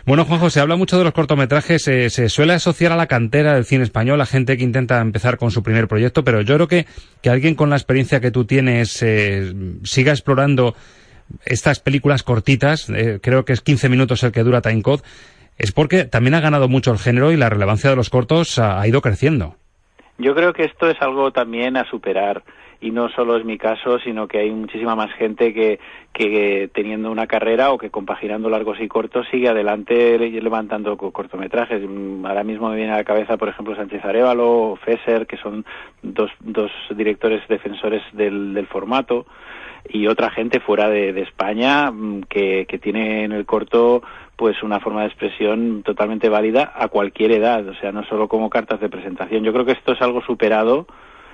Bueno, 0.05 0.25
Juanjo, 0.25 0.49
se 0.49 0.59
habla 0.59 0.75
mucho 0.75 0.97
de 0.97 1.05
los 1.05 1.13
cortometrajes, 1.13 1.87
eh, 1.87 2.09
se 2.09 2.29
suele 2.29 2.53
asociar 2.53 2.91
a 2.91 2.97
la 2.97 3.07
cantera 3.07 3.55
del 3.55 3.65
cine 3.65 3.83
español, 3.83 4.19
a 4.21 4.25
gente 4.25 4.57
que 4.57 4.63
intenta 4.63 4.99
empezar 4.99 5.37
con 5.37 5.49
su 5.49 5.63
primer 5.63 5.87
proyecto, 5.87 6.23
pero 6.23 6.41
yo 6.41 6.55
creo 6.55 6.67
que, 6.67 6.85
que 7.21 7.29
alguien 7.29 7.55
con 7.55 7.69
la 7.69 7.77
experiencia 7.77 8.19
que 8.19 8.29
tú 8.29 8.45
tienes 8.45 9.01
eh, 9.01 9.53
siga 9.83 10.11
explorando 10.11 10.75
estas 11.45 11.79
películas 11.79 12.21
cortitas, 12.21 12.89
eh, 12.89 13.19
creo 13.21 13.45
que 13.45 13.53
es 13.53 13.61
15 13.61 13.89
minutos 13.89 14.23
el 14.23 14.31
que 14.31 14.43
dura 14.43 14.61
Time 14.61 14.81
Code, 14.81 15.03
es 15.57 15.71
porque 15.71 16.05
también 16.05 16.33
ha 16.35 16.41
ganado 16.41 16.67
mucho 16.67 16.91
el 16.91 16.97
género 16.99 17.31
y 17.31 17.37
la 17.37 17.49
relevancia 17.49 17.89
de 17.89 17.95
los 17.95 18.09
cortos 18.09 18.59
ha, 18.59 18.85
ido 18.87 19.01
creciendo. 19.01 19.55
Yo 20.17 20.35
creo 20.35 20.53
que 20.53 20.63
esto 20.63 20.89
es 20.89 21.01
algo 21.01 21.31
también 21.31 21.75
a 21.77 21.89
superar 21.89 22.43
y 22.79 22.91
no 22.91 23.07
solo 23.09 23.37
es 23.37 23.45
mi 23.45 23.57
caso, 23.57 23.97
sino 23.99 24.27
que 24.27 24.39
hay 24.39 24.51
muchísima 24.51 24.93
más 24.95 25.11
gente 25.13 25.53
que, 25.53 25.79
que 26.11 26.69
teniendo 26.73 27.09
una 27.11 27.27
carrera 27.27 27.71
o 27.71 27.77
que 27.77 27.89
compaginando 27.89 28.49
largos 28.49 28.79
y 28.81 28.87
cortos 28.89 29.25
sigue 29.31 29.47
adelante 29.47 30.17
le- 30.19 30.41
levantando 30.41 30.97
co- 30.97 31.11
cortometrajes. 31.11 31.81
Mm, 31.87 32.25
Ahora 32.25 32.43
mismo 32.43 32.69
me 32.69 32.75
viene 32.75 32.91
a 32.91 32.97
la 32.97 33.03
cabeza, 33.05 33.37
por 33.37 33.47
ejemplo, 33.49 33.75
Sánchez 33.75 34.03
Arevalo 34.03 34.71
o 34.71 34.75
Fesser, 34.75 35.25
que 35.27 35.37
son 35.37 35.65
dos, 36.01 36.29
dos 36.41 36.71
directores 36.95 37.41
defensores 37.47 38.03
del, 38.11 38.53
del 38.53 38.67
formato 38.67 39.25
y 39.87 40.07
otra 40.07 40.29
gente 40.29 40.59
fuera 40.59 40.89
de, 40.89 41.13
de 41.13 41.21
España 41.21 41.89
mm, 41.89 42.23
que, 42.23 42.65
que 42.67 42.79
tiene 42.79 43.23
en 43.23 43.31
el 43.31 43.45
corto 43.45 44.03
pues 44.35 44.61
una 44.63 44.79
forma 44.79 45.01
de 45.01 45.07
expresión 45.07 45.83
totalmente 45.83 46.29
válida 46.29 46.73
a 46.75 46.87
cualquier 46.87 47.31
edad, 47.31 47.67
o 47.67 47.75
sea, 47.75 47.91
no 47.91 48.03
solo 48.05 48.27
como 48.27 48.49
cartas 48.49 48.79
de 48.79 48.89
presentación. 48.89 49.43
Yo 49.43 49.53
creo 49.53 49.65
que 49.65 49.73
esto 49.73 49.93
es 49.93 50.01
algo 50.01 50.21
superado 50.21 50.87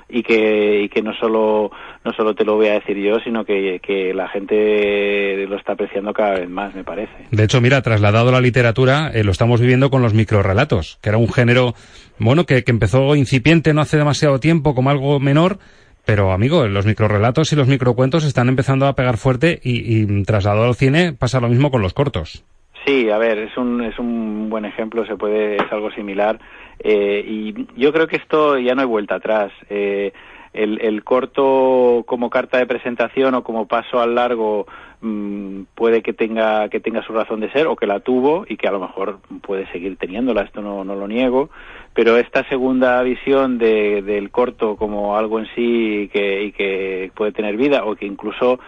y 0.09 0.23
que, 0.23 0.81
y 0.83 0.89
que 0.89 1.01
no 1.01 1.13
solo 1.13 1.71
no 2.03 2.13
solo 2.13 2.33
te 2.33 2.43
lo 2.43 2.55
voy 2.55 2.67
a 2.67 2.73
decir 2.73 2.97
yo, 2.97 3.19
sino 3.19 3.45
que, 3.45 3.79
la 4.13 4.27
gente 4.29 5.45
lo 5.47 5.55
está 5.57 5.73
apreciando 5.73 6.13
cada 6.13 6.39
vez 6.39 6.49
más, 6.49 6.73
me 6.73 6.83
parece. 6.83 7.13
De 7.31 7.43
hecho, 7.43 7.61
mira, 7.61 7.81
trasladado 7.81 8.29
a 8.29 8.31
la 8.31 8.41
literatura, 8.41 9.11
eh, 9.13 9.23
lo 9.23 9.31
estamos 9.31 9.61
viviendo 9.61 9.89
con 9.89 10.01
los 10.01 10.13
microrelatos, 10.13 10.97
que 11.01 11.09
era 11.09 11.17
un 11.17 11.31
género, 11.31 11.75
bueno, 12.17 12.45
que, 12.45 12.63
que 12.63 12.71
empezó 12.71 13.15
incipiente 13.15 13.73
no 13.73 13.81
hace 13.81 13.97
demasiado 13.97 14.39
tiempo 14.39 14.73
como 14.73 14.89
algo 14.89 15.19
menor, 15.19 15.59
pero 16.05 16.31
amigo, 16.31 16.67
los 16.67 16.85
microrelatos 16.85 17.53
y 17.53 17.55
los 17.55 17.67
microcuentos 17.67 18.23
están 18.23 18.49
empezando 18.49 18.87
a 18.87 18.95
pegar 18.95 19.17
fuerte 19.17 19.59
y, 19.61 20.01
y 20.01 20.23
trasladado 20.23 20.65
al 20.65 20.75
cine 20.75 21.13
pasa 21.13 21.39
lo 21.39 21.49
mismo 21.49 21.69
con 21.69 21.81
los 21.81 21.93
cortos. 21.93 22.43
Sí, 22.89 23.07
a 23.11 23.19
ver, 23.19 23.37
es 23.37 23.55
un, 23.55 23.83
es 23.83 23.99
un 23.99 24.49
buen 24.49 24.65
ejemplo, 24.65 25.05
se 25.05 25.15
puede, 25.15 25.57
es 25.57 25.71
algo 25.71 25.91
similar. 25.91 26.39
eh, 26.79 27.23
y 27.23 27.67
yo 27.79 27.93
creo 27.93 28.07
que 28.07 28.15
esto 28.15 28.57
ya 28.57 28.73
no 28.73 28.81
hay 28.81 28.87
vuelta 28.87 29.13
atrás. 29.13 29.51
Eh, 29.69 30.11
el, 30.53 30.81
el 30.81 31.03
corto 31.03 32.03
como 32.07 32.31
carta 32.31 32.57
de 32.57 32.65
presentación 32.65 33.35
o 33.35 33.43
como 33.43 33.67
paso 33.67 34.01
al 34.01 34.15
largo 34.15 34.65
mm, 35.01 35.61
puede 35.75 36.01
que 36.01 36.13
tenga, 36.13 36.67
que 36.69 36.79
tenga 36.79 37.03
su 37.03 37.13
razón 37.13 37.41
de 37.41 37.51
ser 37.51 37.67
o 37.67 37.75
que 37.75 37.85
la 37.85 37.99
tuvo 37.99 38.45
y 38.49 38.57
que 38.57 38.67
a 38.67 38.71
lo 38.71 38.79
mejor 38.79 39.19
puede 39.43 39.71
seguir 39.71 39.95
teniéndola, 39.97 40.41
esto 40.41 40.63
no, 40.63 40.83
no 40.83 40.95
lo 40.95 41.07
niego. 41.07 41.51
Pero 41.93 42.17
esta 42.17 42.43
segunda 42.49 43.03
visión 43.03 43.59
de, 43.59 44.01
del 44.01 44.31
corto 44.31 44.77
como 44.77 45.15
algo 45.15 45.37
en 45.37 45.45
sí 45.53 46.09
que, 46.11 46.41
y 46.45 46.51
que 46.53 47.11
puede 47.13 47.33
tener 47.33 47.55
vida 47.55 47.85
o 47.85 47.95
que 47.95 48.07
incluso 48.07 48.59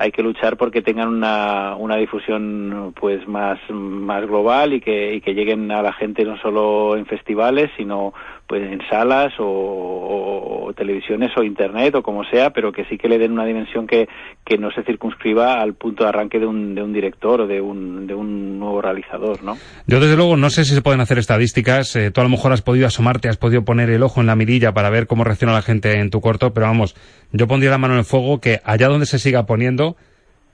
hay 0.00 0.12
que 0.12 0.22
luchar 0.22 0.56
porque 0.56 0.80
tengan 0.80 1.08
una, 1.08 1.76
una 1.76 1.96
difusión 1.96 2.94
pues 2.98 3.28
más, 3.28 3.58
más 3.68 4.26
global 4.26 4.72
y 4.72 4.80
que, 4.80 5.14
y 5.14 5.20
que 5.20 5.34
lleguen 5.34 5.70
a 5.70 5.82
la 5.82 5.92
gente 5.92 6.24
no 6.24 6.38
solo 6.38 6.96
en 6.96 7.04
festivales 7.04 7.70
sino 7.76 8.14
pues 8.50 8.64
en 8.64 8.80
salas 8.90 9.32
o, 9.38 10.72
televisiones 10.76 11.30
o 11.36 11.44
internet 11.44 11.94
o 11.94 12.02
como 12.02 12.24
sea 12.24 12.50
pero 12.50 12.72
que 12.72 12.84
sí 12.86 12.98
que 12.98 13.08
le 13.08 13.16
den 13.16 13.30
una 13.30 13.44
dimensión 13.44 13.86
que, 13.86 14.08
que 14.44 14.58
no 14.58 14.72
se 14.72 14.82
circunscriba 14.82 15.60
al 15.60 15.74
punto 15.74 16.02
de 16.02 16.08
arranque 16.08 16.40
de 16.40 16.46
un, 16.46 16.74
de 16.74 16.82
un 16.82 16.92
director 16.92 17.42
o 17.42 17.46
de 17.46 17.60
un, 17.60 18.08
de 18.08 18.14
un 18.14 18.58
nuevo 18.58 18.82
realizador 18.82 19.40
¿no? 19.44 19.56
Yo 19.86 20.00
desde 20.00 20.16
luego 20.16 20.36
no 20.36 20.50
sé 20.50 20.64
si 20.64 20.74
se 20.74 20.82
pueden 20.82 21.00
hacer 21.00 21.18
estadísticas, 21.18 21.94
eh, 21.94 22.10
tú 22.10 22.22
a 22.22 22.24
lo 22.24 22.30
mejor 22.30 22.52
has 22.52 22.62
podido 22.62 22.88
asomarte, 22.88 23.28
has 23.28 23.36
podido 23.36 23.64
poner 23.64 23.88
el 23.88 24.02
ojo 24.02 24.20
en 24.20 24.26
la 24.26 24.34
mirilla 24.34 24.72
para 24.72 24.90
ver 24.90 25.06
cómo 25.06 25.22
reacciona 25.22 25.52
la 25.52 25.62
gente 25.62 26.00
en 26.00 26.10
tu 26.10 26.20
corto, 26.20 26.52
pero 26.52 26.66
vamos, 26.66 26.96
yo 27.30 27.46
pondría 27.46 27.70
la 27.70 27.78
mano 27.78 27.94
en 27.94 28.00
el 28.00 28.04
fuego 28.04 28.40
que 28.40 28.60
allá 28.64 28.88
donde 28.88 29.06
se 29.06 29.20
siga 29.20 29.46
poniendo, 29.46 29.96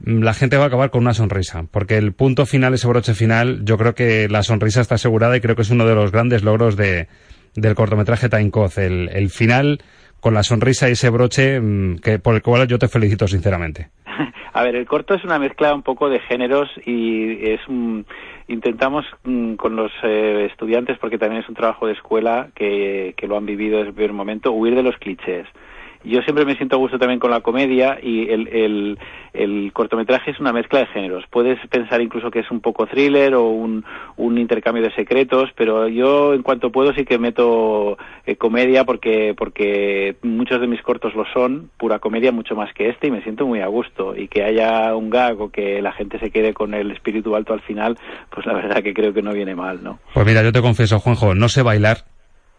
mm, 0.00 0.22
la 0.22 0.34
gente 0.34 0.58
va 0.58 0.64
a 0.64 0.66
acabar 0.66 0.90
con 0.90 1.00
una 1.00 1.14
sonrisa, 1.14 1.64
porque 1.70 1.96
el 1.96 2.12
punto 2.12 2.44
final, 2.44 2.74
ese 2.74 2.88
broche 2.88 3.14
final, 3.14 3.64
yo 3.64 3.78
creo 3.78 3.94
que 3.94 4.28
la 4.28 4.42
sonrisa 4.42 4.82
está 4.82 4.96
asegurada 4.96 5.34
y 5.34 5.40
creo 5.40 5.56
que 5.56 5.62
es 5.62 5.70
uno 5.70 5.86
de 5.86 5.94
los 5.94 6.12
grandes 6.12 6.42
logros 6.42 6.76
de, 6.76 7.08
del 7.56 7.74
cortometraje 7.74 8.28
Time 8.28 8.50
Code, 8.50 8.86
el, 8.86 9.08
el 9.08 9.30
final 9.30 9.80
con 10.20 10.34
la 10.34 10.42
sonrisa 10.42 10.88
y 10.88 10.92
ese 10.92 11.10
broche 11.10 11.60
mm, 11.60 11.98
que, 11.98 12.18
por 12.18 12.34
el 12.34 12.42
cual 12.42 12.66
yo 12.66 12.78
te 12.78 12.88
felicito 12.88 13.26
sinceramente. 13.28 13.90
A 14.52 14.62
ver, 14.62 14.74
el 14.74 14.86
corto 14.86 15.14
es 15.14 15.22
una 15.22 15.38
mezcla 15.38 15.74
un 15.74 15.82
poco 15.82 16.08
de 16.08 16.18
géneros 16.20 16.70
y 16.86 17.50
es 17.50 17.60
un, 17.68 18.06
intentamos 18.48 19.04
mm, 19.24 19.54
con 19.54 19.76
los 19.76 19.92
eh, 20.02 20.48
estudiantes, 20.50 20.98
porque 20.98 21.18
también 21.18 21.42
es 21.42 21.48
un 21.48 21.54
trabajo 21.54 21.86
de 21.86 21.92
escuela 21.92 22.48
que, 22.54 23.14
que 23.16 23.26
lo 23.26 23.36
han 23.36 23.44
vivido 23.44 23.76
desde 23.78 23.90
el 23.90 23.94
primer 23.94 24.14
momento, 24.14 24.52
huir 24.52 24.74
de 24.74 24.82
los 24.82 24.96
clichés. 24.96 25.46
Yo 26.06 26.22
siempre 26.22 26.44
me 26.44 26.56
siento 26.56 26.76
a 26.76 26.78
gusto 26.78 26.98
también 26.98 27.18
con 27.18 27.30
la 27.30 27.40
comedia 27.40 27.98
y 28.00 28.30
el, 28.30 28.48
el, 28.48 28.98
el 29.32 29.72
cortometraje 29.72 30.30
es 30.30 30.40
una 30.40 30.52
mezcla 30.52 30.80
de 30.80 30.86
géneros. 30.86 31.24
Puedes 31.30 31.58
pensar 31.68 32.00
incluso 32.00 32.30
que 32.30 32.40
es 32.40 32.50
un 32.50 32.60
poco 32.60 32.86
thriller 32.86 33.34
o 33.34 33.48
un, 33.48 33.84
un 34.16 34.38
intercambio 34.38 34.84
de 34.84 34.94
secretos, 34.94 35.50
pero 35.56 35.88
yo 35.88 36.34
en 36.34 36.42
cuanto 36.42 36.70
puedo 36.70 36.94
sí 36.94 37.04
que 37.04 37.18
meto 37.18 37.98
eh, 38.24 38.36
comedia 38.36 38.84
porque, 38.84 39.34
porque 39.36 40.16
muchos 40.22 40.60
de 40.60 40.68
mis 40.68 40.80
cortos 40.82 41.14
lo 41.14 41.24
son, 41.32 41.70
pura 41.76 41.98
comedia 41.98 42.30
mucho 42.30 42.54
más 42.54 42.72
que 42.72 42.88
este 42.88 43.08
y 43.08 43.10
me 43.10 43.22
siento 43.22 43.46
muy 43.46 43.60
a 43.60 43.66
gusto. 43.66 44.16
Y 44.16 44.28
que 44.28 44.44
haya 44.44 44.94
un 44.94 45.10
gag 45.10 45.40
o 45.40 45.50
que 45.50 45.82
la 45.82 45.92
gente 45.92 46.18
se 46.18 46.30
quede 46.30 46.54
con 46.54 46.74
el 46.74 46.92
espíritu 46.92 47.34
alto 47.34 47.52
al 47.52 47.62
final, 47.62 47.98
pues 48.30 48.46
la 48.46 48.52
verdad 48.54 48.82
que 48.82 48.94
creo 48.94 49.12
que 49.12 49.22
no 49.22 49.32
viene 49.32 49.54
mal, 49.54 49.82
¿no? 49.82 49.98
Pues 50.14 50.24
mira, 50.24 50.42
yo 50.42 50.52
te 50.52 50.62
confieso, 50.62 51.00
Juanjo, 51.00 51.34
no 51.34 51.48
sé 51.48 51.62
bailar, 51.62 52.04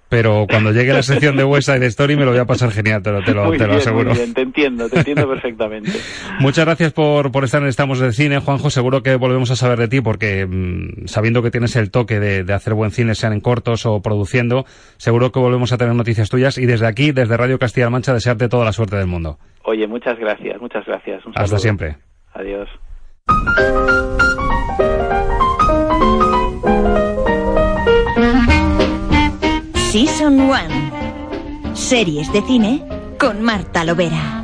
pero 0.10 0.46
cuando 0.50 0.72
llegue 0.72 0.94
la 0.94 1.04
sección 1.04 1.36
de 1.36 1.44
West 1.44 1.70
Side 1.70 1.86
Story 1.88 2.16
me 2.16 2.26
lo 2.26 2.32
voy 2.32 2.40
a 2.40 2.46
pasar 2.46 2.72
genial, 2.72 3.02
te 3.04 3.12
lo, 3.12 3.24
te 3.24 3.34
lo, 3.34 3.52
te 3.52 3.68
lo 3.68 3.74
aseguro. 3.74 4.10
muy 4.10 4.18
bien, 4.18 4.34
te 4.34 4.42
entiendo, 4.42 4.90
te 4.90 5.00
entiendo 5.00 5.28
perfectamente. 5.30 5.92
Muchas 6.40 6.66
gracias 6.66 6.94
por, 6.94 7.32
por 7.32 7.44
estar 7.44 7.62
en 7.62 7.68
Estamos 7.68 8.00
de 8.00 8.12
Cine, 8.14 8.40
Juanjo. 8.40 8.70
Seguro 8.70 9.04
que 9.04 9.16
volvemos 9.16 9.52
a 9.52 9.56
saber 9.56 9.80
de 9.80 9.88
ti 9.88 10.02
porque 10.02 10.46
mm, 10.46 11.08
sabiendo 11.08 11.42
que 11.44 11.52
tienes 11.52 11.76
el 11.76 11.92
toque 11.92 12.20
de, 12.20 12.44
de 12.44 12.54
hacer 12.54 12.74
buen 12.74 12.92
cine, 12.92 13.16
sean 13.16 13.34
en 13.34 13.42
cortos 13.42 13.86
o 13.86 14.02
produciendo, 14.02 14.66
seguro 14.98 15.32
que 15.32 15.40
volvemos 15.40 15.72
a 15.74 15.78
tener 15.78 15.94
noticias 15.96 16.30
tuyas 16.30 16.58
y 16.58 16.66
desde 16.66 16.88
aquí, 16.88 17.12
desde 17.12 17.38
Radio 17.38 17.60
Castilla-La 17.60 17.90
Mancha, 17.90 18.14
desearte 18.14 18.50
toda 18.50 18.66
la 18.66 18.74
suerte 18.74 18.96
del 18.96 19.08
mundo. 19.08 19.38
Oye, 19.64 19.88
muchas 19.88 20.18
gracias, 20.18 20.62
muchas 20.62 20.86
gracias. 20.86 21.26
Un 21.26 21.34
Hasta 21.36 21.60
siempre. 21.60 21.98
Adiós. 22.34 22.70
Season 29.92 30.38
1. 30.38 31.74
Series 31.74 32.32
de 32.34 32.42
cine 32.42 32.84
con 33.18 33.42
Marta 33.42 33.86
Lovera. 33.86 34.44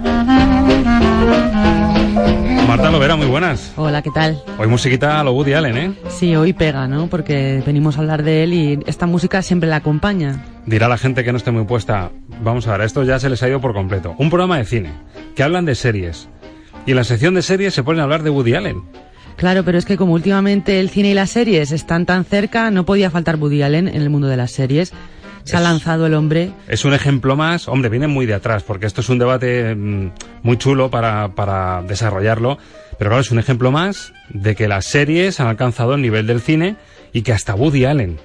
Marta 2.65 2.89
Lovera 2.89 2.99
Vera, 2.99 3.15
muy 3.17 3.27
buenas. 3.27 3.73
Hola, 3.75 4.01
¿qué 4.01 4.09
tal? 4.09 4.41
Hoy 4.57 4.67
musiquita 4.67 5.19
a 5.19 5.23
lo 5.23 5.33
Woody 5.33 5.51
Allen, 5.51 5.77
¿eh? 5.77 5.93
Sí, 6.07 6.33
hoy 6.37 6.53
pega, 6.53 6.87
¿no? 6.87 7.07
Porque 7.07 7.61
venimos 7.65 7.97
a 7.97 7.99
hablar 7.99 8.23
de 8.23 8.43
él 8.43 8.53
y 8.53 8.79
esta 8.85 9.05
música 9.05 9.41
siempre 9.41 9.67
la 9.67 9.75
acompaña. 9.75 10.45
Dirá 10.65 10.87
la 10.87 10.97
gente 10.97 11.25
que 11.25 11.33
no 11.33 11.37
esté 11.37 11.51
muy 11.51 11.65
puesta. 11.65 12.09
Vamos 12.41 12.65
a 12.67 12.71
ver, 12.71 12.81
esto 12.81 13.03
ya 13.03 13.19
se 13.19 13.29
les 13.29 13.43
ha 13.43 13.49
ido 13.49 13.59
por 13.59 13.73
completo. 13.73 14.15
Un 14.17 14.29
programa 14.29 14.57
de 14.57 14.63
cine, 14.63 14.91
que 15.35 15.43
hablan 15.43 15.65
de 15.65 15.75
series. 15.75 16.29
Y 16.85 16.91
en 16.91 16.97
la 16.97 17.03
sección 17.03 17.33
de 17.33 17.41
series 17.41 17.73
se 17.73 17.83
ponen 17.83 17.99
a 17.99 18.03
hablar 18.03 18.23
de 18.23 18.29
Woody 18.29 18.55
Allen. 18.55 18.81
Claro, 19.35 19.63
pero 19.63 19.77
es 19.77 19.85
que 19.85 19.97
como 19.97 20.13
últimamente 20.13 20.79
el 20.79 20.89
cine 20.89 21.09
y 21.11 21.13
las 21.13 21.31
series 21.31 21.71
están 21.73 22.05
tan 22.05 22.23
cerca, 22.23 22.71
no 22.71 22.85
podía 22.85 23.11
faltar 23.11 23.35
Woody 23.35 23.61
Allen 23.61 23.89
en 23.89 24.01
el 24.01 24.09
mundo 24.09 24.27
de 24.27 24.37
las 24.37 24.51
series. 24.51 24.93
Se 25.43 25.57
ha 25.57 25.59
lanzado 25.59 26.05
el 26.05 26.13
hombre. 26.13 26.51
Es 26.67 26.85
un 26.85 26.93
ejemplo 26.93 27.35
más, 27.35 27.67
hombre, 27.67 27.89
viene 27.89 28.07
muy 28.07 28.25
de 28.25 28.33
atrás, 28.33 28.63
porque 28.63 28.85
esto 28.85 29.01
es 29.01 29.09
un 29.09 29.19
debate 29.19 29.75
mm, 29.75 30.11
muy 30.41 30.57
chulo 30.57 30.89
para, 30.89 31.35
para 31.35 31.81
desarrollarlo, 31.83 32.57
pero 32.97 33.09
claro, 33.09 33.21
es 33.21 33.31
un 33.31 33.39
ejemplo 33.39 33.71
más 33.71 34.13
de 34.29 34.55
que 34.55 34.67
las 34.67 34.85
series 34.85 35.39
han 35.39 35.47
alcanzado 35.47 35.95
el 35.95 36.01
nivel 36.01 36.27
del 36.27 36.41
cine 36.41 36.77
y 37.11 37.21
que 37.21 37.33
hasta 37.33 37.55
Woody 37.55 37.85
Allen, 37.85 38.19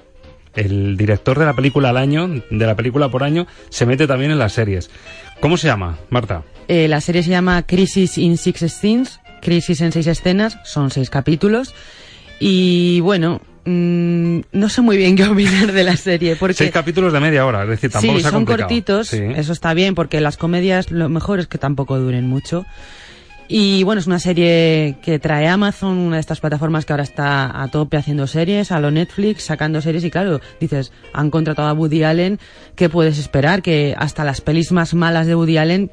el 0.55 0.97
director 0.97 1.37
de 1.37 1.45
la 1.45 1.53
película 1.53 1.89
al 1.89 1.97
año, 1.97 2.27
de 2.27 2.65
la 2.65 2.75
película 2.75 3.09
por 3.09 3.23
año, 3.23 3.47
se 3.69 3.85
mete 3.85 4.07
también 4.07 4.31
en 4.31 4.39
las 4.39 4.53
series. 4.53 4.89
¿Cómo 5.39 5.57
se 5.57 5.67
llama, 5.67 5.97
Marta? 6.09 6.43
Eh, 6.67 6.87
la 6.87 7.01
serie 7.01 7.23
se 7.23 7.29
llama 7.29 7.63
Crisis 7.63 8.17
in 8.17 8.37
Six 8.37 8.71
Scenes, 8.71 9.19
Crisis 9.41 9.81
en 9.81 9.91
seis 9.91 10.07
escenas, 10.07 10.57
son 10.63 10.91
seis 10.91 11.09
capítulos. 11.09 11.73
Y 12.39 12.99
bueno, 13.01 13.41
mm, 13.69 14.41
no 14.51 14.69
sé 14.69 14.81
muy 14.81 14.97
bien 14.97 15.15
qué 15.15 15.23
opinar 15.25 15.71
de 15.71 15.83
la 15.83 15.95
serie. 15.97 16.35
Porque... 16.35 16.53
Seis 16.55 16.71
capítulos 16.71 17.13
de 17.13 17.19
media 17.19 17.45
hora, 17.45 17.63
es 17.63 17.69
decir, 17.69 17.91
tampoco 17.91 18.17
sí, 18.17 18.23
son 18.23 18.31
complicado. 18.33 18.67
cortitos, 18.67 19.07
Sí. 19.09 19.21
eso 19.35 19.53
está 19.53 19.73
bien, 19.73 19.95
porque 19.95 20.19
las 20.21 20.37
comedias 20.37 20.91
lo 20.91 21.09
mejor 21.09 21.39
es 21.39 21.47
que 21.47 21.57
tampoco 21.57 21.97
duren 21.99 22.27
mucho. 22.27 22.65
Y 23.51 23.81
bueno, 23.83 23.99
es 23.99 24.05
una 24.05 24.19
serie 24.19 24.97
que 25.01 25.17
trae 25.17 25.47
Amazon, 25.47 25.97
una 25.97 26.17
de 26.17 26.19
estas 26.19 26.39
plataformas 26.39 26.85
que 26.85 26.93
ahora 26.93 27.01
está 27.01 27.63
a 27.63 27.67
tope 27.69 27.97
haciendo 27.97 28.27
series, 28.27 28.71
a 28.71 28.79
lo 28.79 28.91
Netflix, 28.91 29.41
sacando 29.45 29.81
series 29.81 30.03
y 30.03 30.11
claro, 30.11 30.39
dices, 30.59 30.91
han 31.13 31.31
contratado 31.31 31.67
a 31.67 31.73
Woody 31.73 32.03
Allen, 32.03 32.37
¿qué 32.75 32.89
puedes 32.89 33.17
esperar? 33.17 33.63
Que 33.63 33.95
hasta 33.97 34.23
las 34.23 34.41
pelis 34.41 34.71
más 34.71 34.93
malas 34.93 35.25
de 35.25 35.33
Woody 35.33 35.57
Allen 35.57 35.89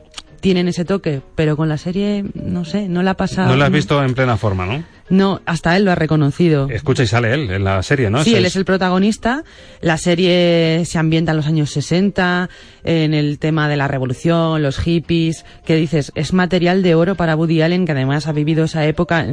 tienen 0.46 0.68
ese 0.68 0.84
toque, 0.84 1.22
pero 1.34 1.56
con 1.56 1.68
la 1.68 1.76
serie, 1.76 2.24
no 2.34 2.64
sé, 2.64 2.88
no 2.88 3.02
la 3.02 3.10
ha 3.10 3.16
pasado. 3.16 3.48
No 3.48 3.56
lo 3.56 3.64
has 3.64 3.70
visto 3.72 4.00
en 4.00 4.14
plena 4.14 4.36
forma, 4.36 4.64
¿no? 4.64 4.84
No, 5.08 5.40
hasta 5.44 5.76
él 5.76 5.84
lo 5.84 5.90
ha 5.90 5.96
reconocido. 5.96 6.68
Escucha 6.70 7.02
y 7.02 7.08
sale 7.08 7.34
él 7.34 7.50
en 7.50 7.64
la 7.64 7.82
serie, 7.82 8.10
¿no? 8.10 8.22
Sí, 8.22 8.36
él 8.36 8.44
es 8.44 8.54
el 8.54 8.64
protagonista. 8.64 9.42
La 9.80 9.98
serie 9.98 10.84
se 10.84 10.98
ambienta 11.00 11.32
en 11.32 11.38
los 11.38 11.46
años 11.46 11.70
60, 11.70 12.48
en 12.84 13.12
el 13.12 13.40
tema 13.40 13.68
de 13.68 13.76
la 13.76 13.88
revolución, 13.88 14.62
los 14.62 14.78
hippies, 14.78 15.44
que 15.64 15.74
dices, 15.74 16.12
es 16.14 16.32
material 16.32 16.84
de 16.84 16.94
oro 16.94 17.16
para 17.16 17.34
Woody 17.34 17.62
Allen, 17.62 17.84
que 17.84 17.90
además 17.90 18.28
ha 18.28 18.32
vivido 18.32 18.66
esa 18.66 18.86
época. 18.86 19.26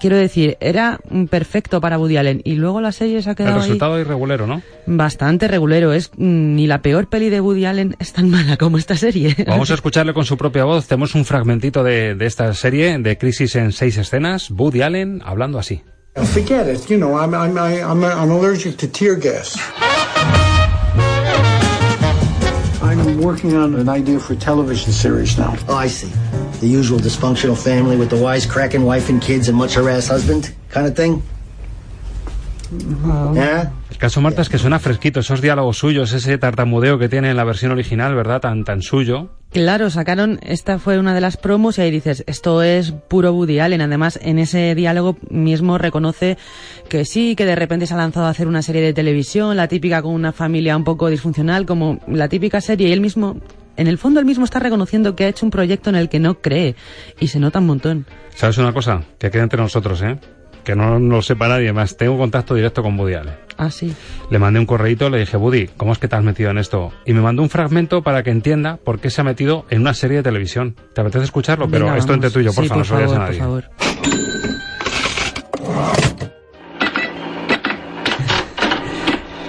Quiero 0.00 0.16
decir, 0.16 0.56
era 0.60 1.00
perfecto 1.30 1.80
para 1.80 1.98
Woody 1.98 2.16
Allen. 2.16 2.40
Y 2.44 2.54
luego 2.54 2.80
la 2.80 2.92
serie 2.92 3.20
se 3.22 3.30
ha 3.30 3.32
El 3.32 3.36
quedado 3.36 3.56
ahí 3.56 3.60
resultado 3.62 3.98
irregulero, 4.00 4.46
¿no? 4.46 4.62
bastante 4.86 5.48
regulero. 5.48 5.92
Es 5.92 6.10
mm, 6.16 6.54
ni 6.54 6.66
la 6.66 6.82
peor 6.82 7.08
peli 7.08 7.30
de 7.30 7.40
Woody 7.40 7.64
Allen 7.64 7.96
es 7.98 8.12
tan 8.12 8.30
mala 8.30 8.56
como 8.56 8.78
esta 8.78 8.96
serie. 8.96 9.34
Vamos 9.46 9.70
a 9.70 9.74
escucharle 9.74 10.14
con 10.14 10.24
su 10.24 10.36
propia 10.36 10.64
voz. 10.64 10.86
Tenemos 10.86 11.14
un 11.14 11.24
fragmentito 11.24 11.82
de, 11.82 12.14
de 12.14 12.26
esta 12.26 12.52
serie 12.54 12.98
de 12.98 13.18
Crisis 13.18 13.56
en 13.56 13.72
seis 13.72 13.96
escenas. 13.96 14.50
Woody 14.50 14.82
Allen 14.82 15.22
hablando 15.24 15.58
así. 15.58 15.82
Forget 16.16 16.66
it. 16.68 16.86
You 16.88 16.96
know, 16.98 17.16
I'm, 17.16 17.32
I'm, 17.34 17.56
I'm, 17.56 18.02
I'm 18.04 18.30
allergic 18.32 18.76
to 18.78 18.88
tear 18.88 19.14
gas. 19.16 19.56
I'm 22.82 23.20
working 23.20 23.54
on 23.54 23.74
an 23.74 23.88
idea 23.88 24.18
for 24.18 24.32
a 24.32 24.36
television 24.36 24.92
series 24.92 25.38
now. 25.38 25.54
Oh, 25.68 25.74
I 25.76 25.88
see. 25.88 26.10
The 26.60 26.66
usual 26.66 27.00
dysfunctional 27.00 27.56
family 27.56 27.96
with 27.96 28.08
the 28.10 28.16
wisecracking 28.16 28.84
wife 28.84 29.08
and 29.10 29.22
kids 29.22 29.48
and 29.48 29.56
much 29.56 29.74
harassed 29.74 30.10
husband 30.10 30.52
kind 30.70 30.86
of 30.86 30.94
thing? 30.94 31.22
Yeah? 33.34 33.72
El 33.90 33.96
caso, 33.96 34.20
Marta, 34.20 34.42
es 34.42 34.48
que 34.48 34.58
suena 34.58 34.78
fresquito. 34.78 35.20
Esos 35.20 35.40
diálogos 35.40 35.78
suyos, 35.78 36.12
ese 36.12 36.36
tartamudeo 36.36 36.98
que 36.98 37.08
tiene 37.08 37.30
en 37.30 37.36
la 37.36 37.44
versión 37.44 37.72
original, 37.72 38.14
¿verdad? 38.14 38.40
Tan, 38.40 38.64
tan 38.64 38.82
suyo. 38.82 39.30
Claro, 39.50 39.88
sacaron, 39.88 40.38
esta 40.42 40.78
fue 40.78 40.98
una 40.98 41.14
de 41.14 41.22
las 41.22 41.38
promos 41.38 41.78
y 41.78 41.80
ahí 41.80 41.90
dices, 41.90 42.22
esto 42.26 42.62
es 42.62 42.92
puro 42.92 43.32
Woody 43.32 43.60
Allen. 43.60 43.80
Además, 43.80 44.18
en 44.22 44.38
ese 44.38 44.74
diálogo 44.74 45.16
mismo 45.30 45.78
reconoce 45.78 46.36
que 46.90 47.06
sí, 47.06 47.34
que 47.34 47.46
de 47.46 47.56
repente 47.56 47.86
se 47.86 47.94
ha 47.94 47.96
lanzado 47.96 48.26
a 48.26 48.30
hacer 48.30 48.46
una 48.46 48.60
serie 48.60 48.82
de 48.82 48.92
televisión, 48.92 49.56
la 49.56 49.68
típica 49.68 50.02
con 50.02 50.12
una 50.12 50.32
familia 50.32 50.76
un 50.76 50.84
poco 50.84 51.08
disfuncional, 51.08 51.64
como 51.64 51.98
la 52.06 52.28
típica 52.28 52.60
serie, 52.60 52.88
y 52.88 52.92
él 52.92 53.00
mismo, 53.00 53.38
en 53.78 53.86
el 53.86 53.96
fondo 53.96 54.20
él 54.20 54.26
mismo 54.26 54.44
está 54.44 54.58
reconociendo 54.58 55.16
que 55.16 55.24
ha 55.24 55.28
hecho 55.28 55.46
un 55.46 55.50
proyecto 55.50 55.88
en 55.88 55.96
el 55.96 56.08
que 56.10 56.18
no 56.18 56.40
cree, 56.42 56.74
y 57.18 57.28
se 57.28 57.40
nota 57.40 57.60
un 57.60 57.66
montón. 57.66 58.06
¿Sabes 58.34 58.58
una 58.58 58.72
cosa? 58.74 59.02
Que 59.18 59.30
queda 59.30 59.44
entre 59.44 59.60
nosotros, 59.62 60.02
¿eh? 60.02 60.18
Que 60.64 60.74
no, 60.76 60.98
no 60.98 61.16
lo 61.16 61.22
sepa 61.22 61.48
nadie 61.48 61.72
más. 61.72 61.96
Tengo 61.96 62.18
contacto 62.18 62.54
directo 62.54 62.82
con 62.82 62.98
Woody 62.98 63.14
Allen. 63.14 63.34
Ah, 63.56 63.70
sí. 63.70 63.94
Le 64.30 64.38
mandé 64.38 64.60
un 64.60 64.66
correíto, 64.66 65.08
le 65.08 65.18
dije, 65.20 65.36
Woody, 65.38 65.68
¿cómo 65.78 65.92
es 65.92 65.98
que 65.98 66.08
te 66.08 66.16
has 66.16 66.22
metido 66.22 66.50
en 66.50 66.58
esto? 66.58 66.92
Y 67.06 67.14
me 67.14 67.20
mandó 67.22 67.40
un 67.42 67.48
fragmento 67.48 68.02
para 68.02 68.22
que 68.22 68.30
entienda 68.30 68.76
por 68.76 69.00
qué 69.00 69.08
se 69.10 69.20
ha 69.22 69.24
metido 69.24 69.64
en 69.70 69.80
una 69.80 69.94
serie 69.94 70.18
de 70.18 70.22
televisión. 70.24 70.76
¿Te 70.94 71.00
apetece 71.00 71.24
escucharlo? 71.24 71.68
Pero 71.70 71.94
esto 71.94 72.12
entre 72.12 72.30
tú 72.30 72.40
y 72.40 72.44
yo, 72.44 72.52
por 72.52 72.64
Sí, 72.64 72.68
favor, 72.68 72.86
no 72.86 72.98
se 72.98 73.06
por 73.06 73.34
favor. 73.34 73.64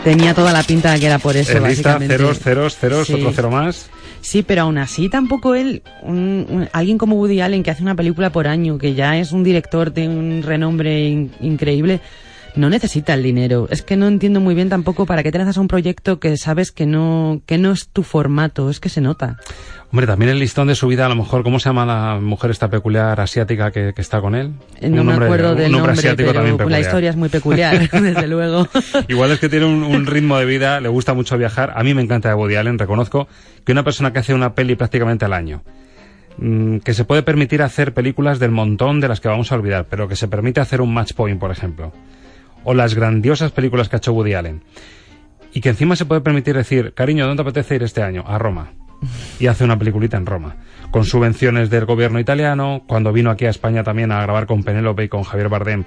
Tenía 0.03 0.33
toda 0.33 0.53
la 0.53 0.63
pinta 0.63 0.93
de 0.93 0.99
que 0.99 1.05
era 1.07 1.19
por 1.19 1.35
eso, 1.35 1.51
En 1.57 1.63
lista, 1.67 1.89
básicamente. 1.93 2.17
ceros, 2.17 2.39
ceros, 2.39 2.77
ceros, 2.77 3.07
Sí. 3.07 3.13
otro 3.13 3.31
cero 3.35 3.51
más. 3.51 3.89
Sí, 4.21 4.43
pero 4.43 4.63
aún 4.63 4.77
así 4.77 5.09
tampoco 5.09 5.55
él, 5.55 5.81
un- 6.03 6.67
alguien 6.73 6.97
como 6.97 7.15
Woody 7.15 7.41
Allen 7.41 7.63
que 7.63 7.71
hace 7.71 7.83
una 7.83 7.95
película 7.95 8.31
por 8.31 8.47
año, 8.47 8.77
que 8.77 8.93
ya 8.93 9.17
es 9.17 9.31
un 9.31 9.43
director 9.43 9.93
de 9.93 10.07
un 10.07 10.43
renombre 10.43 11.07
in- 11.07 11.31
increíble, 11.39 12.01
no 12.55 12.69
necesita 12.69 13.13
el 13.13 13.23
dinero. 13.23 13.67
Es 13.69 13.81
que 13.81 13.95
no 13.95 14.07
entiendo 14.07 14.39
muy 14.39 14.55
bien 14.55 14.69
tampoco 14.69 15.05
para 15.05 15.23
qué 15.23 15.31
te 15.31 15.37
lanzas 15.37 15.57
a 15.57 15.61
un 15.61 15.67
proyecto 15.67 16.19
que 16.19 16.35
sabes 16.37 16.71
que 16.71 16.85
no, 16.85 17.41
que 17.45 17.57
no 17.57 17.71
es 17.71 17.89
tu 17.89 18.03
formato, 18.03 18.69
es 18.69 18.79
que 18.79 18.89
se 18.89 19.01
nota. 19.01 19.37
Hombre, 19.91 20.05
también 20.05 20.29
el 20.29 20.37
listón 20.39 20.67
de 20.67 20.75
su 20.75 20.87
vida, 20.87 21.05
a 21.07 21.09
lo 21.09 21.15
mejor, 21.15 21.41
¿cómo 21.43 21.59
se 21.59 21.67
llama 21.69 21.85
la 21.85 22.19
mujer 22.21 22.51
esta 22.51 22.69
peculiar 22.69 23.19
asiática 23.19 23.71
que, 23.71 23.93
que 23.95 24.01
está 24.01 24.21
con 24.21 24.35
él? 24.35 24.51
Eh, 24.79 24.89
No 24.89 25.01
Un 25.01 25.07
me 25.07 25.13
nombre- 25.13 25.25
acuerdo 25.25 25.55
del 25.55 25.71
nombre 25.71 25.93
asiático 25.93 26.31
también 26.33 26.57
pero 26.57 26.69
la 26.69 26.79
historia 26.79 27.09
es 27.09 27.15
muy 27.15 27.29
peculiar, 27.29 27.89
desde 27.91 28.27
luego. 28.27 28.67
Igual 29.07 29.31
es 29.31 29.39
que 29.39 29.49
tiene 29.49 29.65
un, 29.65 29.81
un 29.83 30.05
ritmo 30.05 30.37
de 30.37 30.45
vida, 30.45 30.79
le 30.79 30.89
gusta 30.89 31.13
mucho 31.15 31.37
viajar. 31.37 31.73
A 31.75 31.83
mí 31.83 31.93
me 31.95 32.01
encanta 32.03 32.35
Woody 32.35 32.55
Allen, 32.55 32.77
reconozco 32.77 33.27
que 33.65 33.71
una 33.71 33.83
persona 33.83 34.13
que 34.13 34.19
hace 34.19 34.33
una 34.35 34.53
peli 34.53 34.75
prácticamente 34.75 35.25
al 35.25 35.33
año, 35.33 35.63
mm, 36.37 36.77
que 36.79 36.93
se 36.93 37.03
puede 37.05 37.23
permitir 37.23 37.63
hacer 37.63 37.93
películas 37.93 38.37
del 38.37 38.51
montón 38.51 38.99
de 38.99 39.07
las 39.07 39.19
que 39.19 39.27
vamos 39.27 39.51
a 39.51 39.55
olvidar, 39.55 39.87
pero 39.89 40.07
que 40.07 40.15
se 40.15 40.27
permite 40.27 40.59
hacer 40.59 40.81
un 40.81 40.93
match 40.93 41.13
point, 41.13 41.39
por 41.39 41.49
ejemplo, 41.49 41.91
o 42.69 42.75
las 42.75 42.93
grandiosas 42.93 43.51
películas 43.51 43.89
que 43.89 43.95
ha 43.95 43.97
hecho 43.97 44.13
Woody 44.13 44.35
Allen, 44.35 44.61
y 45.51 45.59
que 45.59 45.69
encima 45.69 45.95
se 45.95 46.05
puede 46.05 46.21
permitir 46.21 46.55
decir, 46.55 46.93
cariño, 46.93 47.25
¿dónde 47.25 47.41
te 47.41 47.49
apetece 47.49 47.73
ir 47.73 47.81
este 47.81 48.03
año? 48.03 48.23
A 48.27 48.37
Roma. 48.37 48.73
Y 49.39 49.47
hace 49.47 49.63
una 49.63 49.79
peliculita 49.79 50.17
en 50.17 50.27
Roma, 50.27 50.57
con 50.91 51.03
subvenciones 51.03 51.71
del 51.71 51.85
gobierno 51.85 52.19
italiano, 52.19 52.83
cuando 52.85 53.11
vino 53.11 53.31
aquí 53.31 53.45
a 53.45 53.49
España 53.49 53.83
también 53.83 54.11
a 54.11 54.21
grabar 54.21 54.45
con 54.45 54.61
Penélope 54.61 55.05
y 55.05 55.09
con 55.09 55.23
Javier 55.23 55.49
Bardem, 55.49 55.85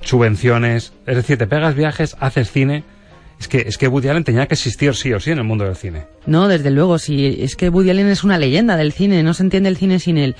subvenciones, 0.00 0.94
es 1.06 1.14
decir, 1.14 1.38
te 1.38 1.46
pegas 1.46 1.76
viajes, 1.76 2.16
haces 2.18 2.50
cine. 2.50 2.82
Es 3.38 3.46
que, 3.46 3.58
es 3.58 3.78
que 3.78 3.86
Woody 3.86 4.08
Allen 4.08 4.24
tenía 4.24 4.46
que 4.46 4.54
existir 4.54 4.96
sí 4.96 5.12
o 5.12 5.20
sí 5.20 5.30
en 5.30 5.38
el 5.38 5.44
mundo 5.44 5.64
del 5.64 5.76
cine. 5.76 6.06
No, 6.26 6.48
desde 6.48 6.72
luego, 6.72 6.98
sí. 6.98 7.36
Es 7.38 7.54
que 7.54 7.68
Woody 7.68 7.90
Allen 7.90 8.08
es 8.08 8.24
una 8.24 8.36
leyenda 8.38 8.76
del 8.76 8.92
cine, 8.92 9.22
no 9.22 9.32
se 9.32 9.44
entiende 9.44 9.68
el 9.68 9.76
cine 9.76 10.00
sin 10.00 10.18
él. 10.18 10.34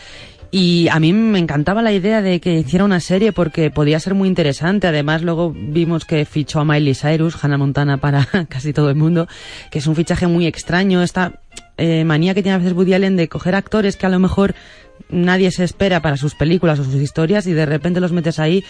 Y 0.58 0.88
a 0.88 0.98
mí 1.00 1.12
me 1.12 1.38
encantaba 1.38 1.82
la 1.82 1.92
idea 1.92 2.22
de 2.22 2.40
que 2.40 2.54
hiciera 2.54 2.86
una 2.86 3.00
serie 3.00 3.30
porque 3.30 3.70
podía 3.70 4.00
ser 4.00 4.14
muy 4.14 4.26
interesante. 4.26 4.86
Además, 4.86 5.20
luego 5.20 5.52
vimos 5.54 6.06
que 6.06 6.24
fichó 6.24 6.60
a 6.60 6.64
Miley 6.64 6.94
Cyrus, 6.94 7.36
Hannah 7.44 7.58
Montana 7.58 7.98
para 7.98 8.26
casi 8.48 8.72
todo 8.72 8.88
el 8.88 8.96
mundo, 8.96 9.28
que 9.70 9.80
es 9.80 9.86
un 9.86 9.94
fichaje 9.94 10.26
muy 10.26 10.46
extraño. 10.46 11.02
Esta 11.02 11.42
eh, 11.76 12.04
manía 12.04 12.32
que 12.32 12.42
tiene 12.42 12.54
a 12.54 12.58
veces 12.58 12.72
Woody 12.72 12.94
Allen 12.94 13.18
de 13.18 13.28
coger 13.28 13.54
actores 13.54 13.98
que 13.98 14.06
a 14.06 14.08
lo 14.08 14.18
mejor 14.18 14.54
nadie 15.10 15.50
se 15.50 15.62
espera 15.62 16.00
para 16.00 16.16
sus 16.16 16.34
películas 16.34 16.78
o 16.78 16.84
sus 16.84 17.02
historias 17.02 17.46
y 17.46 17.52
de 17.52 17.66
repente 17.66 18.00
los 18.00 18.12
metes 18.12 18.38
ahí. 18.38 18.64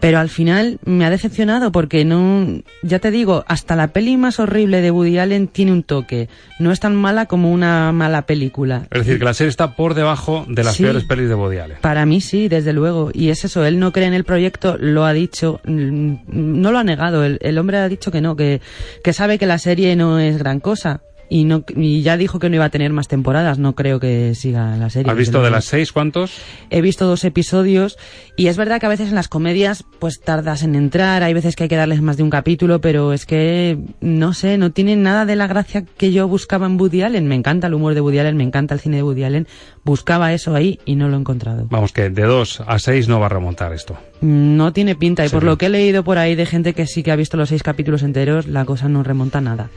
Pero 0.00 0.18
al 0.18 0.30
final 0.30 0.78
me 0.84 1.04
ha 1.04 1.10
decepcionado 1.10 1.72
porque 1.72 2.04
no, 2.06 2.62
ya 2.82 2.98
te 3.00 3.10
digo, 3.10 3.44
hasta 3.48 3.76
la 3.76 3.88
peli 3.88 4.16
más 4.16 4.40
horrible 4.40 4.80
de 4.80 4.90
Woody 4.90 5.18
Allen 5.18 5.46
tiene 5.46 5.72
un 5.72 5.82
toque. 5.82 6.28
No 6.58 6.72
es 6.72 6.80
tan 6.80 6.96
mala 6.96 7.26
como 7.26 7.52
una 7.52 7.92
mala 7.92 8.22
película. 8.22 8.86
Es 8.90 9.00
decir, 9.04 9.18
que 9.18 9.24
la 9.26 9.34
serie 9.34 9.50
está 9.50 9.76
por 9.76 9.92
debajo 9.94 10.46
de 10.48 10.64
las 10.64 10.74
Sí. 10.76 10.84
peores 10.84 11.04
pelis 11.04 11.28
de 11.28 11.34
Woody 11.34 11.58
Allen. 11.58 11.76
Para 11.82 12.06
mí 12.06 12.20
sí, 12.22 12.48
desde 12.48 12.72
luego. 12.72 13.10
Y 13.12 13.28
es 13.28 13.44
eso, 13.44 13.64
él 13.66 13.78
no 13.78 13.92
cree 13.92 14.06
en 14.06 14.14
el 14.14 14.24
proyecto, 14.24 14.76
lo 14.78 15.04
ha 15.04 15.12
dicho, 15.12 15.60
mm, 15.66 16.14
no 16.28 16.72
lo 16.72 16.78
ha 16.78 16.84
negado. 16.84 17.22
El, 17.24 17.38
el 17.42 17.58
hombre 17.58 17.76
ha 17.78 17.88
dicho 17.88 18.10
que 18.10 18.20
no, 18.22 18.36
que, 18.36 18.60
que 19.04 19.12
sabe 19.12 19.38
que 19.38 19.46
la 19.46 19.58
serie 19.58 19.96
no 19.96 20.18
es 20.18 20.38
gran 20.38 20.60
cosa. 20.60 21.02
Y 21.30 21.44
no 21.44 21.64
y 21.74 22.02
ya 22.02 22.16
dijo 22.16 22.40
que 22.40 22.50
no 22.50 22.56
iba 22.56 22.66
a 22.66 22.70
tener 22.70 22.92
más 22.92 23.08
temporadas. 23.08 23.58
No 23.58 23.74
creo 23.74 24.00
que 24.00 24.34
siga 24.34 24.76
la 24.76 24.90
serie. 24.90 25.10
¿Has 25.10 25.16
visto 25.16 25.42
de 25.42 25.50
las 25.50 25.64
seis 25.64 25.92
cuántos? 25.92 26.32
He 26.68 26.82
visto 26.82 27.06
dos 27.06 27.24
episodios 27.24 27.96
y 28.36 28.48
es 28.48 28.56
verdad 28.56 28.80
que 28.80 28.86
a 28.86 28.90
veces 28.90 29.08
en 29.08 29.14
las 29.14 29.28
comedias 29.28 29.84
pues 30.00 30.20
tardas 30.20 30.64
en 30.64 30.74
entrar, 30.74 31.22
hay 31.22 31.32
veces 31.32 31.54
que 31.54 31.62
hay 31.62 31.68
que 31.68 31.76
darles 31.76 32.02
más 32.02 32.16
de 32.16 32.24
un 32.24 32.30
capítulo, 32.30 32.80
pero 32.80 33.12
es 33.12 33.24
que 33.24 33.78
no 34.00 34.34
sé, 34.34 34.58
no 34.58 34.72
tienen 34.72 35.02
nada 35.02 35.24
de 35.24 35.36
la 35.36 35.46
gracia 35.46 35.84
que 35.84 36.10
yo 36.10 36.26
buscaba 36.26 36.66
en 36.66 36.78
Woody 36.78 37.02
Allen. 37.02 37.28
Me 37.28 37.36
encanta 37.36 37.68
el 37.68 37.74
humor 37.74 37.94
de 37.94 38.00
Woody 38.00 38.18
Allen, 38.18 38.36
me 38.36 38.44
encanta 38.44 38.74
el 38.74 38.80
cine 38.80 38.96
de 38.96 39.04
Woody 39.04 39.22
Allen. 39.22 39.46
Buscaba 39.84 40.32
eso 40.32 40.56
ahí 40.56 40.80
y 40.84 40.96
no 40.96 41.08
lo 41.08 41.16
he 41.16 41.20
encontrado. 41.20 41.66
Vamos, 41.70 41.92
que 41.92 42.10
de 42.10 42.22
dos 42.22 42.60
a 42.66 42.78
seis 42.80 43.06
no 43.06 43.20
va 43.20 43.26
a 43.26 43.30
remontar 43.30 43.72
esto. 43.72 43.96
No 44.20 44.72
tiene 44.72 44.96
pinta 44.96 45.24
y 45.24 45.28
por 45.28 45.44
lo 45.44 45.56
que 45.56 45.66
he 45.66 45.70
leído 45.70 46.02
por 46.02 46.18
ahí 46.18 46.34
de 46.34 46.44
gente 46.44 46.74
que 46.74 46.86
sí 46.86 47.04
que 47.04 47.12
ha 47.12 47.16
visto 47.16 47.36
los 47.36 47.50
seis 47.50 47.62
capítulos 47.62 48.02
enteros, 48.02 48.48
la 48.48 48.64
cosa 48.64 48.88
no 48.88 49.04
remonta 49.04 49.40
nada. 49.40 49.70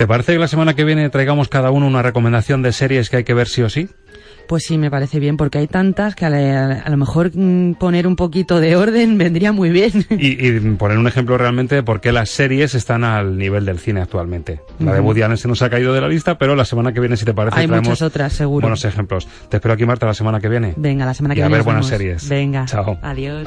¿Te 0.00 0.06
parece 0.06 0.32
que 0.32 0.38
la 0.38 0.48
semana 0.48 0.72
que 0.72 0.82
viene 0.84 1.10
traigamos 1.10 1.50
cada 1.50 1.70
uno 1.70 1.86
una 1.86 2.00
recomendación 2.00 2.62
de 2.62 2.72
series 2.72 3.10
que 3.10 3.18
hay 3.18 3.24
que 3.24 3.34
ver 3.34 3.48
sí 3.48 3.60
o 3.60 3.68
sí? 3.68 3.90
Pues 4.48 4.62
sí, 4.64 4.78
me 4.78 4.90
parece 4.90 5.20
bien, 5.20 5.36
porque 5.36 5.58
hay 5.58 5.66
tantas 5.66 6.14
que 6.14 6.24
a, 6.24 6.30
la- 6.30 6.80
a 6.80 6.88
lo 6.88 6.96
mejor 6.96 7.30
mm, 7.34 7.74
poner 7.74 8.06
un 8.06 8.16
poquito 8.16 8.60
de 8.60 8.76
orden 8.76 9.18
vendría 9.18 9.52
muy 9.52 9.68
bien. 9.68 10.06
Y, 10.18 10.46
y 10.46 10.58
poner 10.76 10.96
un 10.96 11.06
ejemplo 11.06 11.36
realmente 11.36 11.74
de 11.74 11.82
por 11.82 12.00
qué 12.00 12.12
las 12.12 12.30
series 12.30 12.74
están 12.74 13.04
al 13.04 13.36
nivel 13.36 13.66
del 13.66 13.78
cine 13.78 14.00
actualmente. 14.00 14.62
La 14.78 14.94
de. 14.94 15.00
Woody 15.00 15.20
Allen 15.20 15.36
se 15.36 15.48
nos 15.48 15.60
ha 15.60 15.68
caído 15.68 15.92
de 15.92 16.00
la 16.00 16.08
lista, 16.08 16.38
pero 16.38 16.56
la 16.56 16.64
semana 16.64 16.94
que 16.94 17.00
viene, 17.00 17.18
si 17.18 17.26
te 17.26 17.34
parece, 17.34 17.60
Hay 17.60 17.66
traemos 17.66 17.86
muchas 17.88 18.00
otras, 18.00 18.32
seguro. 18.32 18.62
buenos 18.62 18.82
ejemplos. 18.86 19.28
Te 19.50 19.58
espero 19.58 19.74
aquí, 19.74 19.84
Marta, 19.84 20.06
la 20.06 20.14
semana 20.14 20.40
que 20.40 20.48
viene. 20.48 20.72
Venga, 20.78 21.04
la 21.04 21.12
semana 21.12 21.34
que 21.34 21.40
Y 21.40 21.42
a 21.42 21.48
viene. 21.48 21.58
ver 21.58 21.64
buenas 21.66 21.84
vemos. 21.90 21.98
series. 22.22 22.26
Venga. 22.26 22.64
Chao. 22.64 22.98
Adiós. 23.02 23.46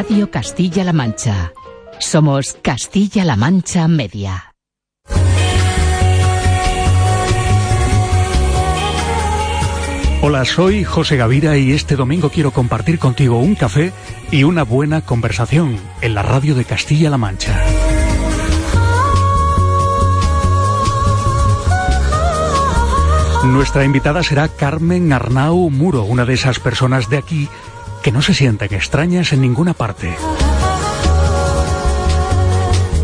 Radio 0.00 0.30
Castilla-La 0.30 0.92
Mancha. 0.92 1.52
Somos 1.98 2.56
Castilla-La 2.62 3.34
Mancha 3.34 3.88
Media. 3.88 4.54
Hola, 10.22 10.44
soy 10.44 10.84
José 10.84 11.16
Gavira 11.16 11.58
y 11.58 11.72
este 11.72 11.96
domingo 11.96 12.30
quiero 12.30 12.52
compartir 12.52 13.00
contigo 13.00 13.40
un 13.40 13.56
café 13.56 13.92
y 14.30 14.44
una 14.44 14.62
buena 14.62 15.00
conversación 15.00 15.76
en 16.00 16.14
la 16.14 16.22
radio 16.22 16.54
de 16.54 16.64
Castilla-La 16.64 17.18
Mancha. 17.18 17.60
Nuestra 23.46 23.84
invitada 23.84 24.22
será 24.22 24.46
Carmen 24.46 25.12
Arnau 25.12 25.70
Muro, 25.70 26.04
una 26.04 26.24
de 26.24 26.34
esas 26.34 26.60
personas 26.60 27.10
de 27.10 27.16
aquí 27.16 27.48
que 28.08 28.12
no 28.12 28.22
se 28.22 28.32
sienten 28.32 28.72
extrañas 28.72 29.34
en 29.34 29.42
ninguna 29.42 29.74
parte. 29.74 30.16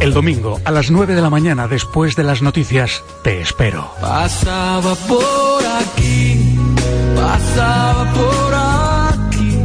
El 0.01 0.15
domingo, 0.15 0.59
a 0.65 0.71
las 0.71 0.91
9 0.91 1.15
de 1.15 1.21
la 1.21 1.29
mañana, 1.29 1.69
después 1.69 2.17
de 2.17 2.25
las 2.25 2.41
noticias, 2.41 3.05
te 3.23 3.43
espero. 3.43 3.93
Pasaba 4.01 4.95
por 4.95 5.63
aquí, 5.83 6.59
pasaba 7.15 8.11
por 8.15 8.55
aquí, 9.29 9.59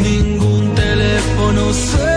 ningún 0.00 0.72
teléfono 0.76 1.72
cerca 1.72 2.07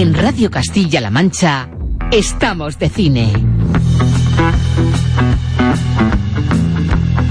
En 0.00 0.14
Radio 0.14 0.48
Castilla-La 0.48 1.10
Mancha, 1.10 1.68
estamos 2.12 2.78
de 2.78 2.88
cine. 2.88 3.32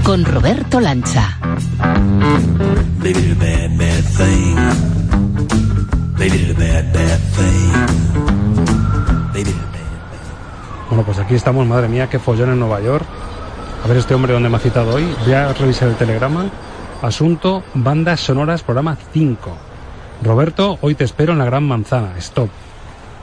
Con 0.04 0.22
Roberto 0.26 0.78
Lancha. 0.78 1.38
Baby 2.98 3.14
did 3.14 3.32
a 3.32 3.34
bad, 3.36 3.78
bad 3.78 4.04
thing. 4.18 4.56
Baby 6.18 6.36
did 6.36 6.50
a 6.50 6.58
bad, 6.58 6.92
bad 6.92 7.18
thing. 7.32 7.72
Baby 9.32 9.44
did 9.44 9.54
a 9.54 10.88
Bueno, 10.90 11.04
pues 11.06 11.18
aquí 11.20 11.36
estamos, 11.36 11.66
madre 11.66 11.88
mía, 11.88 12.10
qué 12.10 12.18
follón 12.18 12.50
en 12.50 12.58
Nueva 12.58 12.82
York. 12.82 13.06
A 13.82 13.88
ver 13.88 13.96
este 13.96 14.12
hombre 14.12 14.34
dónde 14.34 14.50
me 14.50 14.58
ha 14.58 14.60
citado 14.60 14.94
hoy. 14.94 15.08
Voy 15.24 15.32
a 15.32 15.54
revisar 15.54 15.88
el 15.88 15.96
telegrama. 15.96 16.50
Asunto, 17.00 17.62
bandas 17.72 18.20
sonoras, 18.20 18.62
programa 18.62 18.98
5. 19.14 19.67
Roberto, 20.22 20.78
hoy 20.80 20.94
te 20.94 21.04
espero 21.04 21.32
en 21.32 21.38
la 21.38 21.44
Gran 21.44 21.64
Manzana. 21.64 22.14
Stop. 22.18 22.48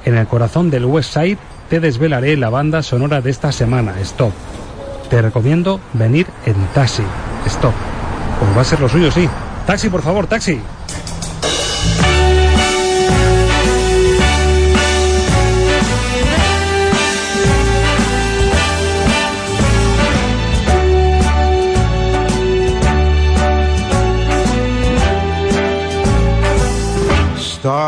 En 0.06 0.16
el 0.16 0.28
corazón 0.28 0.70
del 0.70 0.86
West 0.86 1.14
Side 1.14 1.38
te 1.70 1.80
desvelaré 1.80 2.38
la 2.38 2.50
banda 2.50 2.84
sonora 2.84 3.22
de 3.22 3.32
esta 3.32 3.52
semana. 3.52 4.00
Stop. 4.02 4.32
Te 5.10 5.22
recomiendo 5.22 5.80
venir 5.94 6.28
en 6.46 6.56
taxi. 6.74 7.04
Stop. 7.46 7.74
Pues 8.40 8.58
va 8.58 8.62
a 8.62 8.66
ser 8.66 8.80
lo 8.80 8.90
suyo, 8.90 9.12
sí. 9.12 9.28
Taxi, 9.66 9.90
por 9.90 10.02
favor, 10.02 10.28
taxi. 10.28 10.60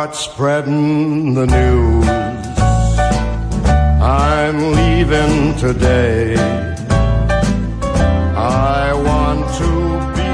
Start 0.07 0.15
spreading 0.15 1.33
the 1.33 1.45
news. 1.47 2.07
I'm 4.01 4.71
leaving 4.71 5.53
today. 5.57 6.35
I 8.33 8.93
want 8.93 9.43
to 9.59 9.67
be. 10.15 10.31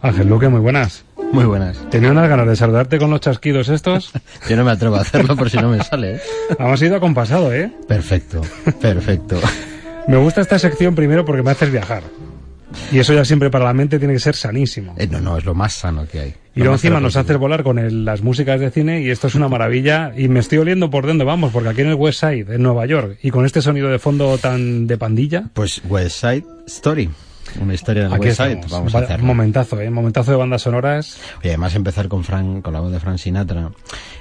Ángel 0.00 0.28
Luque, 0.30 0.48
muy 0.48 0.60
buenas. 0.60 1.04
Muy 1.34 1.44
buenas. 1.44 1.76
Tenía 1.90 2.10
unas 2.12 2.28
ganas 2.28 2.46
de 2.46 2.54
saludarte 2.56 2.98
con 2.98 3.10
los 3.10 3.20
chasquidos 3.20 3.68
estos. 3.68 4.12
Yo 4.48 4.56
no 4.56 4.64
me 4.64 4.70
atrevo 4.70 4.96
a 4.96 5.00
hacerlo 5.00 5.36
por 5.36 5.50
si 5.50 5.56
no 5.56 5.68
me 5.68 5.82
sale. 5.82 6.14
¿eh? 6.16 6.20
Hemos 6.58 6.80
ido 6.80 6.96
acompasado, 6.96 7.52
¿eh? 7.52 7.72
Perfecto, 7.88 8.40
perfecto. 8.80 9.40
Me 10.06 10.18
gusta 10.18 10.42
esta 10.42 10.58
sección 10.58 10.94
primero 10.94 11.24
porque 11.24 11.42
me 11.42 11.50
haces 11.50 11.72
viajar. 11.72 12.02
Y 12.92 12.98
eso 12.98 13.14
ya 13.14 13.24
siempre 13.24 13.48
para 13.50 13.64
la 13.64 13.72
mente 13.72 13.98
tiene 13.98 14.12
que 14.12 14.20
ser 14.20 14.36
sanísimo. 14.36 14.94
Eh, 14.98 15.06
no, 15.10 15.18
no, 15.18 15.38
es 15.38 15.46
lo 15.46 15.54
más 15.54 15.72
sano 15.72 16.06
que 16.06 16.20
hay. 16.20 16.34
Y 16.54 16.58
luego 16.60 16.74
encima 16.74 17.00
nos 17.00 17.16
haces 17.16 17.38
volar 17.38 17.62
con 17.62 17.78
el- 17.78 18.04
las 18.04 18.20
músicas 18.20 18.60
de 18.60 18.70
cine 18.70 19.00
y 19.00 19.08
esto 19.10 19.28
es 19.28 19.34
una 19.34 19.48
maravilla. 19.48 20.12
Y 20.14 20.28
me 20.28 20.40
estoy 20.40 20.58
oliendo 20.58 20.90
por 20.90 21.06
dónde 21.06 21.24
vamos, 21.24 21.52
porque 21.52 21.70
aquí 21.70 21.80
en 21.80 21.86
el 21.88 21.94
West 21.94 22.20
Side, 22.20 22.54
en 22.54 22.62
Nueva 22.62 22.84
York, 22.84 23.16
y 23.22 23.30
con 23.30 23.46
este 23.46 23.62
sonido 23.62 23.88
de 23.88 23.98
fondo 23.98 24.36
tan 24.36 24.86
de 24.86 24.98
pandilla, 24.98 25.44
Pues 25.54 25.80
West 25.88 26.20
Side 26.20 26.44
Story. 26.66 27.08
Una 27.60 27.74
historia 27.74 28.04
del 28.04 28.12
aquí 28.12 28.26
West 28.26 28.40
Side. 28.40 28.60
Vamos 28.70 28.94
a 28.94 28.98
hacerlo. 28.98 29.26
Momentazo, 29.26 29.80
¿eh? 29.80 29.90
Momentazo 29.90 30.30
de 30.30 30.36
bandas 30.36 30.62
sonoras. 30.62 31.18
Y 31.42 31.48
además 31.48 31.74
empezar 31.74 32.08
con 32.08 32.24
Frank, 32.24 32.62
con 32.62 32.72
la 32.72 32.80
voz 32.80 32.92
de 32.92 33.00
Frank 33.00 33.18
Sinatra, 33.18 33.70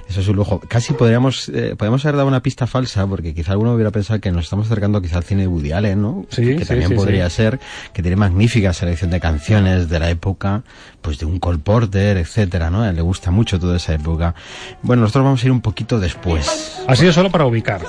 eso 0.10 0.22
es 0.22 0.28
un 0.28 0.36
lujo. 0.36 0.60
Casi 0.68 0.94
podríamos, 0.94 1.50
eh, 1.50 1.76
podríamos 1.78 2.04
haber 2.06 2.18
dado 2.18 2.28
una 2.28 2.42
pista 2.42 2.68
falsa, 2.68 3.08
porque 3.08 3.34
quizá 3.34 3.54
alguno 3.54 3.74
hubiera 3.74 3.92
pensado 3.92 4.20
que 4.20 4.32
nos 4.32 4.46
estamos 4.46 4.68
acercando 4.68 5.02
quizá 5.02 5.18
al 5.18 5.24
cine 5.24 5.42
de 5.42 5.48
Woody 5.48 5.72
Allen, 5.72 6.02
¿no? 6.02 6.26
Sí, 6.30 6.56
que 6.56 6.60
sí, 6.60 6.66
también 6.66 6.90
sí, 6.90 6.96
podría 6.96 7.30
ser, 7.30 7.60
que 7.94 8.02
tiene 8.02 8.16
magnífica 8.16 8.74
selección 8.74 9.12
de 9.12 9.20
canciones 9.20 9.90
de 9.90 10.00
la 10.00 10.10
época, 10.10 10.64
pues 11.02 11.20
de 11.20 11.26
un 11.26 11.40
Cole 11.40 11.60
Porter, 11.60 12.18
etcétera, 12.18 12.70
¿no? 12.70 12.90
Le 12.92 13.02
gusta 13.02 13.32
mucho 13.32 13.60
toda 13.60 13.78
esa 13.78 13.94
época. 13.94 14.36
Bueno, 14.82 15.02
nosotros 15.04 15.24
vamos 15.26 15.44
a 15.44 15.46
ir 15.46 15.52
un 15.52 15.62
poquito 15.62 16.00
después. 16.00 16.84
Ha 16.88 16.96
sido 16.96 17.12
solo 17.12 17.30
para 17.32 17.46
ubicar. 17.46 17.82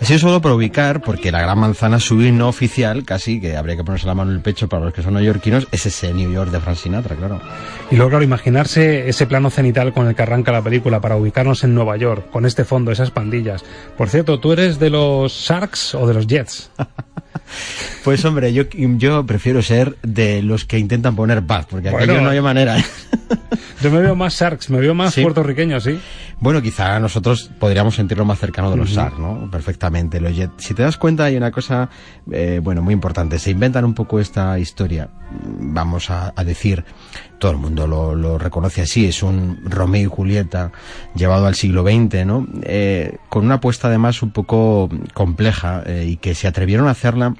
Ha 0.00 0.04
sido 0.04 0.18
solo 0.18 0.40
para 0.42 0.54
ubicar, 0.54 1.00
porque 1.00 1.30
la 1.30 1.40
Gran 1.40 1.58
Manzana, 1.58 2.00
su 2.00 2.20
himno 2.20 2.48
oficial, 2.48 3.04
casi, 3.04 3.40
que 3.40 3.56
habría 3.56 3.76
que 3.76 3.84
ponerse 3.84 4.06
la 4.06 4.14
mano 4.14 4.32
en 4.32 4.36
el 4.36 4.42
pecho 4.42 4.68
para 4.68 4.84
los 4.84 4.92
que 4.92 5.02
son 5.02 5.14
neoyorquinos, 5.14 5.68
es 5.70 5.86
ese 5.86 6.12
New 6.12 6.32
York 6.32 6.50
de 6.50 6.60
Frank 6.60 6.76
Sinatra, 6.76 7.16
claro. 7.16 7.40
Y 7.90 7.96
luego, 7.96 8.10
claro, 8.10 8.24
imaginarse 8.24 9.08
ese 9.08 9.26
plano 9.26 9.50
cenital 9.50 9.92
con 9.92 10.08
el 10.08 10.14
que 10.14 10.22
arranca 10.22 10.52
la 10.52 10.62
película 10.62 11.00
para 11.00 11.14
ubicarnos 11.24 11.64
en 11.64 11.74
Nueva 11.74 11.96
York, 11.96 12.30
con 12.30 12.46
este 12.46 12.64
fondo, 12.64 12.92
esas 12.92 13.10
pandillas. 13.10 13.64
Por 13.96 14.08
cierto, 14.08 14.38
¿tú 14.38 14.52
eres 14.52 14.78
de 14.78 14.90
los 14.90 15.32
Sharks 15.32 15.94
o 15.94 16.06
de 16.06 16.14
los 16.14 16.26
Jets? 16.26 16.70
Pues 18.04 18.24
hombre, 18.24 18.52
yo, 18.52 18.64
yo 18.72 19.26
prefiero 19.26 19.60
ser 19.62 19.96
de 20.02 20.42
los 20.42 20.64
que 20.64 20.78
intentan 20.78 21.16
poner 21.16 21.44
paz, 21.44 21.66
porque 21.68 21.90
Bueno. 21.90 22.04
aquello 22.04 22.20
no 22.24 22.30
hay 22.30 22.40
manera. 22.40 22.78
¿eh? 22.78 22.84
Yo 23.82 23.90
me 23.90 24.00
veo 24.00 24.14
más 24.14 24.34
Sharks, 24.40 24.70
me 24.70 24.78
veo 24.78 24.94
más 24.94 25.12
Sí. 25.14 25.22
puertorriqueño, 25.22 25.78
sí. 25.80 25.98
Bueno, 26.40 26.62
quizá 26.62 26.98
nosotros 27.00 27.50
podríamos 27.58 27.94
sentirlo 27.96 28.24
más 28.24 28.38
cercano 28.38 28.70
de 28.70 28.76
los 28.78 28.86
Ujú. 28.92 28.94
SAR, 28.94 29.18
¿no? 29.18 29.50
Perfectamente. 29.50 30.20
Los 30.20 30.34
Jet. 30.34 30.50
Si 30.58 30.72
te 30.74 30.82
das 30.82 30.96
cuenta, 30.96 31.24
hay 31.24 31.36
una 31.36 31.50
cosa, 31.50 31.90
eh, 32.30 32.60
bueno, 32.62 32.80
muy 32.82 32.94
importante. 32.94 33.38
Se 33.38 33.50
inventan 33.50 33.84
un 33.84 33.92
poco 33.94 34.20
esta 34.20 34.58
historia, 34.58 35.10
vamos 35.58 36.08
a, 36.10 36.32
a 36.34 36.44
decir, 36.44 36.84
todo 37.38 37.52
el 37.52 37.58
mundo 37.58 37.86
lo, 37.86 38.14
lo 38.14 38.38
reconoce 38.38 38.82
así, 38.82 39.06
es 39.06 39.22
un 39.22 39.60
Romeo 39.64 40.02
y 40.02 40.06
Julieta 40.06 40.72
llevado 41.14 41.46
al 41.46 41.54
siglo 41.54 41.82
XX, 41.82 42.26
¿no? 42.26 42.46
Eh, 42.62 43.18
con 43.28 43.44
una 43.44 43.56
apuesta 43.56 43.88
además 43.88 44.22
un 44.22 44.30
poco 44.30 44.88
compleja 45.12 45.82
eh, 45.86 46.06
y 46.08 46.16
que 46.16 46.34
se 46.34 46.46
atrevieron 46.46 46.88
a 46.88 46.92
hacerla 46.92 47.34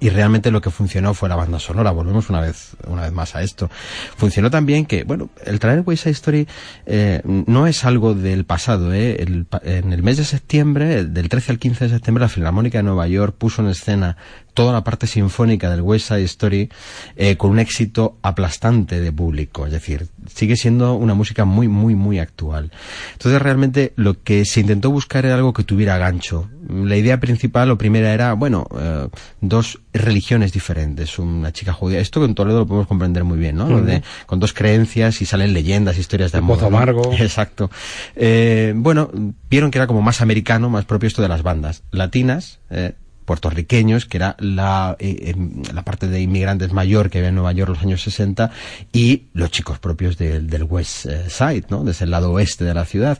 y 0.00 0.10
realmente 0.10 0.50
lo 0.50 0.60
que 0.60 0.70
funcionó 0.70 1.14
fue 1.14 1.28
la 1.28 1.36
banda 1.36 1.58
sonora. 1.58 1.90
Volvemos 1.90 2.30
una 2.30 2.40
vez, 2.40 2.76
una 2.86 3.02
vez 3.02 3.12
más 3.12 3.34
a 3.34 3.42
esto. 3.42 3.70
Funcionó 4.16 4.50
también 4.50 4.86
que, 4.86 5.04
bueno, 5.04 5.30
el 5.44 5.58
traer 5.58 5.82
West 5.84 6.04
Side 6.04 6.12
Story 6.12 6.48
eh, 6.86 7.22
no 7.24 7.66
es 7.66 7.84
algo 7.84 8.14
del 8.14 8.44
pasado. 8.44 8.92
¿eh? 8.92 9.16
El 9.20 9.46
en 9.62 9.92
el 9.92 10.02
mes 10.02 10.18
de 10.18 10.24
septiembre, 10.24 11.04
del 11.04 11.28
13 11.28 11.52
al 11.52 11.58
15 11.58 11.84
de 11.84 11.90
septiembre, 11.90 12.22
la 12.22 12.28
Filarmónica 12.28 12.78
de 12.78 12.84
Nueva 12.84 13.08
York 13.08 13.34
puso 13.36 13.62
en 13.62 13.68
escena 13.68 14.16
toda 14.58 14.72
la 14.72 14.82
parte 14.82 15.06
sinfónica 15.06 15.70
del 15.70 15.82
West 15.82 16.08
Side 16.08 16.24
Story 16.24 16.68
eh, 17.14 17.36
con 17.36 17.52
un 17.52 17.60
éxito 17.60 18.18
aplastante 18.22 19.00
de 19.00 19.12
público. 19.12 19.66
Es 19.66 19.70
decir, 19.72 20.08
sigue 20.34 20.56
siendo 20.56 20.94
una 20.94 21.14
música 21.14 21.44
muy, 21.44 21.68
muy, 21.68 21.94
muy 21.94 22.18
actual. 22.18 22.72
Entonces 23.12 23.40
realmente 23.40 23.92
lo 23.94 24.20
que 24.20 24.44
se 24.44 24.58
intentó 24.58 24.90
buscar 24.90 25.24
era 25.24 25.36
algo 25.36 25.52
que 25.52 25.62
tuviera 25.62 25.96
gancho. 25.96 26.48
La 26.68 26.96
idea 26.96 27.20
principal 27.20 27.70
o 27.70 27.78
primera 27.78 28.12
era, 28.12 28.32
bueno, 28.32 28.66
eh, 28.76 29.06
dos 29.40 29.78
religiones 29.92 30.52
diferentes. 30.52 31.20
Una 31.20 31.52
chica 31.52 31.72
judía. 31.72 32.00
Esto 32.00 32.24
en 32.24 32.34
Toledo 32.34 32.58
lo 32.58 32.66
podemos 32.66 32.88
comprender 32.88 33.22
muy 33.22 33.38
bien, 33.38 33.54
¿no? 33.54 33.80
De- 33.80 34.02
con 34.26 34.40
dos 34.40 34.52
creencias 34.54 35.22
y 35.22 35.24
salen 35.24 35.52
leyendas, 35.52 35.98
historias 35.98 36.32
de 36.32 36.38
El 36.38 36.42
amor. 36.44 36.56
Pozo 36.58 36.68
¿no? 36.68 36.76
Amargo. 36.78 37.12
Exacto. 37.16 37.70
Eh, 38.16 38.72
bueno, 38.74 39.08
vieron 39.48 39.70
que 39.70 39.78
era 39.78 39.86
como 39.86 40.02
más 40.02 40.20
americano, 40.20 40.68
más 40.68 40.84
propio 40.84 41.06
esto 41.06 41.22
de 41.22 41.28
las 41.28 41.44
bandas 41.44 41.84
latinas, 41.92 42.58
eh, 42.70 42.94
puertorriqueños, 43.28 44.06
que 44.06 44.16
era 44.16 44.36
la, 44.38 44.96
eh, 44.98 45.34
em, 45.36 45.62
la 45.74 45.82
parte 45.82 46.08
de 46.08 46.18
inmigrantes 46.22 46.72
mayor 46.72 47.10
que 47.10 47.18
había 47.18 47.28
en 47.28 47.34
Nueva 47.34 47.52
York 47.52 47.68
en 47.68 47.74
los 47.74 47.82
años 47.82 48.02
60, 48.02 48.50
y 48.90 49.24
los 49.34 49.50
chicos 49.50 49.78
propios 49.78 50.16
del, 50.16 50.64
West 50.64 51.04
eh, 51.04 51.28
Side, 51.28 51.66
¿no? 51.68 51.84
Desde 51.84 52.06
el 52.06 52.10
lado 52.10 52.32
oeste 52.32 52.64
de 52.64 52.72
la 52.72 52.86
ciudad. 52.86 53.18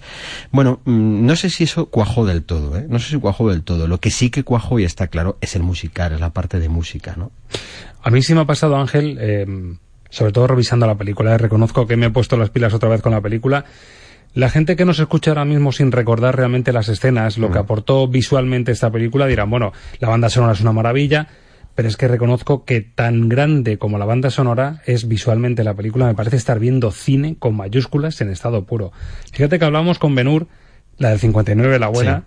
Bueno, 0.51 0.81
mm, 0.87 1.27
no 1.27 1.37
sé 1.37 1.51
si 1.51 1.65
eso 1.65 1.87
cuajó 1.87 2.25
del 2.25 2.43
todo, 2.43 2.79
¿eh? 2.79 2.87
No 2.89 2.99
sé 2.99 3.11
si 3.11 3.19
cuajó 3.19 3.51
del 3.51 3.63
todo. 3.63 3.87
Lo 3.87 4.01
que 4.01 4.11
sí 4.11 4.31
que 4.31 4.45
cuajó, 4.45 4.79
y 4.79 4.85
está 4.85 5.09
claro, 5.09 5.37
es 5.43 5.55
el 5.55 5.63
musical, 5.63 6.15
es 6.15 6.21
la 6.21 6.31
parte 6.31 6.59
de 6.59 6.71
música, 6.71 7.15
¿no? 7.17 7.31
A 8.03 8.09
mí 8.09 8.23
sí 8.23 8.35
me 8.35 8.41
ha 8.41 8.47
pasado, 8.47 8.77
Ángel, 8.79 9.19
eh, 9.21 9.47
sobre 10.09 10.33
todo 10.33 10.47
revisando 10.47 10.87
la 10.87 10.95
película, 10.95 11.35
eh, 11.35 11.39
reconozco 11.39 11.87
que 11.87 11.97
me 11.97 12.07
he 12.07 12.11
puesto 12.11 12.39
las 12.39 12.49
pilas 12.49 12.73
otra 12.73 12.89
vez 12.89 13.03
con 13.03 13.13
la 13.13 13.21
película. 13.21 13.67
La 14.39 14.51
gente 14.51 14.76
que 14.76 14.84
nos 14.84 15.01
escucha 15.01 15.32
ahora 15.32 15.45
mismo 15.45 15.72
sin 15.72 15.91
recordar 15.91 16.36
realmente 16.36 16.72
las 16.72 16.89
escenas, 16.89 17.39
lo 17.39 17.51
que 17.51 17.59
aportó 17.59 18.07
visualmente 18.07 18.70
esta 18.70 18.89
película, 18.89 19.26
dirán, 19.26 19.51
bueno, 19.51 19.72
la 19.99 20.11
banda 20.11 20.30
sonora 20.30 20.53
es 20.53 20.61
una 20.61 20.70
maravilla, 20.70 21.26
pero 21.74 21.89
es 21.89 21.97
que 21.97 22.07
reconozco 22.07 22.64
que 22.64 22.80
tan 22.80 23.28
grande 23.28 23.78
como 23.78 23.99
la 23.99 24.05
banda 24.05 24.30
sonora 24.30 24.80
es 24.86 25.09
visualmente 25.09 25.64
la 25.64 25.74
película, 25.74 26.07
me 26.07 26.14
parece 26.14 26.36
estar 26.36 26.61
viendo 26.61 26.93
cine 26.93 27.34
con 27.36 27.57
mayúsculas 27.57 28.20
en 28.20 28.30
estado 28.30 28.64
puro. 28.64 28.93
Fíjate 29.32 29.59
que 29.59 29.64
hablamos 29.64 29.99
con 29.99 30.14
Benur, 30.14 30.47
la 30.99 31.09
del 31.09 31.18
59, 31.18 31.80
la 31.80 31.89
buena, 31.89 32.22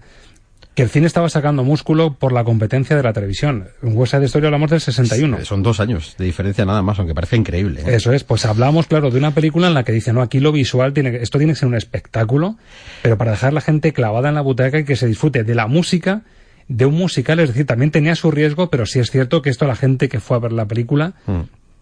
que 0.74 0.84
el 0.84 0.90
cine 0.90 1.06
estaba 1.08 1.30
sacando 1.30 1.64
músculo 1.64 2.14
por 2.14 2.32
la 2.32 2.44
competencia 2.44 2.96
de 2.96 3.04
la 3.04 3.12
televisión. 3.12 3.68
En 3.84 3.98
West 3.98 4.14
Side 4.14 4.26
Story 4.26 4.46
hablamos 4.46 4.70
del 4.70 4.80
61. 4.80 5.44
Son 5.44 5.64
dos 5.64 5.80
años 5.80 6.16
de 6.18 6.26
diferencia 6.26 6.66
nada 6.66 6.82
más, 6.82 6.98
aunque 7.00 7.14
parece 7.14 7.36
increíble. 7.36 7.82
¿eh? 7.82 7.96
Eso 7.96 8.14
es, 8.14 8.24
pues 8.24 8.46
hablamos, 8.46 8.88
claro, 8.88 9.12
de 9.12 9.18
una 9.18 9.32
película 9.32 9.68
en 9.68 9.74
la 9.74 9.84
que 9.84 9.92
dice, 9.92 10.14
no, 10.14 10.22
aquí 10.22 10.40
lo 10.40 10.52
visual 10.52 10.94
tiene 10.94 11.12
que, 11.12 11.18
esto 11.18 11.38
tiene 11.38 11.54
que 11.54 11.60
ser 11.60 11.68
un 11.68 11.76
espectáculo, 11.76 12.58
pero 13.02 13.18
para 13.18 13.32
dejar 13.32 13.52
la 13.52 13.62
gente 13.62 13.92
clavada 13.92 14.30
en 14.30 14.36
la 14.36 14.42
butaca 14.42 14.80
y 14.80 14.86
que 14.86 14.96
se 14.96 15.08
disfrute 15.08 15.44
de 15.44 15.56
la 15.56 15.68
música, 15.68 16.22
de 16.70 16.86
un 16.86 16.96
musical, 16.96 17.40
es 17.42 17.50
decir, 17.50 17.66
también 17.66 17.92
tenía 17.92 18.16
su 18.16 18.32
riesgo, 18.32 18.70
pero 18.70 18.86
sí 18.86 19.00
es 19.00 19.12
cierto 19.12 19.42
que 19.42 19.50
esto 19.50 19.68
la 19.68 19.76
gente 19.76 20.08
que 20.08 20.22
fue 20.22 20.38
a 20.38 20.40
ver 20.40 20.54
la 20.54 20.66
película 20.68 21.16
Mm. 21.26 21.42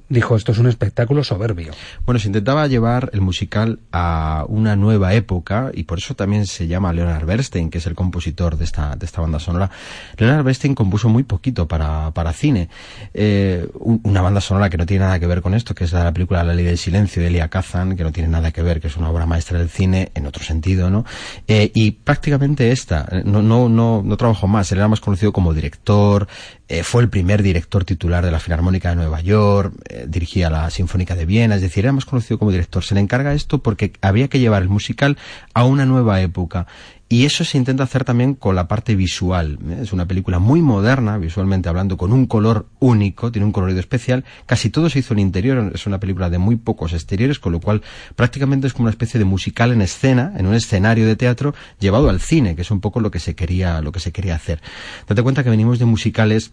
Dijo, 0.09 0.35
esto 0.35 0.51
es 0.51 0.57
un 0.57 0.67
espectáculo 0.67 1.23
soberbio. 1.23 1.71
Bueno, 2.05 2.19
se 2.19 2.27
intentaba 2.27 2.67
llevar 2.67 3.09
el 3.13 3.21
musical 3.21 3.79
a 3.91 4.43
una 4.47 4.75
nueva 4.75 5.13
época 5.13 5.71
y 5.73 5.83
por 5.83 5.99
eso 5.99 6.15
también 6.15 6.45
se 6.47 6.67
llama 6.67 6.91
Leonard 6.93 7.25
Bernstein, 7.25 7.69
que 7.69 7.77
es 7.77 7.85
el 7.85 7.95
compositor 7.95 8.57
de 8.57 8.65
esta, 8.65 8.95
de 8.95 9.05
esta 9.05 9.21
banda 9.21 9.39
sonora. 9.39 9.69
Leonard 10.17 10.43
Bernstein 10.43 10.75
compuso 10.75 11.09
muy 11.09 11.23
poquito 11.23 11.67
para, 11.67 12.11
para 12.11 12.33
cine. 12.33 12.69
Eh, 13.13 13.67
un- 13.79 14.01
una 14.03 14.21
banda 14.21 14.41
sonora 14.41 14.69
que 14.69 14.77
no 14.77 14.85
tiene 14.85 15.05
nada 15.05 15.19
que 15.19 15.27
ver 15.27 15.41
con 15.41 15.53
esto, 15.53 15.75
que 15.75 15.83
es 15.83 15.93
la, 15.93 16.11
película 16.11 16.43
La 16.43 16.53
Ley 16.53 16.65
del 16.65 16.77
Silencio 16.77 17.21
de 17.21 17.27
Elia 17.27 17.47
Kazan, 17.49 17.95
que 17.95 18.03
no 18.03 18.11
tiene 18.11 18.29
nada 18.29 18.51
que 18.51 18.61
ver, 18.61 18.81
que 18.81 18.87
es 18.87 18.97
una 18.97 19.09
obra 19.09 19.25
maestra 19.25 19.59
del 19.59 19.69
cine 19.69 20.11
en 20.15 20.25
otro 20.25 20.43
sentido, 20.43 20.89
¿no? 20.89 21.05
Eh, 21.47 21.71
y 21.73 21.91
prácticamente 21.91 22.71
esta, 22.71 23.07
no, 23.25 23.41
no, 23.41 23.69
no, 23.69 24.01
no 24.03 24.17
trabajó 24.17 24.47
más, 24.47 24.71
él 24.71 24.79
era 24.79 24.87
más 24.87 25.01
conocido 25.01 25.31
como 25.31 25.53
director, 25.53 26.27
eh, 26.71 26.83
fue 26.83 27.01
el 27.01 27.09
primer 27.09 27.41
director 27.41 27.83
titular 27.83 28.23
de 28.23 28.29
la 28.29 28.39
Filarmónica 28.39 28.89
de 28.89 28.95
Nueva 28.95 29.21
York, 29.21 29.73
eh, 29.89 30.05
dirigía 30.07 30.51
la 30.51 30.69
Sinfónica 30.69 31.15
de 31.15 31.25
Viena, 31.25 31.55
es 31.55 31.61
decir, 31.61 31.83
era 31.83 31.93
más 31.93 32.05
conocido 32.05 32.37
como 32.37 32.51
director. 32.51 32.83
Se 32.83 32.93
le 32.93 33.01
encarga 33.01 33.33
esto 33.33 33.57
porque 33.57 33.91
había 34.01 34.27
que 34.27 34.39
llevar 34.39 34.61
el 34.61 34.69
musical 34.69 35.17
a 35.55 35.65
una 35.65 35.87
nueva 35.87 36.21
época. 36.21 36.67
Y 37.11 37.25
eso 37.25 37.43
se 37.43 37.57
intenta 37.57 37.83
hacer 37.83 38.03
también 38.03 38.35
con 38.35 38.55
la 38.55 38.67
parte 38.67 38.95
visual. 38.95 39.57
¿eh? 39.67 39.79
Es 39.81 39.93
una 39.93 40.07
película 40.07 40.37
muy 40.37 40.61
moderna, 40.61 41.17
visualmente 41.17 41.67
hablando, 41.67 41.97
con 41.97 42.13
un 42.13 42.27
color 42.27 42.67
único, 42.77 43.31
tiene 43.31 43.47
un 43.47 43.51
colorido 43.51 43.79
especial. 43.79 44.23
Casi 44.45 44.69
todo 44.69 44.91
se 44.91 44.99
hizo 44.99 45.13
en 45.13 45.19
interior, 45.19 45.71
es 45.73 45.87
una 45.87 45.99
película 45.99 46.29
de 46.29 46.37
muy 46.37 46.55
pocos 46.55 46.93
exteriores, 46.93 47.39
con 47.39 47.51
lo 47.51 47.59
cual 47.59 47.81
prácticamente 48.15 48.67
es 48.67 48.73
como 48.73 48.83
una 48.83 48.91
especie 48.91 49.17
de 49.17 49.25
musical 49.25 49.71
en 49.71 49.81
escena, 49.81 50.33
en 50.37 50.45
un 50.45 50.53
escenario 50.53 51.07
de 51.07 51.15
teatro, 51.15 51.55
llevado 51.79 52.09
al 52.09 52.21
cine, 52.21 52.55
que 52.55 52.61
es 52.61 52.69
un 52.69 52.79
poco 52.79 52.99
lo 52.99 53.09
que 53.09 53.19
se 53.19 53.33
quería, 53.33 53.81
lo 53.81 53.91
que 53.91 53.99
se 53.99 54.11
quería 54.11 54.35
hacer. 54.35 54.61
Date 55.07 55.23
cuenta 55.23 55.43
que 55.43 55.49
venimos 55.49 55.79
de 55.79 55.85
musicales 55.85 56.51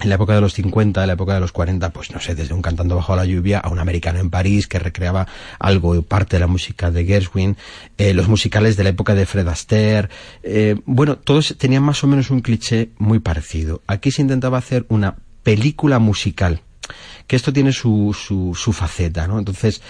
en 0.00 0.08
la 0.10 0.16
época 0.16 0.34
de 0.34 0.40
los 0.40 0.52
50, 0.54 1.00
en 1.00 1.06
la 1.06 1.14
época 1.14 1.34
de 1.34 1.40
los 1.40 1.52
40, 1.52 1.90
pues 1.90 2.10
no 2.10 2.20
sé, 2.20 2.34
desde 2.34 2.54
un 2.54 2.62
cantando 2.62 2.96
bajo 2.96 3.16
la 3.16 3.24
lluvia 3.24 3.60
a 3.60 3.70
un 3.70 3.78
americano 3.78 4.18
en 4.18 4.30
París 4.30 4.66
que 4.66 4.78
recreaba 4.78 5.26
algo, 5.58 6.02
parte 6.02 6.36
de 6.36 6.40
la 6.40 6.46
música 6.46 6.90
de 6.90 7.04
Gershwin, 7.04 7.56
eh, 7.96 8.12
los 8.12 8.28
musicales 8.28 8.76
de 8.76 8.84
la 8.84 8.90
época 8.90 9.14
de 9.14 9.24
Fred 9.24 9.48
Astaire, 9.48 10.08
eh, 10.42 10.76
bueno, 10.84 11.16
todos 11.16 11.56
tenían 11.58 11.82
más 11.82 12.04
o 12.04 12.06
menos 12.06 12.30
un 12.30 12.40
cliché 12.40 12.90
muy 12.98 13.20
parecido. 13.20 13.82
Aquí 13.86 14.10
se 14.10 14.22
intentaba 14.22 14.58
hacer 14.58 14.84
una 14.88 15.16
película 15.42 15.98
musical, 15.98 16.60
que 17.26 17.36
esto 17.36 17.52
tiene 17.52 17.72
su, 17.72 18.14
su, 18.18 18.54
su 18.54 18.72
faceta, 18.72 19.26
¿no? 19.26 19.38
Entonces, 19.38 19.80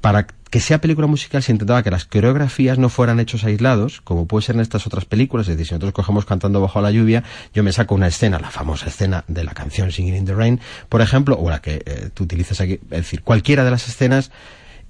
para 0.00 0.26
que 0.50 0.60
sea 0.60 0.80
película 0.80 1.06
musical 1.06 1.42
se 1.42 1.52
intentaba 1.52 1.82
que 1.82 1.90
las 1.90 2.04
coreografías 2.04 2.78
no 2.78 2.88
fueran 2.88 3.20
hechos 3.20 3.44
aislados, 3.44 4.00
como 4.00 4.26
puede 4.26 4.44
ser 4.44 4.56
en 4.56 4.62
estas 4.62 4.86
otras 4.86 5.04
películas, 5.04 5.46
es 5.46 5.56
decir, 5.56 5.68
si 5.68 5.74
nosotros 5.74 5.92
cogemos 5.92 6.24
cantando 6.24 6.60
bajo 6.60 6.80
la 6.80 6.90
lluvia, 6.90 7.22
yo 7.54 7.62
me 7.62 7.72
saco 7.72 7.94
una 7.94 8.08
escena, 8.08 8.40
la 8.40 8.50
famosa 8.50 8.88
escena 8.88 9.24
de 9.28 9.44
la 9.44 9.52
canción 9.52 9.92
Singing 9.92 10.16
in 10.16 10.24
the 10.26 10.34
Rain, 10.34 10.60
por 10.88 11.02
ejemplo, 11.02 11.38
o 11.38 11.48
la 11.48 11.62
que 11.62 11.82
eh, 11.86 12.10
tú 12.12 12.24
utilizas 12.24 12.60
aquí, 12.60 12.74
es 12.74 12.90
decir, 12.90 13.22
cualquiera 13.22 13.64
de 13.64 13.70
las 13.70 13.88
escenas, 13.88 14.32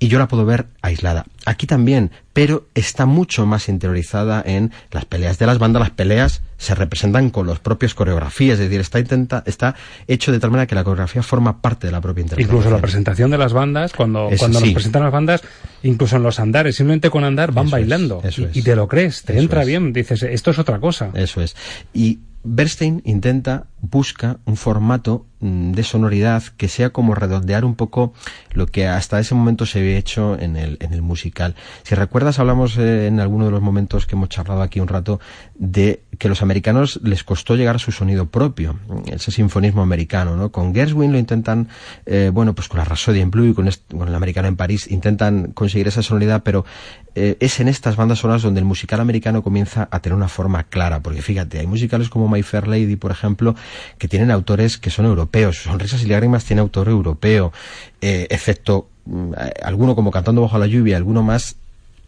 y 0.03 0.09
yo 0.09 0.19
la 0.19 0.29
puedo 0.29 0.47
ver 0.47 0.67
aislada. 0.81 1.27
Aquí 1.45 1.67
también, 1.67 2.11
pero 2.33 2.67
está 2.75 3.05
mucho 3.05 3.45
más 3.45 3.69
interiorizada 3.69 4.43
en 4.45 4.73
las 4.91 5.05
peleas 5.05 5.39
de 5.39 5.45
las 5.45 5.59
bandas. 5.59 5.81
Las 5.81 5.91
peleas 5.91 6.43
se 6.61 6.75
representan 6.75 7.31
con 7.31 7.47
las 7.47 7.59
propias 7.59 7.95
coreografías, 7.95 8.61
es 8.61 8.67
decir, 8.69 8.81
está, 8.83 8.99
intenta, 9.01 9.43
está 9.47 9.75
hecho 10.07 10.31
de 10.31 10.39
tal 10.39 10.51
manera 10.51 10.67
que 10.67 10.75
la 10.75 10.85
coreografía 10.85 11.23
forma 11.23 11.63
parte 11.63 11.87
de 11.87 11.93
la 11.93 12.03
propia 12.03 12.21
interpretación. 12.21 12.55
Incluso 12.59 12.75
la 12.77 12.83
presentación 12.83 13.31
de 13.31 13.39
las 13.39 13.55
bandas, 13.55 13.95
cuando, 13.95 14.29
Eso 14.29 14.39
cuando 14.41 14.59
sí. 14.59 14.67
nos 14.67 14.75
presentan 14.75 15.03
las 15.05 15.13
bandas, 15.13 15.41
incluso 15.83 16.17
en 16.17 16.23
los 16.23 16.39
andares, 16.39 16.77
simplemente 16.77 17.09
con 17.09 17.25
andar 17.25 17.53
van 17.53 17.67
Eso 17.69 17.73
bailando. 17.73 18.21
eso 18.23 18.43
y, 18.43 18.45
es. 18.45 18.57
y 18.59 18.63
te 18.63 18.77
lo 18.77 18.87
crees, 18.89 19.23
te 19.23 19.33
Eso 19.33 19.41
entra 19.43 19.63
es. 19.63 19.69
bien, 19.69 19.95
dices, 19.95 20.23
esto 20.23 20.51
es 20.51 20.59
otra 20.59 20.79
cosa. 20.81 21.09
Eso 21.15 21.41
es. 21.41 21.57
Y 21.95 22.19
Bernstein 22.45 23.01
intenta, 23.07 23.67
busca 23.83 24.39
un 24.45 24.57
formato 24.57 25.27
mm, 25.41 25.73
de 25.73 25.83
sonoridad 25.83 26.43
que 26.57 26.69
sea 26.69 26.91
como 26.91 27.15
redondear 27.15 27.65
un 27.65 27.75
poco 27.75 28.13
lo 28.53 28.67
que 28.67 28.87
hasta 28.87 29.19
ese 29.19 29.35
momento 29.35 29.65
se 29.67 29.79
había 29.79 29.97
hecho 29.97 30.39
en 30.39 30.57
el, 30.57 30.77
en 30.81 30.93
el 30.93 31.03
musical. 31.03 31.55
Si 31.83 31.95
recuerdas, 31.95 32.39
hablamos 32.39 32.77
eh, 32.79 33.07
en 33.07 33.21
alguno 33.21 33.47
de 33.47 33.51
los 33.51 33.63
momentos 33.63 34.07
que 34.07 34.17
hemos 34.17 34.29
charlado 34.29 34.63
aquí 34.63 34.81
un 34.81 34.89
rato 34.89 35.19
de 35.55 36.03
que 36.19 36.29
los 36.29 36.43
americanos 36.43 37.01
les 37.03 37.25
costó 37.25 37.57
llegar 37.57 37.77
a 37.77 37.79
su 37.79 37.93
sonido 37.93 38.27
propio, 38.27 38.79
ese 39.07 39.31
sinfonismo 39.31 39.81
americano, 39.83 40.37
¿no? 40.37 40.53
Con 40.53 40.75
Gershwin 40.75 41.13
lo 41.13 41.19
intentan, 41.19 41.69
eh, 42.05 42.31
bueno, 42.33 42.55
pues 42.55 42.69
con 42.69 42.79
la 42.79 42.85
Rhapsody 42.85 43.21
in 43.21 43.31
Blue 43.31 43.47
y 43.47 43.55
con, 43.55 43.69
est- 43.69 43.91
con 43.91 44.07
el 44.09 44.15
americano 44.15 44.49
en 44.49 44.57
París 44.57 44.91
intentan 44.91 45.53
conseguir 45.53 45.89
esa 45.89 46.03
sonoridad, 46.03 46.43
pero 46.43 46.67
eh, 47.15 47.37
es 47.41 47.59
en 47.61 47.69
estas 47.69 47.97
bandas 47.97 48.19
sonoras 48.19 48.43
donde 48.43 48.61
el 48.61 48.67
musical 48.67 49.01
americano 49.01 49.43
comienza 49.43 49.89
a 49.91 50.01
tener 50.01 50.15
una 50.17 50.29
forma 50.29 50.65
clara, 50.65 51.01
porque 51.01 51.23
fíjate, 51.23 51.59
hay 51.59 51.67
musicales 51.67 52.09
como 52.11 52.29
My 52.29 52.43
Fair 52.43 52.69
Lady, 52.69 52.97
por 52.97 53.11
ejemplo, 53.11 53.55
que 53.99 54.09
tienen 54.09 54.31
autores 54.31 54.79
que 54.79 54.91
son 54.91 55.07
europeos, 55.07 55.59
Sonrisas 55.63 56.03
y 56.03 56.07
Lágrimas 56.07 56.45
tiene 56.45 56.61
autor 56.63 56.89
europeo, 56.89 57.53
eh, 58.01 58.27
excepto 58.31 58.89
mm, 59.07 59.33
eh, 59.35 59.53
alguno 59.63 59.95
como 59.95 60.11
Cantando 60.11 60.43
bajo 60.43 60.59
la 60.59 60.67
lluvia, 60.67 60.97
alguno 60.97 61.23
más 61.23 61.57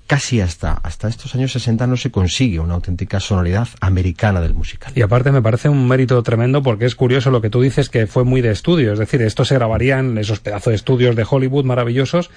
casi 0.06 0.40
hasta, 0.42 0.72
hasta 0.82 1.08
estos 1.08 1.34
años 1.34 1.52
60 1.52 1.86
no 1.86 1.96
se 1.96 2.10
consigue 2.10 2.58
una 2.60 2.74
auténtica 2.74 3.18
sonoridad 3.18 3.68
americana 3.80 4.40
del 4.42 4.52
musical. 4.52 4.92
Y 4.94 5.00
aparte 5.00 5.32
me 5.32 5.40
parece 5.40 5.70
un 5.70 5.88
mérito 5.88 6.22
tremendo 6.22 6.62
porque 6.62 6.84
es 6.84 6.94
curioso 6.94 7.30
lo 7.30 7.40
que 7.40 7.48
tú 7.48 7.62
dices 7.62 7.88
que 7.88 8.06
fue 8.06 8.24
muy 8.24 8.42
de 8.42 8.50
estudio, 8.50 8.92
es 8.92 8.98
decir, 8.98 9.22
esto 9.22 9.44
se 9.46 9.54
grabaría 9.54 9.98
en 10.00 10.18
esos 10.18 10.40
pedazos 10.40 10.72
de 10.72 10.74
estudios 10.74 11.16
de 11.16 11.24
Hollywood 11.28 11.64
maravillosos, 11.64 12.30